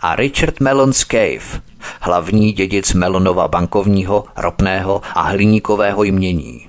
A 0.02 0.16
Richard 0.16 0.60
Mellons 0.60 1.06
Cave, 1.06 1.62
hlavní 2.02 2.52
dědic 2.52 2.94
Melonova 2.94 3.48
bankovního, 3.48 4.26
ropného 4.38 5.02
a 5.16 5.22
hliníkového 5.22 6.04
jmění. 6.04 6.68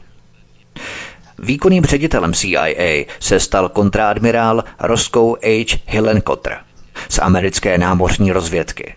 Výkonným 1.39 1.85
ředitelem 1.85 2.35
CIA 2.35 3.05
se 3.21 3.41
stal 3.41 3.69
kontradmirál 3.69 4.65
Roscoe 4.81 5.39
H. 5.43 5.79
Hillenkotter 5.87 6.59
z 7.09 7.19
americké 7.19 7.79
námořní 7.79 8.33
rozvědky. 8.33 8.95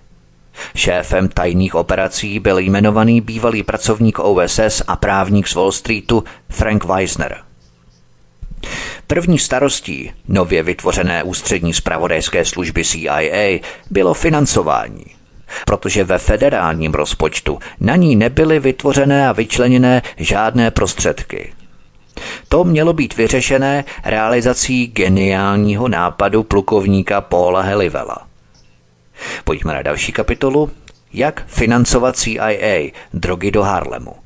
Šéfem 0.76 1.30
tajných 1.30 1.76
operací 1.76 2.40
byl 2.40 2.58
jmenovaný 2.58 3.22
bývalý 3.22 3.64
pracovník 3.64 4.20
OSS 4.20 4.82
a 4.88 4.96
právník 4.96 5.48
z 5.48 5.56
Wall 5.56 5.72
Streetu 5.72 6.24
Frank 6.50 6.84
Weisner. 6.84 7.38
První 9.08 9.40
starostí 9.40 10.12
nově 10.28 10.64
vytvořené 10.64 11.24
ústřední 11.24 11.74
spravodajské 11.74 12.46
služby 12.46 12.84
CIA 12.86 13.60
bylo 13.92 14.14
financování 14.14 15.06
protože 15.66 16.04
ve 16.04 16.18
federálním 16.18 16.94
rozpočtu 16.94 17.60
na 17.80 17.96
ní 17.96 18.16
nebyly 18.16 18.60
vytvořené 18.60 19.30
a 19.30 19.32
vyčleněné 19.32 20.02
žádné 20.18 20.72
prostředky. 20.72 21.54
To 22.48 22.64
mělo 22.64 22.94
být 22.94 23.18
vyřešené 23.18 23.84
realizací 24.04 24.88
geniálního 24.88 25.88
nápadu 25.88 26.44
plukovníka 26.44 27.22
Paula 27.22 27.62
Helivela. 27.62 28.28
Pojďme 29.44 29.74
na 29.74 29.82
další 29.82 30.12
kapitolu. 30.12 30.72
Jak 31.14 31.44
financovat 31.48 32.18
CIA 32.18 32.92
drogy 33.14 33.52
do 33.52 33.64
Harlemu. 33.64 34.25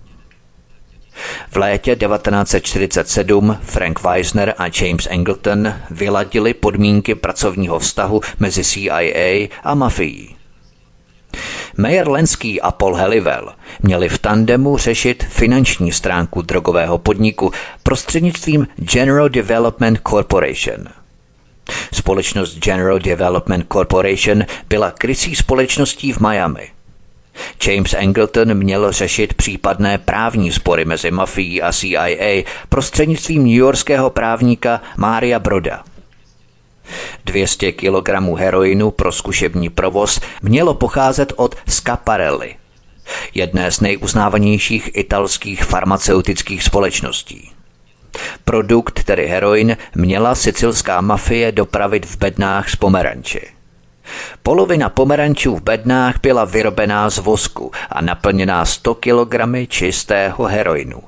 V 1.52 1.56
létě 1.56 1.96
1947 1.96 3.58
Frank 3.62 4.04
Weisner 4.04 4.54
a 4.58 4.66
James 4.82 5.08
Angleton 5.12 5.74
vyladili 5.92 6.54
podmínky 6.54 7.16
pracovního 7.16 7.80
vztahu 7.80 8.22
mezi 8.40 8.64
CIA 8.64 9.48
a 9.64 9.76
mafií. 9.76 10.36
Mayer 11.78 12.10
Lenský 12.10 12.62
a 12.62 12.72
Paul 12.72 12.96
Helivel 12.96 13.54
měli 13.84 14.10
v 14.10 14.20
tandemu 14.20 14.78
řešit 14.78 15.24
finanční 15.30 15.92
stránku 15.92 16.42
drogového 16.42 16.98
podniku 16.98 17.52
prostřednictvím 17.84 18.68
General 18.76 19.30
Development 19.30 20.00
Corporation. 20.10 20.88
Společnost 21.94 22.58
General 22.58 23.00
Development 23.00 23.66
Corporation 23.74 24.44
byla 24.70 24.92
krycí 24.92 25.36
společností 25.36 26.14
v 26.14 26.20
Miami. 26.20 26.70
James 27.68 27.94
Angleton 27.94 28.54
měl 28.54 28.92
řešit 28.92 29.34
případné 29.34 29.98
právní 29.98 30.52
spory 30.52 30.86
mezi 30.86 31.12
mafií 31.12 31.62
a 31.62 31.72
CIA 31.72 32.44
prostřednictvím 32.70 33.46
newyorského 33.46 34.10
právníka 34.10 34.82
Mária 34.98 35.40
Broda– 35.40 35.84
200 37.26 37.72
kg 37.72 38.10
heroinu 38.38 38.92
pro 38.92 39.12
zkušební 39.12 39.70
provoz 39.70 40.20
mělo 40.42 40.74
pocházet 40.74 41.34
od 41.36 41.56
Scaparelli, 41.68 42.56
jedné 43.34 43.72
z 43.72 43.82
nejuznávanějších 43.82 44.90
italských 44.94 45.64
farmaceutických 45.64 46.64
společností. 46.64 47.52
Produkt, 48.46 49.04
tedy 49.04 49.28
heroin, 49.28 49.78
měla 49.96 50.36
sicilská 50.36 51.02
mafie 51.02 51.52
dopravit 51.52 52.06
v 52.06 52.18
bednách 52.18 52.70
z 52.70 52.76
Pomeranči. 52.76 53.59
Polovina 54.44 54.90
pomerančů 54.90 55.56
v 55.56 55.62
bednách 55.62 56.16
byla 56.22 56.46
vyrobená 56.46 57.10
z 57.10 57.18
vosku 57.18 57.72
a 57.90 58.02
naplněná 58.02 58.66
100 58.66 58.96
kg 58.96 59.36
čistého 59.68 60.46
heroinu. 60.46 61.04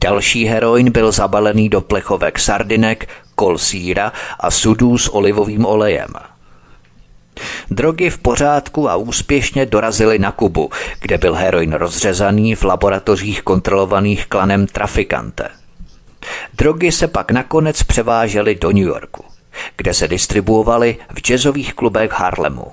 Další 0.00 0.44
heroin 0.44 0.92
byl 0.92 1.12
zabalený 1.12 1.68
do 1.68 1.80
plechovek 1.80 2.38
sardinek, 2.38 3.08
kol 3.34 3.58
síra 3.58 4.12
a 4.40 4.50
sudů 4.50 4.98
s 4.98 5.14
olivovým 5.14 5.66
olejem. 5.66 6.08
Drogy 7.70 8.10
v 8.10 8.18
pořádku 8.18 8.90
a 8.90 8.96
úspěšně 8.96 9.66
dorazily 9.66 10.18
na 10.18 10.32
Kubu, 10.32 10.70
kde 11.00 11.18
byl 11.18 11.34
heroin 11.34 11.72
rozřezaný 11.72 12.54
v 12.54 12.64
laboratořích 12.64 13.42
kontrolovaných 13.42 14.26
klanem 14.26 14.66
trafikante. 14.66 15.48
Drogy 16.54 16.92
se 16.92 17.08
pak 17.08 17.30
nakonec 17.30 17.82
převážely 17.82 18.54
do 18.54 18.68
New 18.70 18.86
Yorku, 18.86 19.24
kde 19.76 19.94
se 19.94 20.08
distribuovaly 20.08 20.96
v 21.14 21.20
jazzových 21.20 21.74
klubech 21.74 22.12
Harlemu. 22.12 22.72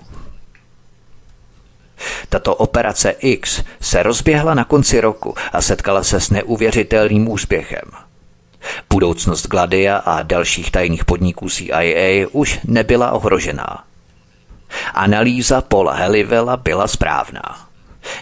Tato 2.29 2.55
operace 2.55 3.09
X 3.11 3.63
se 3.81 4.03
rozběhla 4.03 4.53
na 4.53 4.63
konci 4.63 5.01
roku 5.01 5.35
a 5.53 5.61
setkala 5.61 6.03
se 6.03 6.19
s 6.19 6.29
neuvěřitelným 6.29 7.29
úspěchem. 7.29 7.91
Budoucnost 8.89 9.47
Gladia 9.47 9.97
a 9.97 10.21
dalších 10.23 10.71
tajných 10.71 11.05
podniků 11.05 11.49
CIA 11.49 12.27
už 12.31 12.59
nebyla 12.63 13.11
ohrožená. 13.11 13.83
Analýza 14.93 15.61
Paula 15.61 15.93
Helivela 15.93 16.57
byla 16.57 16.87
správná. 16.87 17.67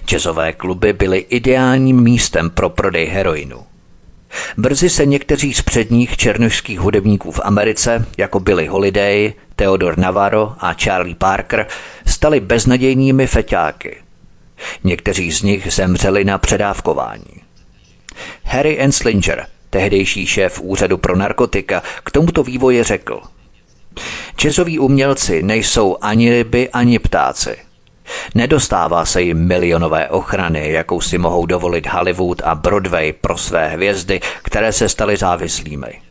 Jazzové 0.06 0.54
kluby 0.54 0.94
byly 0.94 1.18
ideálním 1.18 2.02
místem 2.02 2.50
pro 2.50 2.70
prodej 2.70 3.06
heroinu. 3.06 3.69
Brzy 4.58 4.90
se 4.90 5.06
někteří 5.06 5.54
z 5.54 5.62
předních 5.62 6.18
černožských 6.18 6.80
hudebníků 6.80 7.32
v 7.32 7.40
Americe, 7.44 8.06
jako 8.18 8.40
Billy 8.40 8.68
Holiday, 8.68 9.34
Theodor 9.56 9.98
Navarro 9.98 10.56
a 10.60 10.74
Charlie 10.74 11.16
Parker, 11.16 11.68
stali 12.06 12.40
beznadějnými 12.40 13.28
feťáky. 13.28 13.98
Někteří 14.84 15.32
z 15.32 15.42
nich 15.42 15.74
zemřeli 15.74 16.26
na 16.26 16.38
předávkování. 16.38 17.42
Harry 18.44 18.80
Enslinger, 18.80 19.46
tehdejší 19.70 20.28
šéf 20.28 20.62
úřadu 20.62 20.98
pro 20.98 21.16
narkotika, 21.16 21.84
k 22.04 22.12
tomuto 22.12 22.44
vývoji 22.44 22.84
řekl– 22.84 23.22
Jazzoví 24.44 24.80
umělci 24.80 25.44
nejsou 25.44 25.98
ani 26.02 26.30
ryby, 26.30 26.70
ani 26.70 27.00
ptáci. 27.00 27.58
Nedostává 28.36 29.06
se 29.06 29.22
jim 29.22 29.48
milionové 29.48 30.10
ochrany, 30.10 30.72
jakou 30.72 31.02
si 31.02 31.18
mohou 31.18 31.46
dovolit 31.46 31.88
Hollywood 31.88 32.42
a 32.46 32.56
Broadway 32.56 33.14
pro 33.14 33.38
své 33.38 33.68
hvězdy, 33.68 34.20
které 34.44 34.74
se 34.74 34.90
staly 34.90 35.18
závislými. 35.18 36.02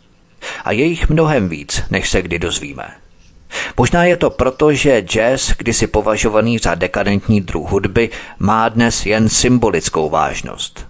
A 0.64 0.72
je 0.72 0.84
jich 0.84 1.08
mnohem 1.08 1.48
víc, 1.48 1.82
než 1.90 2.10
se 2.10 2.22
kdy 2.22 2.38
dozvíme. 2.38 2.84
Možná 3.76 4.04
je 4.04 4.16
to 4.16 4.30
proto, 4.30 4.72
že 4.72 5.02
jazz, 5.02 5.52
kdysi 5.58 5.86
považovaný 5.86 6.58
za 6.58 6.74
dekadentní 6.74 7.40
druh 7.40 7.70
hudby, 7.70 8.10
má 8.38 8.68
dnes 8.68 9.06
jen 9.06 9.28
symbolickou 9.28 10.10
vážnost. 10.10 10.86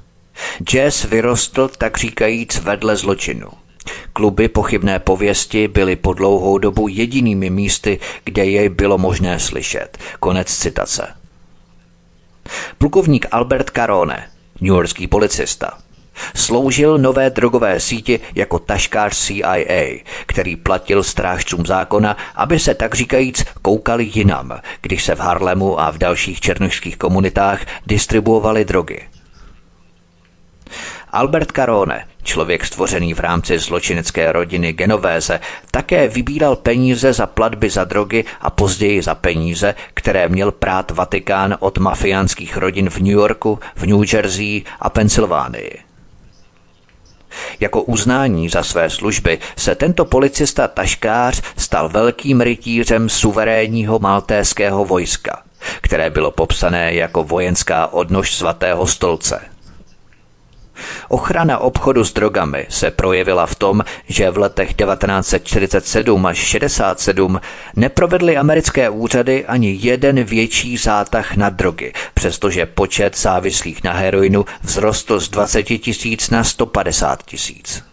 Jazz 0.64 1.04
vyrostl, 1.04 1.68
tak 1.78 1.98
říkajíc, 1.98 2.60
vedle 2.60 2.96
zločinu– 2.96 3.48
Kluby 4.12 4.48
pochybné 4.48 4.98
pověsti 4.98 5.68
byly 5.68 5.96
po 5.96 6.12
dlouhou 6.12 6.58
dobu 6.58 6.88
jedinými 6.88 7.50
místy, 7.50 7.98
kde 8.24 8.44
jej 8.44 8.68
bylo 8.68 8.98
možné 8.98 9.40
slyšet. 9.40 9.98
Konec 10.20 10.54
citace. 10.54 11.14
Plukovník 12.78 13.26
Albert 13.30 13.70
Carone, 13.70 14.30
newyorský 14.60 15.06
policista, 15.06 15.78
Sloužil 16.34 16.98
nové 16.98 17.30
drogové 17.30 17.80
síti 17.80 18.20
jako 18.34 18.58
taškář 18.58 19.16
CIA, 19.16 20.02
který 20.26 20.56
platil 20.56 21.02
strážcům 21.02 21.66
zákona, 21.66 22.16
aby 22.34 22.58
se 22.58 22.74
tak 22.74 22.94
říkajíc 22.94 23.44
koukali 23.62 24.10
jinam, 24.14 24.60
když 24.80 25.04
se 25.04 25.14
v 25.14 25.20
Harlemu 25.20 25.80
a 25.80 25.90
v 25.90 25.98
dalších 25.98 26.40
černožských 26.40 26.96
komunitách 26.96 27.60
distribuovaly 27.86 28.64
drogy. 28.64 29.17
Albert 31.12 31.52
Carone, 31.52 32.06
člověk 32.22 32.64
stvořený 32.64 33.14
v 33.14 33.20
rámci 33.20 33.58
zločinecké 33.58 34.32
rodiny 34.32 34.72
Genovéze, 34.72 35.40
také 35.70 36.08
vybíral 36.08 36.56
peníze 36.56 37.12
za 37.12 37.26
platby 37.26 37.70
za 37.70 37.84
drogy 37.84 38.24
a 38.40 38.50
později 38.50 39.02
za 39.02 39.14
peníze, 39.14 39.74
které 39.94 40.28
měl 40.28 40.52
prát 40.52 40.90
Vatikán 40.90 41.56
od 41.60 41.78
mafiánských 41.78 42.56
rodin 42.56 42.90
v 42.90 42.98
New 42.98 43.12
Yorku, 43.12 43.58
v 43.76 43.86
New 43.86 44.14
Jersey 44.14 44.62
a 44.80 44.90
Pensylvánii. 44.90 45.78
Jako 47.60 47.82
uznání 47.82 48.48
za 48.48 48.62
své 48.62 48.90
služby 48.90 49.38
se 49.56 49.74
tento 49.74 50.04
policista 50.04 50.68
taškář 50.68 51.42
stal 51.56 51.88
velkým 51.88 52.40
rytířem 52.40 53.08
suverénního 53.08 53.98
maltéského 53.98 54.84
vojska, 54.84 55.42
které 55.80 56.10
bylo 56.10 56.30
popsané 56.30 56.94
jako 56.94 57.24
vojenská 57.24 57.86
odnož 57.86 58.34
svatého 58.34 58.86
stolce– 58.86 59.40
Ochrana 61.08 61.58
obchodu 61.58 62.04
s 62.04 62.12
drogami 62.12 62.66
se 62.68 62.90
projevila 62.90 63.46
v 63.46 63.54
tom, 63.54 63.84
že 64.08 64.30
v 64.30 64.38
letech 64.38 64.74
1947 64.74 66.26
až 66.26 66.38
67 66.38 67.40
neprovedly 67.76 68.36
americké 68.36 68.90
úřady 68.90 69.46
ani 69.46 69.78
jeden 69.80 70.24
větší 70.24 70.76
zátah 70.76 71.36
na 71.36 71.50
drogy, 71.50 71.92
přestože 72.14 72.66
počet 72.66 73.18
závislých 73.18 73.84
na 73.84 73.92
heroinu 73.92 74.44
vzrostl 74.64 75.20
z 75.20 75.28
20 75.28 75.62
tisíc 75.62 76.30
na 76.30 76.44
150 76.44 77.22
tisíc. 77.22 77.84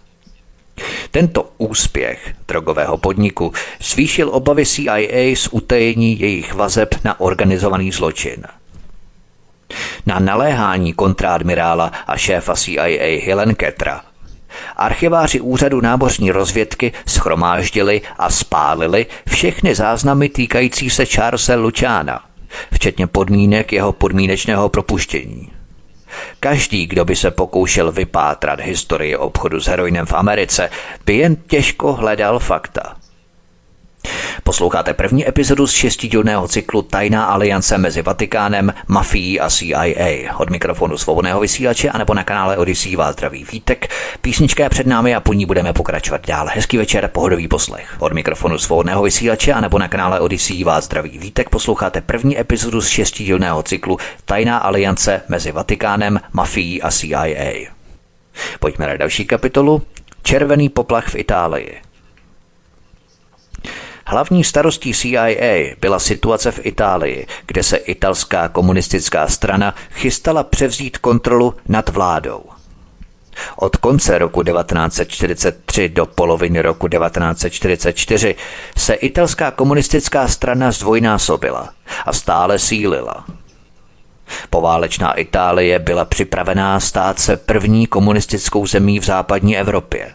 Tento 1.11 1.49
úspěch 1.57 2.33
drogového 2.47 2.97
podniku 2.97 3.53
zvýšil 3.81 4.29
obavy 4.29 4.65
CIA 4.65 5.35
z 5.35 5.47
utajení 5.51 6.19
jejich 6.19 6.53
vazeb 6.53 6.95
na 7.03 7.19
organizovaný 7.19 7.91
zločin– 7.91 8.43
na 10.05 10.19
naléhání 10.19 10.93
kontradmirála 10.93 11.91
a 12.07 12.17
šéfa 12.17 12.55
CIA 12.55 13.21
Helen 13.25 13.55
Ketra 13.55 14.01
Archiváři 14.75 15.39
úřadu 15.39 15.81
námořní 15.81 16.31
rozvědky 16.31 16.91
schromáždili 17.05 18.01
a 18.17 18.29
spálili 18.29 19.05
všechny 19.29 19.75
záznamy 19.75 20.29
týkající 20.29 20.89
se 20.89 21.05
Charlesa 21.05 21.55
Lučána, 21.55 22.23
včetně 22.73 23.07
podmínek 23.07 23.73
jeho 23.73 23.93
podmínečného 23.93 24.69
propuštění. 24.69 25.51
Každý, 26.39 26.87
kdo 26.87 27.05
by 27.05 27.15
se 27.15 27.31
pokoušel 27.31 27.91
vypátrat 27.91 28.59
historii 28.59 29.15
obchodu 29.15 29.59
s 29.59 29.67
heroinem 29.67 30.05
v 30.05 30.13
Americe, 30.13 30.69
by 31.05 31.17
jen 31.17 31.35
těžko 31.35 31.93
hledal 31.93 32.39
fakta. 32.39 32.95
Posloucháte 34.47 34.93
první 34.93 35.27
epizodu 35.27 35.67
z 35.67 35.71
šestidílného 35.71 36.47
cyklu 36.47 36.81
Tajná 36.81 37.25
aliance 37.25 37.77
mezi 37.77 38.01
Vatikánem, 38.01 38.73
mafií 38.87 39.39
a 39.39 39.49
CIA. 39.49 40.37
Od 40.37 40.49
mikrofonu 40.49 40.97
svobodného 40.97 41.39
vysílače 41.39 41.89
a 41.89 41.97
nebo 41.97 42.13
na 42.13 42.23
kanále 42.23 42.57
Odyssey 42.57 42.95
vás 42.95 43.15
zdraví 43.15 43.45
vítek. 43.51 43.87
Písnička 44.21 44.63
je 44.63 44.69
před 44.69 44.87
námi 44.87 45.15
a 45.15 45.19
po 45.19 45.33
ní 45.33 45.45
budeme 45.45 45.73
pokračovat 45.73 46.27
dál. 46.27 46.47
Hezký 46.53 46.77
večer, 46.77 47.07
pohodový 47.07 47.47
poslech. 47.47 47.95
Od 47.99 48.13
mikrofonu 48.13 48.57
svobodného 48.57 49.03
vysílače 49.03 49.53
a 49.53 49.61
nebo 49.61 49.79
na 49.79 49.87
kanále 49.87 50.19
Odyssey 50.19 50.63
vás 50.63 50.85
zdraví 50.85 51.17
vítek. 51.17 51.49
Posloucháte 51.49 52.01
první 52.01 52.39
epizodu 52.39 52.81
z 52.81 52.87
šestidílného 52.87 53.63
cyklu 53.63 53.97
Tajná 54.25 54.57
aliance 54.57 55.21
mezi 55.27 55.51
Vatikánem, 55.51 56.19
mafií 56.33 56.81
a 56.81 56.91
CIA. 56.91 57.71
Pojďme 58.59 58.87
na 58.87 58.97
další 58.97 59.25
kapitolu. 59.25 59.81
Červený 60.23 60.69
poplach 60.69 61.07
v 61.07 61.15
Itálii. 61.15 61.84
Hlavní 64.07 64.43
starostí 64.43 64.93
CIA 64.93 65.75
byla 65.81 65.99
situace 65.99 66.51
v 66.51 66.65
Itálii, 66.65 67.27
kde 67.45 67.63
se 67.63 67.77
italská 67.77 68.49
komunistická 68.49 69.27
strana 69.27 69.75
chystala 69.91 70.43
převzít 70.43 70.97
kontrolu 70.97 71.53
nad 71.67 71.89
vládou. 71.89 72.43
Od 73.55 73.75
konce 73.75 74.17
roku 74.17 74.43
1943 74.43 75.89
do 75.89 76.05
poloviny 76.05 76.61
roku 76.61 76.87
1944 76.87 78.35
se 78.77 78.93
italská 78.93 79.51
komunistická 79.51 80.27
strana 80.27 80.71
zdvojnásobila 80.71 81.69
a 82.05 82.13
stále 82.13 82.59
sílila. 82.59 83.25
Poválečná 84.49 85.13
Itálie 85.13 85.79
byla 85.79 86.05
připravená 86.05 86.79
stát 86.79 87.19
se 87.19 87.37
první 87.37 87.87
komunistickou 87.87 88.67
zemí 88.67 88.99
v 88.99 89.05
západní 89.05 89.57
Evropě 89.57 90.13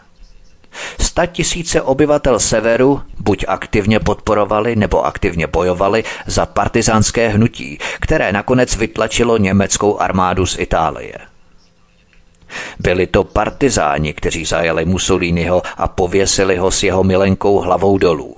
Sta 0.99 1.25
tisíce 1.25 1.81
obyvatel 1.81 2.39
severu 2.39 3.01
buď 3.19 3.45
aktivně 3.47 3.99
podporovali 3.99 4.75
nebo 4.75 5.05
aktivně 5.05 5.47
bojovali 5.47 6.03
za 6.25 6.45
partizánské 6.45 7.29
hnutí, 7.29 7.77
které 7.99 8.31
nakonec 8.31 8.75
vytlačilo 8.75 9.37
německou 9.37 9.99
armádu 9.99 10.45
z 10.45 10.59
Itálie. 10.59 11.17
Byli 12.79 13.07
to 13.07 13.23
partizáni, 13.23 14.13
kteří 14.13 14.45
zajeli 14.45 14.85
Mussoliniho 14.85 15.61
a 15.77 15.87
pověsili 15.87 16.57
ho 16.57 16.71
s 16.71 16.83
jeho 16.83 17.03
milenkou 17.03 17.59
hlavou 17.59 17.97
dolů. 17.97 18.35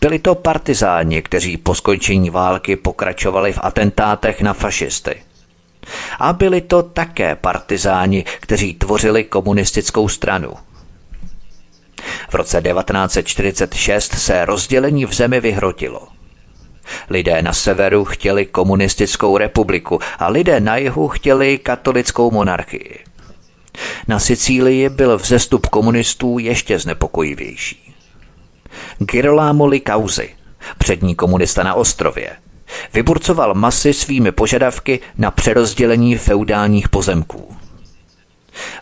Byli 0.00 0.18
to 0.18 0.34
partizáni, 0.34 1.22
kteří 1.22 1.56
po 1.56 1.74
skončení 1.74 2.30
války 2.30 2.76
pokračovali 2.76 3.52
v 3.52 3.58
atentátech 3.62 4.42
na 4.42 4.52
fašisty. 4.52 5.22
A 6.18 6.32
byli 6.32 6.60
to 6.60 6.82
také 6.82 7.36
partizáni, 7.36 8.24
kteří 8.40 8.74
tvořili 8.74 9.24
komunistickou 9.24 10.08
stranu– 10.08 10.52
v 12.28 12.34
roce 12.34 12.62
1946 12.62 14.14
se 14.14 14.44
rozdělení 14.44 15.06
v 15.06 15.12
zemi 15.12 15.40
vyhrotilo. 15.40 16.08
Lidé 17.10 17.42
na 17.42 17.52
severu 17.52 18.04
chtěli 18.04 18.46
komunistickou 18.46 19.38
republiku 19.38 20.00
a 20.18 20.28
lidé 20.28 20.60
na 20.60 20.76
jihu 20.76 21.08
chtěli 21.08 21.58
katolickou 21.58 22.30
monarchii. 22.30 22.98
Na 24.08 24.18
Sicílii 24.18 24.88
byl 24.88 25.18
vzestup 25.18 25.66
komunistů 25.66 26.38
ještě 26.38 26.78
znepokojivější. 26.78 27.94
Girolamo 28.98 29.66
Likauzi, 29.66 30.30
přední 30.78 31.14
komunista 31.14 31.62
na 31.62 31.74
ostrově, 31.74 32.30
vyburcoval 32.94 33.54
masy 33.54 33.92
svými 33.92 34.32
požadavky 34.32 35.00
na 35.18 35.30
přerozdělení 35.30 36.16
feudálních 36.16 36.88
pozemků. 36.88 37.56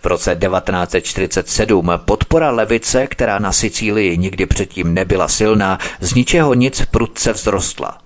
V 0.02 0.06
roce 0.06 0.36
1947 0.36 1.90
podpora 2.04 2.50
levice, 2.50 3.06
která 3.06 3.38
na 3.38 3.52
Sicílii 3.52 4.18
nikdy 4.18 4.46
předtím 4.46 4.94
nebyla 4.94 5.28
silná, 5.28 5.78
z 6.00 6.14
ničeho 6.14 6.54
nic 6.54 6.84
prudce 6.90 7.32
vzrostla. 7.32 7.98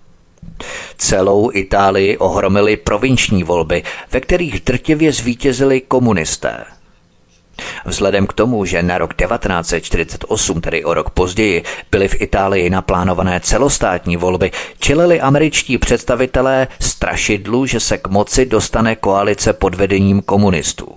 Celou 0.97 1.51
Itálii 1.55 2.19
ohromily 2.19 2.77
provinční 2.77 3.45
volby, 3.45 3.83
ve 4.13 4.21
kterých 4.21 4.61
drtivě 4.61 5.13
zvítězili 5.13 5.81
komunisté. 5.81 6.65
Vzhledem 7.85 8.27
k 8.27 8.33
tomu, 8.33 8.65
že 8.65 8.83
na 8.83 8.99
rok 8.99 9.15
1948, 9.15 10.61
tedy 10.61 10.85
o 10.85 10.95
rok 10.95 11.11
později, 11.11 11.63
byly 11.91 12.09
v 12.09 12.21
Itálii 12.21 12.71
naplánované 12.71 13.41
celostátní 13.41 14.17
volby, 14.17 14.51
čelili 14.79 15.21
američtí 15.21 15.79
představitelé 15.79 16.69
strašidlu, 16.81 17.67
že 17.67 17.81
se 17.81 17.99
k 17.99 18.09
moci 18.09 18.47
dostane 18.47 18.97
koalice 18.97 19.53
pod 19.53 19.75
vedením 19.75 20.23
komunistů. 20.23 20.89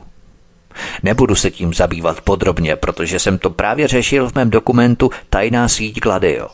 Nebudu 1.03 1.35
se 1.35 1.51
tím 1.51 1.73
zabývat 1.73 2.21
podrobně, 2.21 2.75
protože 2.75 3.19
jsem 3.19 3.37
to 3.37 3.49
právě 3.49 3.87
řešil 3.87 4.29
v 4.29 4.35
mém 4.35 4.49
dokumentu 4.49 5.11
Tajná 5.29 5.67
síť 5.67 5.99
Gladio. 5.99 6.47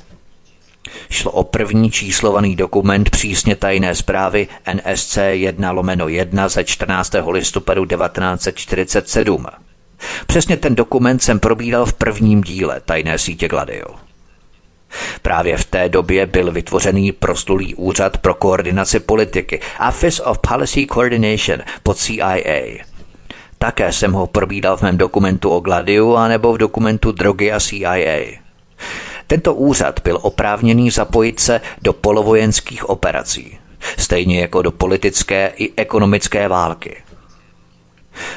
Šlo 1.10 1.32
o 1.32 1.44
první 1.44 1.92
číslovaný 1.92 2.56
dokument 2.56 3.10
přísně 3.10 3.56
tajné 3.56 3.96
zprávy 3.96 4.48
NSC 4.74 5.18
1 5.32 5.72
lomeno 5.72 6.08
1 6.08 6.50
ze 6.50 6.64
14. 6.64 7.12
listopadu 7.32 7.86
1947. 7.86 9.46
Přesně 10.28 10.58
ten 10.58 10.76
dokument 10.76 11.24
jsem 11.24 11.40
probíral 11.40 11.86
v 11.86 11.94
prvním 11.94 12.42
díle 12.42 12.82
tajné 12.86 13.18
sítě 13.18 13.48
Gladio. 13.48 13.96
Právě 15.22 15.58
v 15.58 15.66
té 15.66 15.90
době 15.90 16.26
byl 16.26 16.52
vytvořený 16.52 17.12
prostulý 17.12 17.76
úřad 17.76 18.18
pro 18.18 18.34
koordinaci 18.34 19.00
politiky 19.00 19.60
Office 19.88 20.24
of 20.24 20.40
Policy 20.40 20.88
Coordination 20.94 21.60
pod 21.84 21.98
CIA. 21.98 22.89
Také 23.60 23.92
jsem 23.92 24.14
ho 24.14 24.28
probídal 24.28 24.78
v 24.78 24.82
mém 24.82 24.98
dokumentu 24.98 25.50
o 25.50 25.60
Gladiu 25.60 26.16
anebo 26.16 26.54
v 26.54 26.58
dokumentu 26.58 27.12
Drogy 27.12 27.52
a 27.52 27.60
CIA. 27.60 28.40
Tento 29.28 29.54
úřad 29.54 30.00
byl 30.04 30.20
oprávněný 30.22 30.92
zapojit 30.92 31.40
se 31.40 31.62
do 31.82 31.94
polovojenských 31.94 32.90
operací, 32.90 33.58
stejně 33.98 34.42
jako 34.42 34.62
do 34.62 34.72
politické 34.72 35.54
i 35.58 35.74
ekonomické 35.78 36.48
války. 36.48 37.04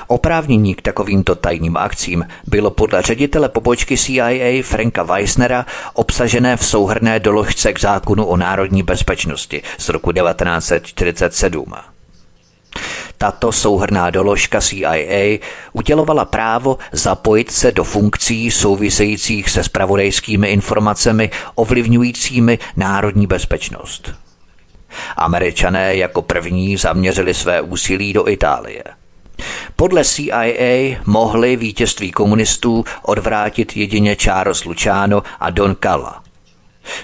Oprávnění 0.06 0.74
k 0.74 0.82
takovýmto 0.82 1.34
tajným 1.34 1.76
akcím 1.76 2.26
bylo 2.46 2.70
podle 2.70 3.02
ředitele 3.02 3.48
pobočky 3.48 3.98
CIA 3.98 4.62
Franka 4.62 5.02
Weissnera 5.02 5.66
obsažené 5.94 6.56
v 6.56 6.66
souhrné 6.66 7.20
doložce 7.20 7.72
k 7.72 7.80
zákonu 7.80 8.24
o 8.24 8.36
národní 8.36 8.82
bezpečnosti 8.82 9.62
z 9.78 9.88
roku 9.88 10.12
1947. 10.12 11.74
Tato 13.22 13.52
souhrná 13.52 14.10
doložka 14.10 14.60
CIA 14.60 15.38
udělovala 15.72 16.24
právo 16.24 16.78
zapojit 16.92 17.50
se 17.50 17.72
do 17.72 17.84
funkcí 17.84 18.50
souvisejících 18.50 19.50
se 19.50 19.64
spravodajskými 19.64 20.48
informacemi 20.48 21.30
ovlivňujícími 21.54 22.58
národní 22.76 23.26
bezpečnost. 23.26 24.14
Američané 25.16 25.96
jako 25.96 26.22
první 26.22 26.76
zaměřili 26.76 27.34
své 27.34 27.60
úsilí 27.60 28.12
do 28.12 28.28
Itálie. 28.28 28.84
Podle 29.76 30.04
CIA 30.04 30.98
mohli 31.06 31.56
vítězství 31.56 32.12
komunistů 32.12 32.84
odvrátit 33.02 33.76
jedině 33.76 34.16
Charles 34.16 34.64
Luciano 34.64 35.22
a 35.40 35.50
Don 35.50 35.76
Calla. 35.82 36.21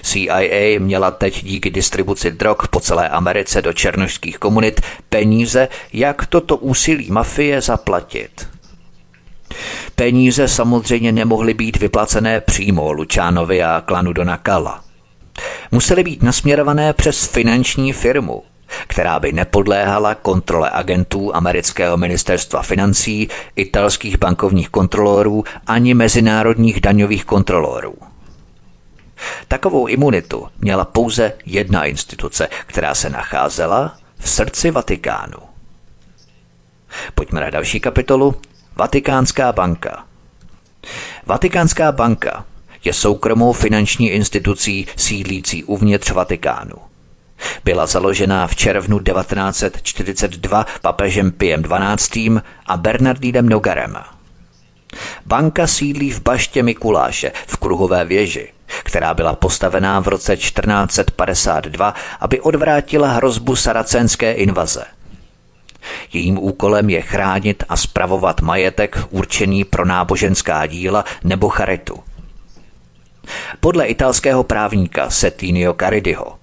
CIA 0.01 0.79
měla 0.79 1.11
teď 1.11 1.43
díky 1.43 1.69
distribuci 1.69 2.31
drog 2.31 2.57
po 2.69 2.79
celé 2.79 3.09
Americe 3.09 3.61
do 3.61 3.73
černožských 3.73 4.37
komunit 4.37 4.81
peníze, 5.09 5.67
jak 5.93 6.25
toto 6.25 6.57
úsilí 6.57 7.11
mafie 7.11 7.61
zaplatit. 7.61 8.47
Peníze 9.95 10.47
samozřejmě 10.47 11.11
nemohly 11.11 11.53
být 11.53 11.77
vyplacené 11.77 12.41
přímo 12.41 12.91
Lučánovi 12.91 13.63
a 13.63 13.83
klanu 13.85 14.13
Donakala. 14.13 14.83
Musely 15.71 16.03
být 16.03 16.23
nasměrované 16.23 16.93
přes 16.93 17.25
finanční 17.25 17.93
firmu, 17.93 18.43
která 18.87 19.19
by 19.19 19.31
nepodléhala 19.31 20.15
kontrole 20.15 20.69
agentů 20.73 21.35
amerického 21.35 21.97
ministerstva 21.97 22.61
financí, 22.61 23.29
italských 23.55 24.17
bankovních 24.17 24.69
kontrolorů 24.69 25.43
ani 25.67 25.93
mezinárodních 25.93 26.81
daňových 26.81 27.25
kontrolorů. 27.25 28.08
Takovou 29.47 29.87
imunitu 29.87 30.47
měla 30.59 30.85
pouze 30.85 31.33
jedna 31.45 31.85
instituce, 31.85 32.47
která 32.65 32.95
se 32.95 33.09
nacházela 33.09 33.97
v 34.19 34.29
srdci 34.29 34.71
Vatikánu. 34.71 35.37
Pojďme 37.15 37.41
na 37.41 37.49
další 37.49 37.79
kapitolu. 37.79 38.35
Vatikánská 38.75 39.51
banka. 39.51 40.05
Vatikánská 41.25 41.91
banka 41.91 42.45
je 42.83 42.93
soukromou 42.93 43.53
finanční 43.53 44.09
institucí 44.09 44.87
sídlící 44.95 45.63
uvnitř 45.63 46.11
Vatikánu. 46.11 46.75
Byla 47.63 47.85
založena 47.85 48.47
v 48.47 48.55
červnu 48.55 48.99
1942 48.99 50.65
papežem 50.81 51.31
Piem 51.31 51.63
XII. 51.97 52.31
a 52.65 52.77
Bernardínem 52.77 53.49
Nogarem. 53.49 53.97
Banka 55.25 55.67
sídlí 55.67 56.11
v 56.11 56.21
baště 56.21 56.63
Mikuláše 56.63 57.31
v 57.47 57.57
kruhové 57.57 58.05
věži, 58.05 58.53
která 58.83 59.13
byla 59.13 59.35
postavená 59.35 59.99
v 59.99 60.07
roce 60.07 60.37
1452, 60.37 61.93
aby 62.19 62.41
odvrátila 62.41 63.07
hrozbu 63.07 63.55
saracenské 63.55 64.33
invaze. 64.33 64.85
Jejím 66.13 66.37
úkolem 66.37 66.89
je 66.89 67.01
chránit 67.01 67.63
a 67.69 67.77
spravovat 67.77 68.41
majetek 68.41 68.97
určený 69.09 69.63
pro 69.63 69.85
náboženská 69.85 70.65
díla 70.65 71.05
nebo 71.23 71.49
charitu. 71.49 71.99
Podle 73.59 73.85
italského 73.85 74.43
právníka 74.43 75.09
Settinio 75.09 75.73
Caridiho 75.79 76.39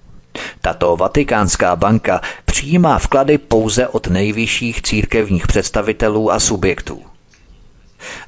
tato 0.61 0.97
vatikánská 0.97 1.75
banka 1.75 2.21
přijímá 2.45 2.99
vklady 2.99 3.37
pouze 3.37 3.87
od 3.87 4.07
nejvyšších 4.07 4.81
církevních 4.81 5.47
představitelů 5.47 6.31
a 6.31 6.39
subjektů. 6.39 7.03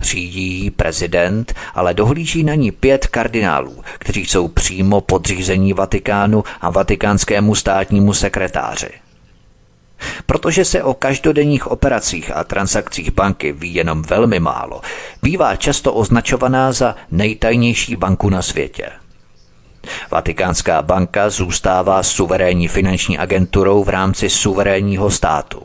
Řídí 0.02 0.64
ji 0.64 0.72
prezident, 0.72 1.54
ale 1.76 1.94
dohlíží 1.94 2.44
na 2.44 2.56
ní 2.56 2.72
pět 2.72 3.08
kardinálů, 3.08 3.84
kteří 4.00 4.26
jsou 4.26 4.48
přímo 4.48 5.02
podřízení 5.02 5.74
Vatikánu 5.74 6.44
a 6.62 6.70
vatikánskému 6.70 7.56
státnímu 7.56 8.14
sekretáři. 8.14 8.90
Protože 10.26 10.66
se 10.66 10.84
o 10.84 10.94
každodenních 10.94 11.68
operacích 11.68 12.36
a 12.36 12.44
transakcích 12.44 13.12
banky 13.12 13.52
ví 13.52 13.74
jenom 13.74 14.02
velmi 14.02 14.40
málo, 14.40 14.82
bývá 15.24 15.56
často 15.56 15.94
označovaná 15.94 16.72
za 16.72 16.96
nejtajnější 17.12 17.96
banku 17.96 18.30
na 18.30 18.42
světě. 18.42 18.90
Vatikánská 20.12 20.82
banka 20.82 21.30
zůstává 21.30 22.04
suverénní 22.04 22.68
finanční 22.68 23.18
agenturou 23.18 23.84
v 23.84 23.90
rámci 23.90 24.30
suverénního 24.30 25.12
státu. 25.12 25.62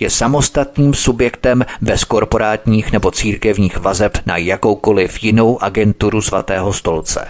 Je 0.00 0.10
samostatným 0.10 0.94
subjektem 0.94 1.64
bez 1.80 2.04
korporátních 2.04 2.92
nebo 2.92 3.10
církevních 3.10 3.76
vazeb 3.76 4.18
na 4.26 4.36
jakoukoliv 4.36 5.24
jinou 5.24 5.62
agenturu 5.62 6.22
svatého 6.22 6.72
stolce. 6.72 7.28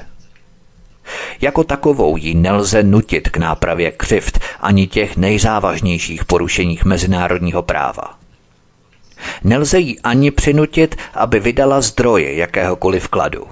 Jako 1.41 1.65
takovou 1.65 2.17
ji 2.17 2.35
nelze 2.35 2.83
nutit 2.83 3.29
k 3.29 3.37
nápravě 3.37 3.91
křivt 3.91 4.39
ani 4.61 4.87
těch 4.87 5.17
nejzávažnějších 5.17 6.25
porušeních 6.25 6.85
mezinárodního 6.85 7.63
práva. 7.63 8.19
Nelze 9.45 9.79
ji 9.79 10.01
ani 10.01 10.31
přinutit, 10.31 10.97
aby 11.15 11.41
vydala 11.41 11.81
zdroje 11.81 12.37
jakéhokoliv 12.37 13.09
kladu. 13.09 13.47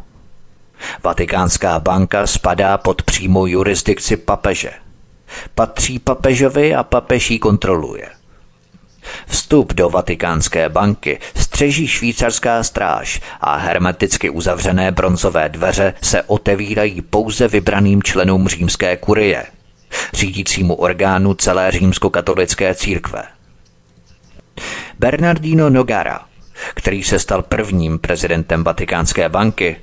Vatikánská 1.04 1.78
banka 1.78 2.26
spadá 2.26 2.78
pod 2.78 3.02
přímou 3.02 3.46
jurisdikci 3.46 4.16
papeže. 4.16 4.70
Patří 5.54 5.98
papežovi 5.98 6.74
a 6.74 6.82
papež 6.82 7.30
ji 7.30 7.38
kontroluje. 7.38 8.08
Vstup 9.26 9.72
do 9.72 9.90
Vatikánské 9.90 10.68
banky 10.68 11.18
střeží 11.36 11.88
švýcarská 11.88 12.62
stráž 12.62 13.20
a 13.40 13.56
hermeticky 13.56 14.30
uzavřené 14.30 14.92
bronzové 14.92 15.48
dveře 15.48 15.94
se 16.02 16.22
otevírají 16.22 17.02
pouze 17.02 17.48
vybraným 17.48 18.02
členům 18.02 18.48
římské 18.48 18.96
kurie, 18.96 19.44
řídícímu 20.12 20.74
orgánu 20.74 21.34
celé 21.34 21.70
římskokatolické 21.70 22.74
církve. 22.74 23.22
Bernardino 24.98 25.70
Nogara, 25.70 26.20
který 26.74 27.02
se 27.02 27.18
stal 27.18 27.42
prvním 27.42 27.98
prezidentem 27.98 28.64
Vatikánské 28.64 29.28
banky, 29.28 29.76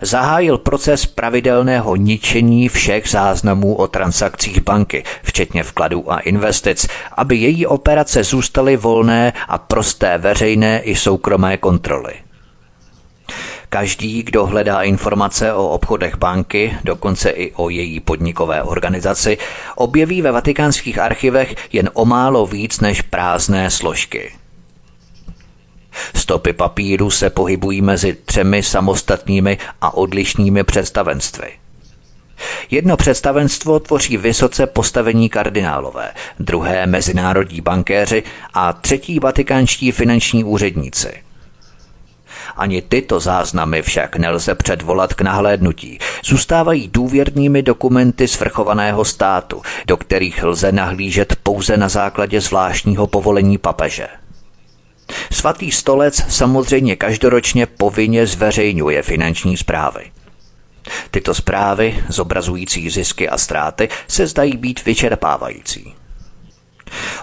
zahájil 0.00 0.58
proces 0.58 1.06
pravidelného 1.06 1.96
ničení 1.96 2.68
všech 2.68 3.08
záznamů 3.08 3.74
o 3.74 3.86
transakcích 3.86 4.62
banky, 4.62 5.04
včetně 5.22 5.62
vkladů 5.62 6.12
a 6.12 6.18
investic, 6.18 6.86
aby 7.16 7.36
její 7.36 7.66
operace 7.66 8.24
zůstaly 8.24 8.76
volné 8.76 9.32
a 9.48 9.58
prosté 9.58 10.18
veřejné 10.18 10.80
i 10.80 10.96
soukromé 10.96 11.56
kontroly. 11.56 12.14
Každý, 13.68 14.22
kdo 14.22 14.46
hledá 14.46 14.82
informace 14.82 15.52
o 15.52 15.68
obchodech 15.68 16.16
banky, 16.16 16.76
dokonce 16.84 17.30
i 17.30 17.52
o 17.52 17.68
její 17.68 18.00
podnikové 18.00 18.62
organizaci, 18.62 19.38
objeví 19.76 20.22
ve 20.22 20.32
vatikánských 20.32 20.98
archivech 20.98 21.54
jen 21.72 21.90
o 21.92 22.04
málo 22.04 22.46
víc 22.46 22.80
než 22.80 23.02
prázdné 23.02 23.70
složky– 23.70 24.32
Stopy 26.14 26.52
papíru 26.52 27.10
se 27.10 27.30
pohybují 27.30 27.82
mezi 27.82 28.16
třemi 28.24 28.62
samostatnými 28.62 29.58
a 29.80 29.94
odlišnými 29.94 30.64
představenstvy. 30.64 31.52
Jedno 32.70 32.96
představenstvo 32.96 33.80
tvoří 33.80 34.16
vysoce 34.16 34.66
postavení 34.66 35.28
kardinálové, 35.28 36.12
druhé 36.38 36.86
mezinárodní 36.86 37.60
bankéři 37.60 38.22
a 38.54 38.72
třetí 38.72 39.18
vatikánští 39.18 39.92
finanční 39.92 40.44
úředníci. 40.44 41.12
Ani 42.56 42.82
tyto 42.82 43.20
záznamy 43.20 43.82
však 43.82 44.16
nelze 44.16 44.54
předvolat 44.54 45.14
k 45.14 45.20
nahlédnutí. 45.20 45.98
Zůstávají 46.24 46.88
důvěrnými 46.88 47.62
dokumenty 47.62 48.28
svrchovaného 48.28 49.04
státu, 49.04 49.62
do 49.86 49.96
kterých 49.96 50.44
lze 50.44 50.72
nahlížet 50.72 51.36
pouze 51.42 51.76
na 51.76 51.88
základě 51.88 52.40
zvláštního 52.40 53.06
povolení 53.06 53.58
papeže. 53.58 54.08
Svatý 55.32 55.70
stolec 55.70 56.22
samozřejmě 56.28 56.96
každoročně 56.96 57.66
povinně 57.66 58.26
zveřejňuje 58.26 59.02
finanční 59.02 59.56
zprávy. 59.56 60.10
Tyto 61.10 61.34
zprávy, 61.34 62.04
zobrazující 62.08 62.90
zisky 62.90 63.28
a 63.28 63.38
ztráty, 63.38 63.88
se 64.08 64.26
zdají 64.26 64.56
být 64.56 64.84
vyčerpávající. 64.84 65.94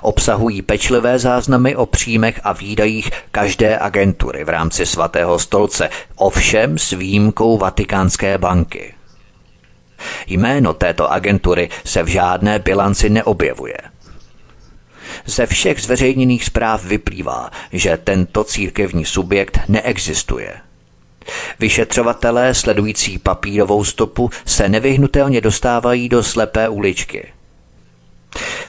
Obsahují 0.01 0.61
pečlivé 0.61 1.19
záznamy 1.19 1.75
o 1.75 1.85
příjmech 1.85 2.41
a 2.43 2.53
výdajích 2.53 3.11
každé 3.31 3.77
agentury 3.77 4.43
v 4.43 4.49
rámci 4.49 4.85
svatého 4.85 5.39
stolce, 5.39 5.89
ovšem 6.15 6.77
s 6.77 6.91
výjimkou 6.91 7.57
Vatikánské 7.57 8.37
banky. 8.37 8.93
Jméno 10.27 10.73
této 10.73 11.11
agentury 11.11 11.69
se 11.85 12.03
v 12.03 12.07
žádné 12.07 12.59
bilanci 12.59 13.09
neobjevuje– 13.09 13.77
ze 15.25 15.45
všech 15.45 15.81
zveřejněných 15.81 16.45
zpráv 16.45 16.85
vyplývá, 16.85 17.49
že 17.71 17.97
tento 18.03 18.43
církevní 18.43 19.05
subjekt 19.05 19.59
neexistuje. 19.67 20.53
Vyšetřovatelé 21.59 22.53
sledující 22.53 23.17
papírovou 23.17 23.83
stopu 23.83 24.29
se 24.45 24.69
nevyhnutelně 24.69 25.41
dostávají 25.41 26.09
do 26.09 26.23
slepé 26.23 26.69
uličky. 26.69 27.27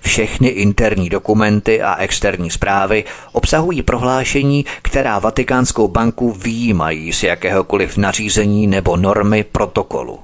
Všechny 0.01 0.49
interní 0.49 1.09
dokumenty 1.09 1.83
a 1.83 1.97
externí 1.97 2.51
zprávy 2.51 3.05
obsahují 3.33 3.83
prohlášení, 3.83 4.65
která 4.83 5.19
Vatikánskou 5.19 5.89
banku 5.89 6.33
výjímají 6.33 7.13
z 7.13 7.23
jakéhokoliv 7.23 7.97
nařízení 7.97 8.67
nebo 8.67 8.97
normy 8.97 9.45
protokolu. 9.45 10.21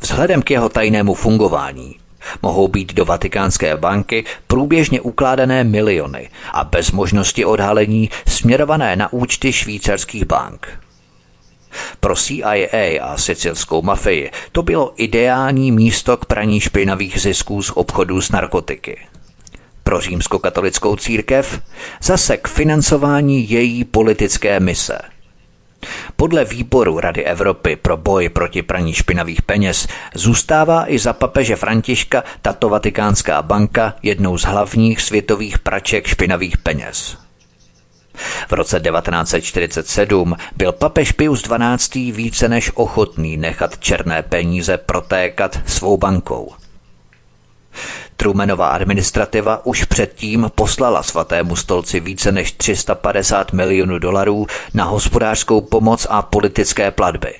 Vzhledem 0.00 0.42
k 0.42 0.50
jeho 0.50 0.68
tajnému 0.68 1.14
fungování 1.14 1.96
Mohou 2.42 2.68
být 2.68 2.94
do 2.94 3.04
Vatikánské 3.04 3.76
banky 3.76 4.24
průběžně 4.46 5.00
ukládané 5.00 5.64
miliony 5.64 6.30
a 6.52 6.64
bez 6.64 6.92
možnosti 6.92 7.44
odhalení 7.44 8.10
směrované 8.28 8.96
na 8.96 9.12
účty 9.12 9.52
švýcarských 9.52 10.24
bank. 10.24 10.68
Pro 12.00 12.16
CIA 12.16 13.02
a 13.02 13.16
sicilskou 13.16 13.82
mafii 13.82 14.30
to 14.52 14.62
bylo 14.62 14.92
ideální 14.96 15.72
místo 15.72 16.16
k 16.16 16.24
praní 16.24 16.60
špinavých 16.60 17.20
zisků 17.20 17.62
z 17.62 17.70
obchodů 17.74 18.20
s 18.20 18.30
narkotiky. 18.30 18.98
Pro 19.82 20.00
římskokatolickou 20.00 20.96
církev 20.96 21.60
zase 22.02 22.36
k 22.36 22.48
financování 22.48 23.50
její 23.50 23.84
politické 23.84 24.60
mise– 24.60 24.98
podle 26.16 26.44
výboru 26.44 27.00
Rady 27.00 27.24
Evropy 27.24 27.76
pro 27.76 27.96
boj 27.96 28.28
proti 28.28 28.62
praní 28.62 28.92
špinavých 28.92 29.42
peněz 29.42 29.88
zůstává 30.14 30.92
i 30.92 30.98
za 30.98 31.12
papeže 31.12 31.56
Františka 31.56 32.24
tato 32.42 32.68
vatikánská 32.68 33.42
banka 33.42 33.94
jednou 34.02 34.38
z 34.38 34.42
hlavních 34.42 35.00
světových 35.00 35.58
praček 35.58 36.06
špinavých 36.06 36.58
peněz. 36.58 37.16
V 38.48 38.52
roce 38.52 38.80
1947 38.80 40.36
byl 40.56 40.72
papež 40.72 41.12
Pius 41.12 41.42
XII. 41.42 42.12
více 42.12 42.48
než 42.48 42.70
ochotný 42.74 43.36
nechat 43.36 43.78
černé 43.78 44.22
peníze 44.22 44.78
protékat 44.78 45.60
svou 45.66 45.96
bankou– 45.96 46.52
Trumanová 48.16 48.68
administrativa 48.68 49.66
už 49.66 49.84
předtím 49.84 50.50
poslala 50.54 51.02
svatému 51.02 51.56
stolci 51.56 52.00
více 52.00 52.32
než 52.32 52.52
350 52.52 53.52
milionů 53.52 53.98
dolarů 53.98 54.46
na 54.74 54.84
hospodářskou 54.84 55.60
pomoc 55.60 56.06
a 56.10 56.22
politické 56.22 56.90
platby. 56.90 57.34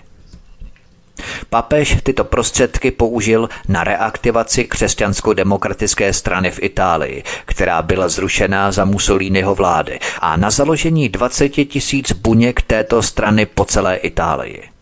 Papež 1.51 1.97
tyto 2.03 2.25
prostředky 2.25 2.91
použil 2.91 3.49
na 3.69 3.85
reaktivaci 3.85 4.65
křesťansko-demokratické 4.65 6.13
strany 6.13 6.51
v 6.51 6.63
Itálii, 6.63 7.23
která 7.45 7.83
byla 7.83 8.09
zrušená 8.09 8.73
za 8.73 8.85
Mussoliniho 8.85 9.55
vlády, 9.55 9.99
a 10.19 10.37
na 10.37 10.51
založení 10.51 11.09
20 11.09 11.49
tisíc 11.49 12.13
buněk 12.13 12.63
této 12.63 13.03
strany 13.03 13.47
po 13.47 13.65
celé 13.65 13.97
Itálii. 13.97 14.74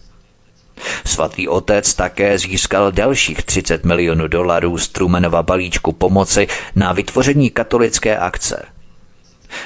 Svatý 1.04 1.48
otec 1.48 1.94
také 1.94 2.38
získal 2.38 2.92
dalších 2.92 3.42
30 3.42 3.84
milionů 3.84 4.28
dolarů 4.28 4.78
z 4.78 4.88
Trumanova 4.88 5.42
balíčku 5.42 5.92
pomoci 5.92 6.48
na 6.76 6.92
vytvoření 6.92 7.50
katolické 7.50 8.18
akce. 8.18 8.66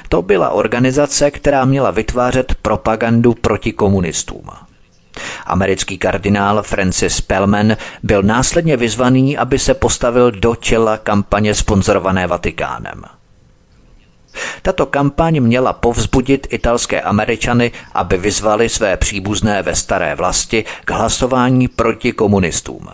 To 0.09 0.23
byla 0.23 0.51
organizace, 0.51 1.31
která 1.31 1.65
měla 1.65 1.91
vytvářet 1.91 2.55
propagandu 2.63 3.35
proti 3.35 3.73
komunistům. 3.73 4.45
Americký 5.47 5.99
kardinál 5.99 6.63
Francis 6.63 7.21
Pellman 7.21 7.77
byl 8.03 8.23
následně 8.23 8.77
vyzvaný, 8.77 9.39
aby 9.39 9.59
se 9.59 9.75
postavil 9.75 10.31
do 10.31 10.55
čela 10.55 10.97
kampaně 10.99 11.55
sponzorované 11.55 12.27
Vatikánem– 12.27 13.03
tato 14.63 14.87
kampaň 14.87 15.41
měla 15.41 15.73
povzbudit 15.73 16.47
italské 16.51 17.01
Američany, 17.01 17.73
aby 17.95 18.17
vyzvali 18.17 18.69
své 18.69 18.97
příbuzné 18.97 19.63
ve 19.63 19.75
staré 19.75 20.15
vlasti 20.15 20.65
k 20.85 20.91
hlasování 20.91 21.69
proti 21.69 22.13
komunistům. 22.13 22.89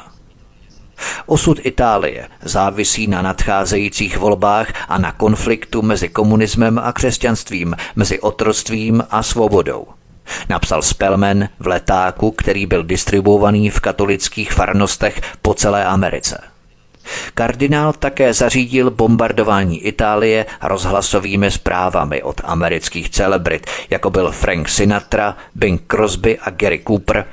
Osud 1.26 1.60
Itálie 1.62 2.28
závisí 2.42 3.06
na 3.06 3.22
nadcházejících 3.22 4.18
volbách 4.18 4.72
a 4.88 4.98
na 4.98 5.12
konfliktu 5.12 5.82
mezi 5.82 6.08
komunismem 6.08 6.78
a 6.78 6.92
křesťanstvím, 6.92 7.76
mezi 7.96 8.20
otroctvím 8.20 9.04
a 9.10 9.22
svobodou. 9.22 9.86
Napsal 10.48 10.82
Spellman 10.82 11.48
v 11.58 11.66
letáku, 11.66 12.30
který 12.30 12.66
byl 12.66 12.82
distribuovaný 12.82 13.70
v 13.70 13.80
katolických 13.80 14.52
farnostech 14.52 15.20
po 15.42 15.54
celé 15.54 15.84
Americe. 15.84 16.51
Kardinál 17.34 17.92
také 17.92 18.34
zařídil 18.34 18.90
bombardování 18.90 19.86
Itálie 19.86 20.46
rozhlasovými 20.62 21.50
zprávami 21.50 22.22
od 22.22 22.40
amerických 22.44 23.10
celebrit, 23.10 23.66
jako 23.90 24.10
byl 24.10 24.32
Frank 24.32 24.68
Sinatra, 24.68 25.36
Bing 25.54 25.82
Crosby 25.90 26.38
a 26.38 26.50
Gary 26.50 26.82
Cooper, 26.86 27.26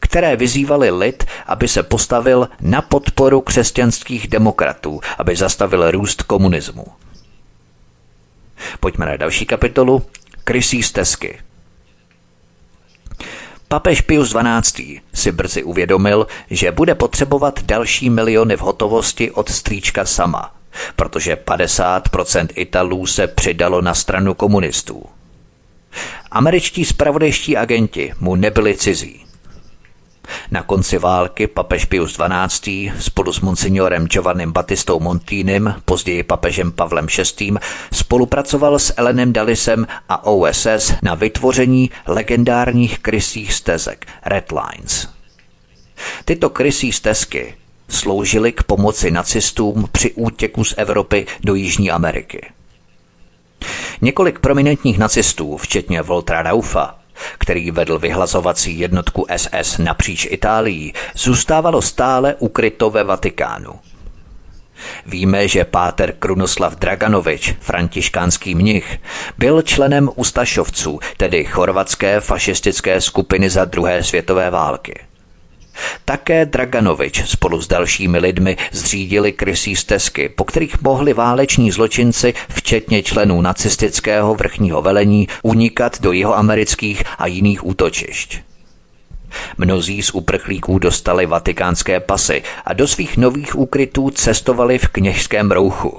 které 0.00 0.36
vyzývaly 0.36 0.90
lid, 0.90 1.24
aby 1.46 1.68
se 1.68 1.82
postavil 1.82 2.48
na 2.60 2.82
podporu 2.82 3.40
křesťanských 3.40 4.28
demokratů, 4.28 5.00
aby 5.18 5.36
zastavil 5.36 5.90
růst 5.90 6.22
komunismu. 6.22 6.84
Pojďme 8.80 9.06
na 9.06 9.16
další 9.16 9.46
kapitolu. 9.46 10.02
Krysí 10.44 10.82
stezky. 10.82 11.45
Papež 13.68 14.00
Pius 14.00 14.34
XII. 14.62 15.00
si 15.14 15.32
brzy 15.32 15.62
uvědomil, 15.62 16.26
že 16.50 16.72
bude 16.72 16.94
potřebovat 16.94 17.62
další 17.62 18.10
miliony 18.10 18.56
v 18.56 18.60
hotovosti 18.60 19.30
od 19.30 19.48
strýčka 19.48 20.04
sama, 20.04 20.54
protože 20.96 21.34
50% 21.34 22.48
Italů 22.54 23.06
se 23.06 23.26
přidalo 23.26 23.82
na 23.82 23.94
stranu 23.94 24.34
komunistů. 24.34 25.04
Američtí 26.30 26.84
spravodejští 26.84 27.56
agenti 27.56 28.12
mu 28.20 28.34
nebyli 28.34 28.76
cizí. 28.76 29.25
Na 30.50 30.62
konci 30.62 30.98
války 30.98 31.46
papež 31.46 31.84
Pius 31.84 32.18
XII. 32.48 32.92
spolu 32.98 33.32
s 33.32 33.40
monsignorem 33.40 34.06
Giovannim 34.06 34.52
Battistou 34.52 35.00
Montínem, 35.00 35.74
později 35.84 36.22
papežem 36.22 36.72
Pavlem 36.72 37.06
VI. 37.38 37.52
spolupracoval 37.92 38.78
s 38.78 38.94
Elenem 38.96 39.32
Dalisem 39.32 39.86
a 40.08 40.24
OSS 40.26 40.94
na 41.02 41.14
vytvoření 41.14 41.90
legendárních 42.06 42.98
krysích 42.98 43.52
stezek 43.52 44.06
Red 44.24 44.52
Lines. 44.52 45.08
Tyto 46.24 46.50
krysí 46.50 46.92
stezky 46.92 47.54
sloužily 47.88 48.52
k 48.52 48.62
pomoci 48.62 49.10
nacistům 49.10 49.88
při 49.92 50.12
útěku 50.12 50.64
z 50.64 50.74
Evropy 50.76 51.26
do 51.44 51.54
Jižní 51.54 51.90
Ameriky. 51.90 52.46
Několik 54.00 54.38
prominentních 54.38 54.98
nacistů, 54.98 55.56
včetně 55.56 56.02
Voltra 56.02 56.42
Raufa, 56.42 56.98
který 57.38 57.70
vedl 57.70 57.98
vyhlazovací 57.98 58.78
jednotku 58.78 59.26
SS 59.36 59.78
napříč 59.78 60.26
Itálií, 60.30 60.92
zůstávalo 61.14 61.82
stále 61.82 62.34
ukryto 62.34 62.90
ve 62.90 63.04
Vatikánu. 63.04 63.72
Víme, 65.06 65.48
že 65.48 65.64
páter 65.64 66.12
Krunoslav 66.12 66.76
Draganovič, 66.76 67.54
františkánský 67.60 68.54
mnich, 68.54 68.98
byl 69.38 69.62
členem 69.62 70.10
Ustašovců, 70.14 71.00
tedy 71.16 71.44
chorvatské 71.44 72.20
fašistické 72.20 73.00
skupiny 73.00 73.50
za 73.50 73.64
druhé 73.64 74.02
světové 74.02 74.50
války. 74.50 75.00
Také 76.04 76.46
Draganovič 76.46 77.24
spolu 77.24 77.62
s 77.62 77.68
dalšími 77.68 78.18
lidmi 78.18 78.56
zřídili 78.72 79.32
krysí 79.32 79.76
stezky, 79.76 80.28
po 80.28 80.44
kterých 80.44 80.82
mohli 80.82 81.12
váleční 81.12 81.70
zločinci, 81.70 82.34
včetně 82.48 83.02
členů 83.02 83.40
nacistického 83.40 84.34
vrchního 84.34 84.82
velení, 84.82 85.28
unikat 85.42 86.00
do 86.00 86.12
jeho 86.12 86.36
amerických 86.36 87.02
a 87.18 87.26
jiných 87.26 87.66
útočišť. 87.66 88.38
Mnozí 89.58 90.02
z 90.02 90.10
uprchlíků 90.10 90.78
dostali 90.78 91.26
vatikánské 91.26 92.00
pasy 92.00 92.42
a 92.64 92.72
do 92.72 92.88
svých 92.88 93.16
nových 93.16 93.58
úkrytů 93.58 94.10
cestovali 94.10 94.78
v 94.78 94.88
kněžském 94.88 95.50
rouchu. 95.50 95.98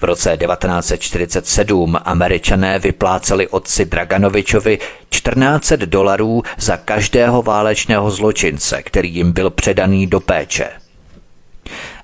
V 0.00 0.02
roce 0.02 0.36
1947 0.36 1.98
američané 2.04 2.78
vypláceli 2.78 3.48
otci 3.48 3.84
Draganovičovi 3.84 4.78
14 5.10 5.72
dolarů 5.72 6.42
za 6.58 6.76
každého 6.76 7.42
válečného 7.42 8.10
zločince, 8.10 8.82
který 8.82 9.14
jim 9.14 9.32
byl 9.32 9.50
předaný 9.50 10.06
do 10.06 10.20
péče. 10.20 10.68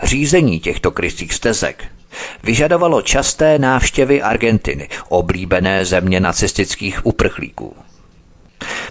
Řízení 0.03 0.61
těchto 0.61 0.91
krystých 0.91 1.35
stezek 1.35 1.85
vyžadovalo 2.43 3.03
časté 3.03 3.59
návštěvy 3.59 4.23
Argentiny, 4.23 4.89
oblíbené 5.09 5.85
země 5.85 6.21
nacistických 6.21 7.07
uprchlíků. 7.07 7.77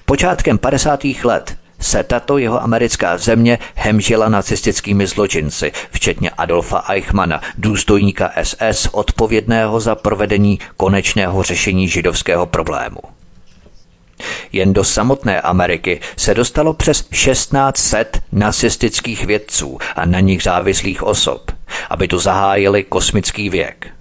Počátkem 0.06 0.58
50. 0.58 1.04
let 1.24 1.58
se 1.92 2.04
tato 2.04 2.38
jeho 2.38 2.64
americká 2.64 3.18
země 3.18 3.60
hemžila 3.76 4.30
nacistickými 4.30 5.08
zločinci, 5.08 5.72
včetně 5.92 6.30
Adolfa 6.30 6.84
Eichmana, 6.90 7.42
důstojníka 7.58 8.32
SS, 8.44 8.88
odpovědného 8.92 9.80
za 9.80 9.96
provedení 9.96 10.60
konečného 10.78 11.44
řešení 11.44 11.88
židovského 11.88 12.46
problému. 12.46 13.00
Jen 14.52 14.74
do 14.74 14.84
samotné 14.84 15.42
Ameriky 15.42 16.00
se 16.18 16.34
dostalo 16.34 16.74
přes 16.74 17.02
1600 17.02 18.22
nacistických 18.32 19.26
vědců 19.26 19.78
a 19.96 20.06
na 20.06 20.20
nich 20.20 20.44
závislých 20.44 21.04
osob, 21.04 21.52
aby 21.90 22.08
tu 22.08 22.20
zahájili 22.20 22.84
kosmický 22.84 23.50
věk– 23.50 23.88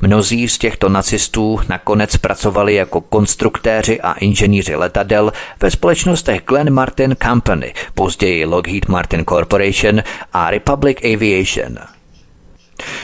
Mnozí 0.00 0.48
z 0.48 0.58
těchto 0.58 0.88
nacistů 0.88 1.60
nakonec 1.68 2.16
pracovali 2.16 2.74
jako 2.74 3.00
konstruktéři 3.00 4.00
a 4.00 4.12
inženýři 4.12 4.74
letadel 4.76 5.32
ve 5.60 5.70
společnostech 5.70 6.42
Glenn 6.46 6.70
Martin 6.70 7.16
Company, 7.22 7.74
později 7.94 8.44
Lockheed 8.44 8.88
Martin 8.88 9.24
Corporation 9.24 10.02
a 10.32 10.50
Republic 10.50 10.98
Aviation. 11.14 11.78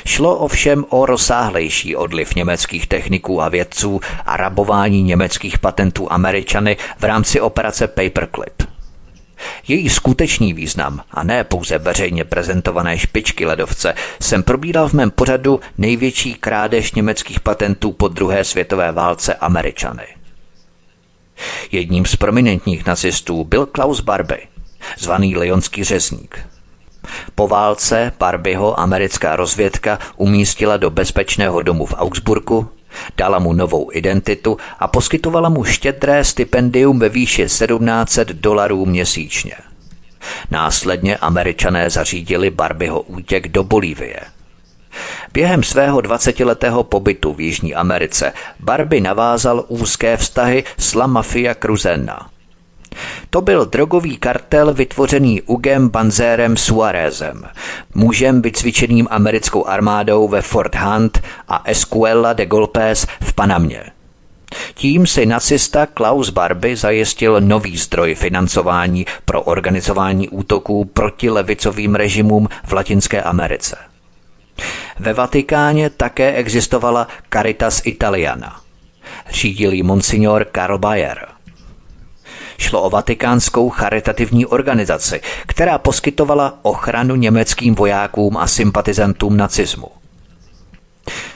Šlo 0.04 0.36
ovšem 0.36 0.84
o 0.88 1.06
rozsáhlejší 1.06 1.96
odliv 1.96 2.34
německých 2.34 2.86
techniků 2.86 3.42
a 3.42 3.48
vědců 3.48 4.00
a 4.26 4.36
rabování 4.36 5.02
německých 5.02 5.58
patentů 5.58 6.12
Američany 6.12 6.76
v 6.98 7.04
rámci 7.04 7.40
operace 7.40 7.88
Paperclip. 7.88 8.77
Její 9.68 9.88
skutečný 9.88 10.54
význam 10.54 11.00
a 11.10 11.22
ne 11.22 11.44
pouze 11.44 11.78
veřejně 11.78 12.24
prezentované 12.24 12.98
špičky 12.98 13.46
ledovce 13.46 13.94
jsem 14.22 14.42
probíral 14.42 14.88
v 14.88 14.92
mém 14.92 15.10
pořadu 15.10 15.60
největší 15.78 16.34
krádež 16.34 16.92
německých 16.92 17.40
patentů 17.40 17.92
po 17.92 18.08
druhé 18.08 18.44
světové 18.44 18.92
válce 18.92 19.34
Američany. 19.34 20.06
Jedním 21.72 22.06
z 22.06 22.16
prominentních 22.16 22.86
nacistů 22.86 23.44
byl 23.44 23.66
Klaus 23.66 24.00
Barbie, 24.00 24.42
zvaný 24.98 25.36
Leonský 25.36 25.84
řezník. 25.84 26.38
Po 27.34 27.48
válce 27.48 28.12
Barbieho 28.18 28.80
americká 28.80 29.36
rozvědka 29.36 29.98
umístila 30.16 30.76
do 30.76 30.90
bezpečného 30.90 31.62
domu 31.62 31.86
v 31.86 31.94
Augsburgu 31.96 32.68
Dala 33.16 33.38
mu 33.38 33.52
novou 33.52 33.90
identitu 33.92 34.56
a 34.78 34.88
poskytovala 34.88 35.48
mu 35.48 35.64
štědré 35.64 36.24
stipendium 36.24 36.98
ve 36.98 37.08
výši 37.08 37.42
1700 37.42 38.28
dolarů 38.28 38.86
měsíčně. 38.86 39.54
Následně 40.50 41.16
američané 41.16 41.90
zařídili 41.90 42.50
Barbieho 42.50 43.00
útěk 43.00 43.48
do 43.48 43.64
Bolívie. 43.64 44.20
Během 45.32 45.62
svého 45.62 45.98
20-letého 45.98 46.84
pobytu 46.84 47.34
v 47.34 47.40
Jižní 47.40 47.74
Americe 47.74 48.32
Barbie 48.60 49.02
navázal 49.02 49.64
úzké 49.68 50.16
vztahy 50.16 50.64
s 50.78 50.94
La 50.94 51.06
Mafia 51.06 51.54
Cruzena– 51.54 52.30
to 53.30 53.40
byl 53.40 53.66
drogový 53.66 54.16
kartel 54.16 54.74
vytvořený 54.74 55.42
Ugem 55.42 55.88
Banzérem 55.88 56.56
Suarezem, 56.56 57.44
mužem 57.94 58.42
vycvičeným 58.42 59.08
americkou 59.10 59.66
armádou 59.66 60.28
ve 60.28 60.42
Fort 60.42 60.74
Hunt 60.74 61.22
a 61.48 61.62
Escuela 61.64 62.32
de 62.32 62.46
Golpes 62.46 63.06
v 63.20 63.32
Panamě. 63.32 63.82
Tím 64.74 65.06
si 65.06 65.26
nacista 65.26 65.86
Klaus 65.86 66.30
Barbie 66.30 66.76
zajistil 66.76 67.40
nový 67.40 67.76
zdroj 67.76 68.14
financování 68.14 69.06
pro 69.24 69.42
organizování 69.42 70.28
útoků 70.28 70.84
proti 70.84 71.30
levicovým 71.30 71.94
režimům 71.94 72.48
v 72.64 72.72
Latinské 72.72 73.22
Americe. 73.22 73.76
Ve 74.98 75.12
Vatikáně 75.12 75.90
také 75.90 76.32
existovala 76.32 77.08
Caritas 77.32 77.82
Italiana. 77.84 78.60
Řídil 79.30 79.72
ji 79.72 79.82
monsignor 79.82 80.44
Karl 80.44 80.78
Bayer– 80.78 81.26
Šlo 82.58 82.82
o 82.82 82.90
vatikánskou 82.90 83.70
charitativní 83.70 84.46
organizaci, 84.46 85.20
která 85.46 85.78
poskytovala 85.78 86.58
ochranu 86.62 87.16
německým 87.16 87.74
vojákům 87.74 88.36
a 88.36 88.46
sympatizantům 88.46 89.36
nacismu. 89.36 89.88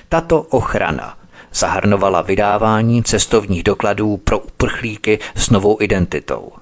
Tato 0.09 0.41
ochrana 0.41 1.17
zahrnovala 1.55 2.23
vydávání 2.23 3.03
cestovních 3.03 3.63
dokladů 3.63 4.17
pro 4.17 4.39
uprchlíky 4.39 5.19
s 5.35 5.51
novou 5.51 5.77
identitou. 5.81 6.53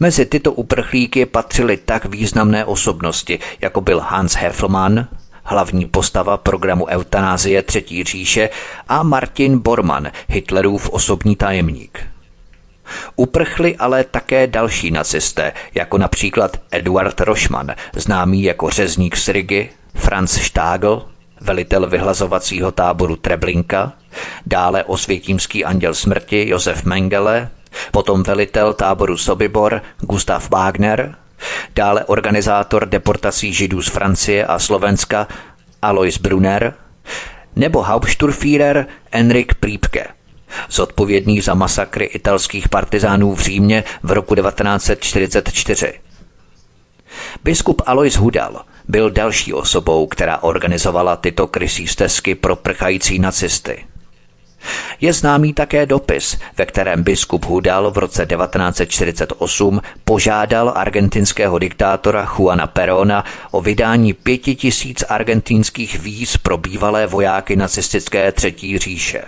Mezi 0.00 0.26
tyto 0.26 0.52
uprchlíky 0.52 1.26
patřily 1.26 1.76
tak 1.76 2.04
významné 2.04 2.64
osobnosti, 2.64 3.38
jako 3.60 3.80
byl 3.80 4.00
Hans 4.00 4.34
Heffelmann, 4.34 5.06
hlavní 5.44 5.86
postava 5.86 6.36
programu 6.36 6.86
eutanázie 6.86 7.62
Třetí 7.62 8.04
říše, 8.04 8.50
a 8.88 9.02
Martin 9.02 9.58
Bormann, 9.58 10.10
Hitlerův 10.28 10.90
osobní 10.90 11.36
tajemník. 11.36 12.09
Uprchli 13.16 13.76
ale 13.76 14.04
také 14.04 14.46
další 14.46 14.90
nacisté, 14.90 15.52
jako 15.74 15.98
například 15.98 16.56
Eduard 16.70 17.20
Rošman, 17.20 17.70
známý 17.96 18.42
jako 18.42 18.70
řezník 18.70 19.16
z 19.16 19.30
Franz 19.94 20.32
Stagel, 20.32 21.02
velitel 21.40 21.88
vyhlazovacího 21.88 22.72
táboru 22.72 23.16
Treblinka, 23.16 23.92
dále 24.46 24.84
osvětímský 24.84 25.64
anděl 25.64 25.94
smrti 25.94 26.48
Josef 26.48 26.84
Mengele, 26.84 27.48
potom 27.90 28.22
velitel 28.22 28.74
táboru 28.74 29.16
Sobibor 29.16 29.82
Gustav 30.00 30.50
Wagner, 30.50 31.14
dále 31.74 32.04
organizátor 32.04 32.88
deportací 32.88 33.52
židů 33.52 33.82
z 33.82 33.88
Francie 33.88 34.46
a 34.46 34.58
Slovenska 34.58 35.28
Alois 35.82 36.18
Brunner, 36.18 36.74
nebo 37.56 37.82
Hauptsturmführer 37.82 38.86
Enrik 39.12 39.54
Prípke– 39.54 40.06
zodpovědný 40.70 41.40
za 41.40 41.54
masakry 41.54 42.04
italských 42.04 42.68
partizánů 42.68 43.34
v 43.34 43.40
Římě 43.40 43.84
v 44.02 44.10
roku 44.12 44.34
1944. 44.34 45.92
Biskup 47.44 47.82
Alois 47.86 48.16
Hudal 48.16 48.64
byl 48.88 49.10
další 49.10 49.52
osobou, 49.52 50.06
která 50.06 50.42
organizovala 50.42 51.16
tyto 51.16 51.46
krysí 51.46 51.86
stezky 51.86 52.34
pro 52.34 52.56
prchající 52.56 53.18
nacisty. 53.18 53.84
Je 55.00 55.12
známý 55.12 55.52
také 55.52 55.86
dopis, 55.86 56.38
ve 56.58 56.66
kterém 56.66 57.02
biskup 57.02 57.44
Hudal 57.44 57.90
v 57.90 57.98
roce 57.98 58.26
1948 58.26 59.80
požádal 60.04 60.72
argentinského 60.76 61.58
diktátora 61.58 62.28
Juana 62.38 62.66
Perona 62.66 63.24
o 63.50 63.60
vydání 63.60 64.12
pěti 64.12 64.54
tisíc 64.54 65.04
argentinských 65.08 65.98
víz 66.00 66.36
pro 66.36 66.58
bývalé 66.58 67.06
vojáky 67.06 67.56
nacistické 67.56 68.32
třetí 68.32 68.78
říše. 68.78 69.22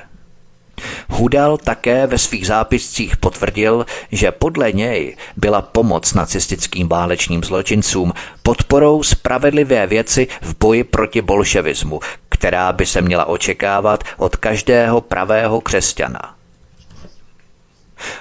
Hudal 1.09 1.59
také 1.59 2.07
ve 2.07 2.19
svých 2.19 2.47
zápiscích 2.47 3.17
potvrdil, 3.17 3.87
že 4.13 4.33
podle 4.33 4.73
něj 4.73 5.17
byla 5.37 5.63
pomoc 5.63 6.15
nacistickým 6.15 6.89
válečným 6.89 7.45
zločincům 7.45 8.13
podporou 8.43 9.03
spravedlivé 9.03 9.87
věci 9.87 10.29
v 10.43 10.59
boji 10.59 10.85
proti 10.85 11.23
bolševismu, 11.23 12.01
která 12.29 12.73
by 12.73 12.87
se 12.87 13.01
měla 13.01 13.25
očekávat 13.25 14.05
od 14.19 14.37
každého 14.37 15.01
pravého 15.01 15.61
křesťana. 15.61 16.42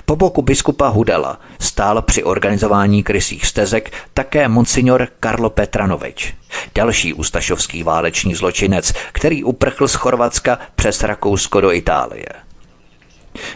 Po 0.05 0.15
boku 0.15 0.41
biskupa 0.41 0.87
Hudala 0.87 1.39
stál 1.59 2.01
při 2.01 2.23
organizování 2.23 3.03
krysích 3.03 3.45
stezek 3.45 3.91
také 4.13 4.47
monsignor 4.47 5.07
Karlo 5.19 5.49
Petranovič, 5.49 6.33
další 6.75 7.13
ustašovský 7.13 7.83
válečný 7.83 8.35
zločinec, 8.35 8.93
který 9.11 9.43
uprchl 9.43 9.87
z 9.87 9.93
Chorvatska 9.93 10.59
přes 10.75 11.03
Rakousko 11.03 11.61
do 11.61 11.71
Itálie. 11.71 12.25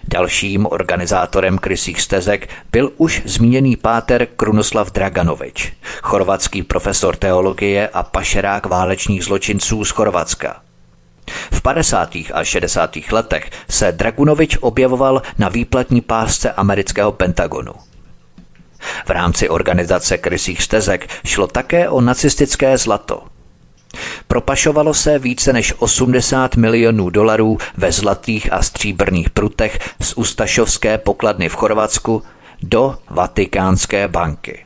Dalším 0.07 0.67
organizátorem 0.69 1.57
krysích 1.57 2.01
stezek 2.01 2.49
byl 2.71 2.91
už 2.97 3.21
zmíněný 3.25 3.75
páter 3.75 4.27
Krunoslav 4.35 4.91
Draganovič, 4.91 5.73
chorvatský 6.01 6.63
profesor 6.63 7.15
teologie 7.15 7.87
a 7.87 8.03
pašerák 8.03 8.65
válečných 8.65 9.23
zločinců 9.23 9.85
z 9.85 9.89
Chorvatska. 9.89 10.64
V 11.51 11.61
50. 11.61 12.15
a 12.33 12.43
60. 12.43 12.97
letech 13.11 13.49
se 13.69 13.91
Dragunovič 13.91 14.57
objevoval 14.61 15.21
na 15.37 15.49
výplatní 15.49 16.01
pásce 16.01 16.51
amerického 16.51 17.11
Pentagonu. 17.11 17.73
V 19.05 19.09
rámci 19.09 19.49
organizace 19.49 20.17
krysích 20.17 20.61
stezek 20.61 21.09
šlo 21.25 21.47
také 21.47 21.89
o 21.89 22.01
nacistické 22.01 22.77
zlato– 22.77 23.23
Propašovalo 24.27 24.93
se 24.93 25.19
více 25.19 25.53
než 25.53 25.73
80 25.79 26.55
milionů 26.55 27.09
dolarů 27.09 27.57
ve 27.77 27.91
zlatých 27.91 28.53
a 28.53 28.63
stříbrných 28.63 29.29
prutech 29.29 29.79
z 30.01 30.13
Ustašovské 30.13 30.97
pokladny 30.97 31.49
v 31.49 31.55
Chorvatsku 31.55 32.23
do 32.63 32.97
Vatikánské 33.09 34.07
banky. 34.07 34.64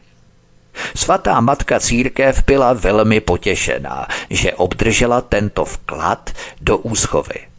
Svatá 0.96 1.42
matka 1.42 1.80
církev 1.80 2.44
byla 2.48 2.74
velmi 2.74 3.20
potěšená, 3.20 4.08
že 4.30 4.54
obdržela 4.54 5.22
tento 5.22 5.66
vklad 5.66 6.30
do 6.62 6.78
úschovy. 6.78 7.50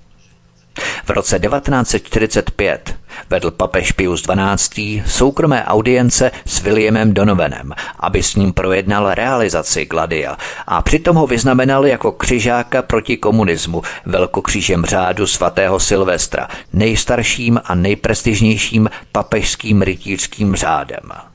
V 1.04 1.10
roce 1.10 1.38
1945 1.38 2.96
vedl 3.30 3.50
papež 3.50 3.92
Pius 3.92 4.22
XII. 4.22 5.02
soukromé 5.06 5.64
audience 5.64 6.30
s 6.46 6.60
Williamem 6.60 7.14
Donovanem, 7.14 7.72
aby 7.98 8.22
s 8.22 8.34
ním 8.34 8.52
projednal 8.52 9.14
realizaci 9.14 9.84
Gladia 9.86 10.36
a 10.66 10.82
přitom 10.82 11.16
ho 11.16 11.26
vyznamenal 11.26 11.86
jako 11.86 12.12
křižáka 12.12 12.82
proti 12.82 13.16
komunismu 13.16 13.82
velkokřížem 14.06 14.84
řádu 14.84 15.26
svatého 15.26 15.80
Silvestra, 15.80 16.48
nejstarším 16.72 17.60
a 17.64 17.74
nejprestižnějším 17.74 18.90
papežským 19.12 19.82
rytířským 19.82 20.54
řádem. 20.54 21.29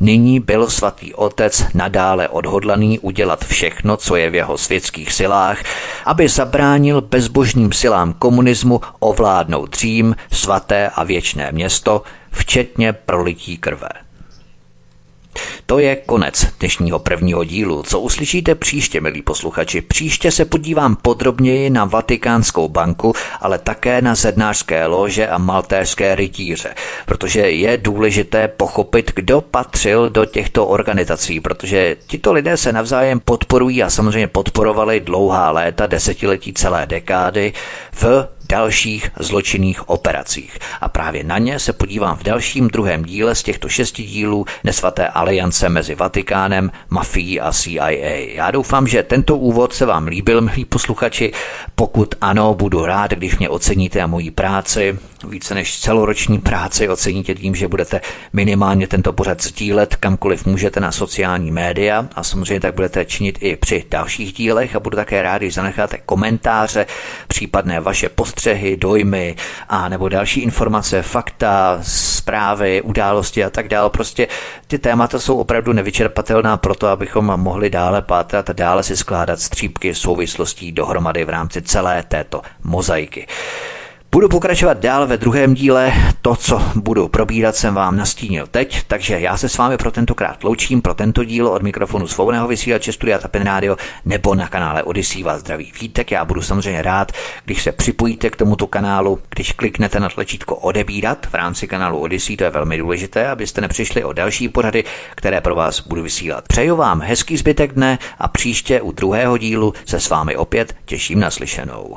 Nyní 0.00 0.40
byl 0.40 0.70
svatý 0.70 1.14
otec 1.14 1.64
nadále 1.74 2.28
odhodlaný 2.28 2.98
udělat 2.98 3.44
všechno, 3.44 3.96
co 3.96 4.16
je 4.16 4.30
v 4.30 4.34
jeho 4.34 4.58
světských 4.58 5.12
silách, 5.12 5.62
aby 6.04 6.28
zabránil 6.28 7.00
bezbožným 7.00 7.72
silám 7.72 8.12
komunismu 8.12 8.80
ovládnout 8.98 9.74
Řím, 9.74 10.16
svaté 10.32 10.88
a 10.88 11.04
věčné 11.04 11.52
město, 11.52 12.02
včetně 12.32 12.92
prolití 12.92 13.58
krve. 13.58 13.88
To 15.66 15.78
je 15.78 15.96
konec 15.96 16.46
dnešního 16.60 16.98
prvního 16.98 17.44
dílu. 17.44 17.82
Co 17.82 18.00
uslyšíte 18.00 18.54
příště, 18.54 19.00
milí 19.00 19.22
posluchači? 19.22 19.80
Příště 19.80 20.30
se 20.30 20.44
podívám 20.44 20.96
podrobněji 20.96 21.70
na 21.70 21.84
Vatikánskou 21.84 22.68
banku, 22.68 23.14
ale 23.40 23.58
také 23.58 24.02
na 24.02 24.14
zednářské 24.14 24.86
lože 24.86 25.28
a 25.28 25.38
maltéřské 25.38 26.14
rytíře, 26.14 26.74
protože 27.06 27.40
je 27.40 27.76
důležité 27.78 28.48
pochopit, 28.48 29.12
kdo 29.14 29.40
patřil 29.40 30.10
do 30.10 30.24
těchto 30.24 30.66
organizací, 30.66 31.40
protože 31.40 31.96
tito 32.06 32.32
lidé 32.32 32.56
se 32.56 32.72
navzájem 32.72 33.20
podporují 33.20 33.82
a 33.82 33.90
samozřejmě 33.90 34.26
podporovali 34.26 35.00
dlouhá 35.00 35.50
léta, 35.50 35.86
desetiletí, 35.86 36.52
celé 36.52 36.86
dekády 36.86 37.52
v 37.92 38.28
dalších 38.48 39.10
zločinných 39.18 39.88
operacích. 39.88 40.58
A 40.80 40.88
právě 40.88 41.24
na 41.24 41.38
ně 41.38 41.58
se 41.58 41.72
podívám 41.72 42.16
v 42.16 42.22
dalším 42.22 42.68
druhém 42.68 43.04
díle 43.04 43.34
z 43.34 43.42
těchto 43.42 43.68
šesti 43.68 44.02
dílů 44.02 44.46
nesvaté 44.64 45.08
aliance 45.08 45.68
mezi 45.68 45.94
Vatikánem, 45.94 46.70
mafií 46.90 47.40
a 47.40 47.52
CIA. 47.52 47.90
Já 48.34 48.50
doufám, 48.50 48.86
že 48.86 49.02
tento 49.02 49.36
úvod 49.36 49.74
se 49.74 49.86
vám 49.86 50.06
líbil, 50.06 50.40
milí 50.40 50.64
posluchači. 50.64 51.32
Pokud 51.74 52.14
ano, 52.20 52.54
budu 52.54 52.84
rád, 52.84 53.10
když 53.10 53.38
mě 53.38 53.48
oceníte 53.48 54.00
a 54.00 54.06
moji 54.06 54.30
práci, 54.30 54.98
více 55.28 55.54
než 55.54 55.80
celoroční 55.80 56.38
práci 56.38 56.88
oceníte 56.88 57.34
tím, 57.34 57.54
že 57.54 57.68
budete 57.68 58.00
minimálně 58.32 58.86
tento 58.86 59.12
pořad 59.12 59.42
sdílet 59.42 59.96
kamkoliv 59.96 60.46
můžete 60.46 60.80
na 60.80 60.92
sociální 60.92 61.50
média 61.50 62.08
a 62.14 62.22
samozřejmě 62.22 62.60
tak 62.60 62.74
budete 62.74 63.04
činit 63.04 63.38
i 63.40 63.56
při 63.56 63.84
dalších 63.90 64.32
dílech 64.32 64.76
a 64.76 64.80
budu 64.80 64.96
také 64.96 65.22
rád, 65.22 65.38
když 65.38 65.54
zanecháte 65.54 65.98
komentáře, 65.98 66.86
případné 67.28 67.80
vaše 67.80 68.08
postřehy, 68.32 68.76
dojmy 68.76 69.36
a 69.68 69.88
nebo 69.88 70.08
další 70.08 70.40
informace, 70.40 71.02
fakta, 71.02 71.78
zprávy, 71.82 72.82
události 72.82 73.44
a 73.44 73.50
tak 73.50 73.68
dále. 73.68 73.90
Prostě 73.90 74.28
ty 74.66 74.78
témata 74.78 75.18
jsou 75.18 75.36
opravdu 75.36 75.72
nevyčerpatelná 75.72 76.56
proto, 76.56 76.88
abychom 76.88 77.24
mohli 77.24 77.70
dále 77.70 78.02
pátrat 78.02 78.50
a 78.50 78.52
dále 78.52 78.82
si 78.82 78.96
skládat 78.96 79.40
střípky 79.40 79.94
souvislostí 79.94 80.72
dohromady 80.72 81.24
v 81.24 81.28
rámci 81.28 81.62
celé 81.62 82.02
této 82.02 82.42
mozaiky. 82.64 83.26
Budu 84.14 84.28
pokračovat 84.28 84.78
dál 84.78 85.06
ve 85.06 85.16
druhém 85.16 85.54
díle. 85.54 85.92
To, 86.22 86.36
co 86.36 86.62
budu 86.74 87.08
probírat, 87.08 87.56
jsem 87.56 87.74
vám 87.74 87.96
nastínil 87.96 88.46
teď, 88.46 88.82
takže 88.86 89.20
já 89.20 89.36
se 89.36 89.48
s 89.48 89.58
vámi 89.58 89.76
pro 89.76 89.90
tentokrát 89.90 90.44
loučím 90.44 90.82
pro 90.82 90.94
tento 90.94 91.24
díl 91.24 91.48
od 91.48 91.62
mikrofonu 91.62 92.06
svobodného 92.06 92.48
vysílače 92.48 92.92
Studia 92.92 93.18
Tapin 93.18 93.42
Radio 93.42 93.76
nebo 94.04 94.34
na 94.34 94.48
kanále 94.48 94.82
Odyssey 94.82 95.22
vás 95.22 95.40
zdraví 95.40 95.72
vítek. 95.80 96.10
Já 96.10 96.24
budu 96.24 96.42
samozřejmě 96.42 96.82
rád, 96.82 97.12
když 97.44 97.62
se 97.62 97.72
připojíte 97.72 98.30
k 98.30 98.36
tomuto 98.36 98.66
kanálu, 98.66 99.18
když 99.34 99.52
kliknete 99.52 100.00
na 100.00 100.08
tlačítko 100.08 100.56
odebírat 100.56 101.26
v 101.26 101.34
rámci 101.34 101.68
kanálu 101.68 101.98
Odyssey, 101.98 102.36
to 102.36 102.44
je 102.44 102.50
velmi 102.50 102.78
důležité, 102.78 103.28
abyste 103.28 103.60
nepřišli 103.60 104.04
o 104.04 104.12
další 104.12 104.48
pořady, 104.48 104.84
které 105.14 105.40
pro 105.40 105.54
vás 105.54 105.80
budu 105.80 106.02
vysílat. 106.02 106.48
Přeju 106.48 106.76
vám 106.76 107.00
hezký 107.00 107.36
zbytek 107.36 107.72
dne 107.72 107.98
a 108.18 108.28
příště 108.28 108.80
u 108.80 108.92
druhého 108.92 109.38
dílu 109.38 109.74
se 109.84 110.00
s 110.00 110.10
vámi 110.10 110.36
opět 110.36 110.76
těším 110.84 111.20
na 111.20 111.30
slyšenou. 111.30 111.96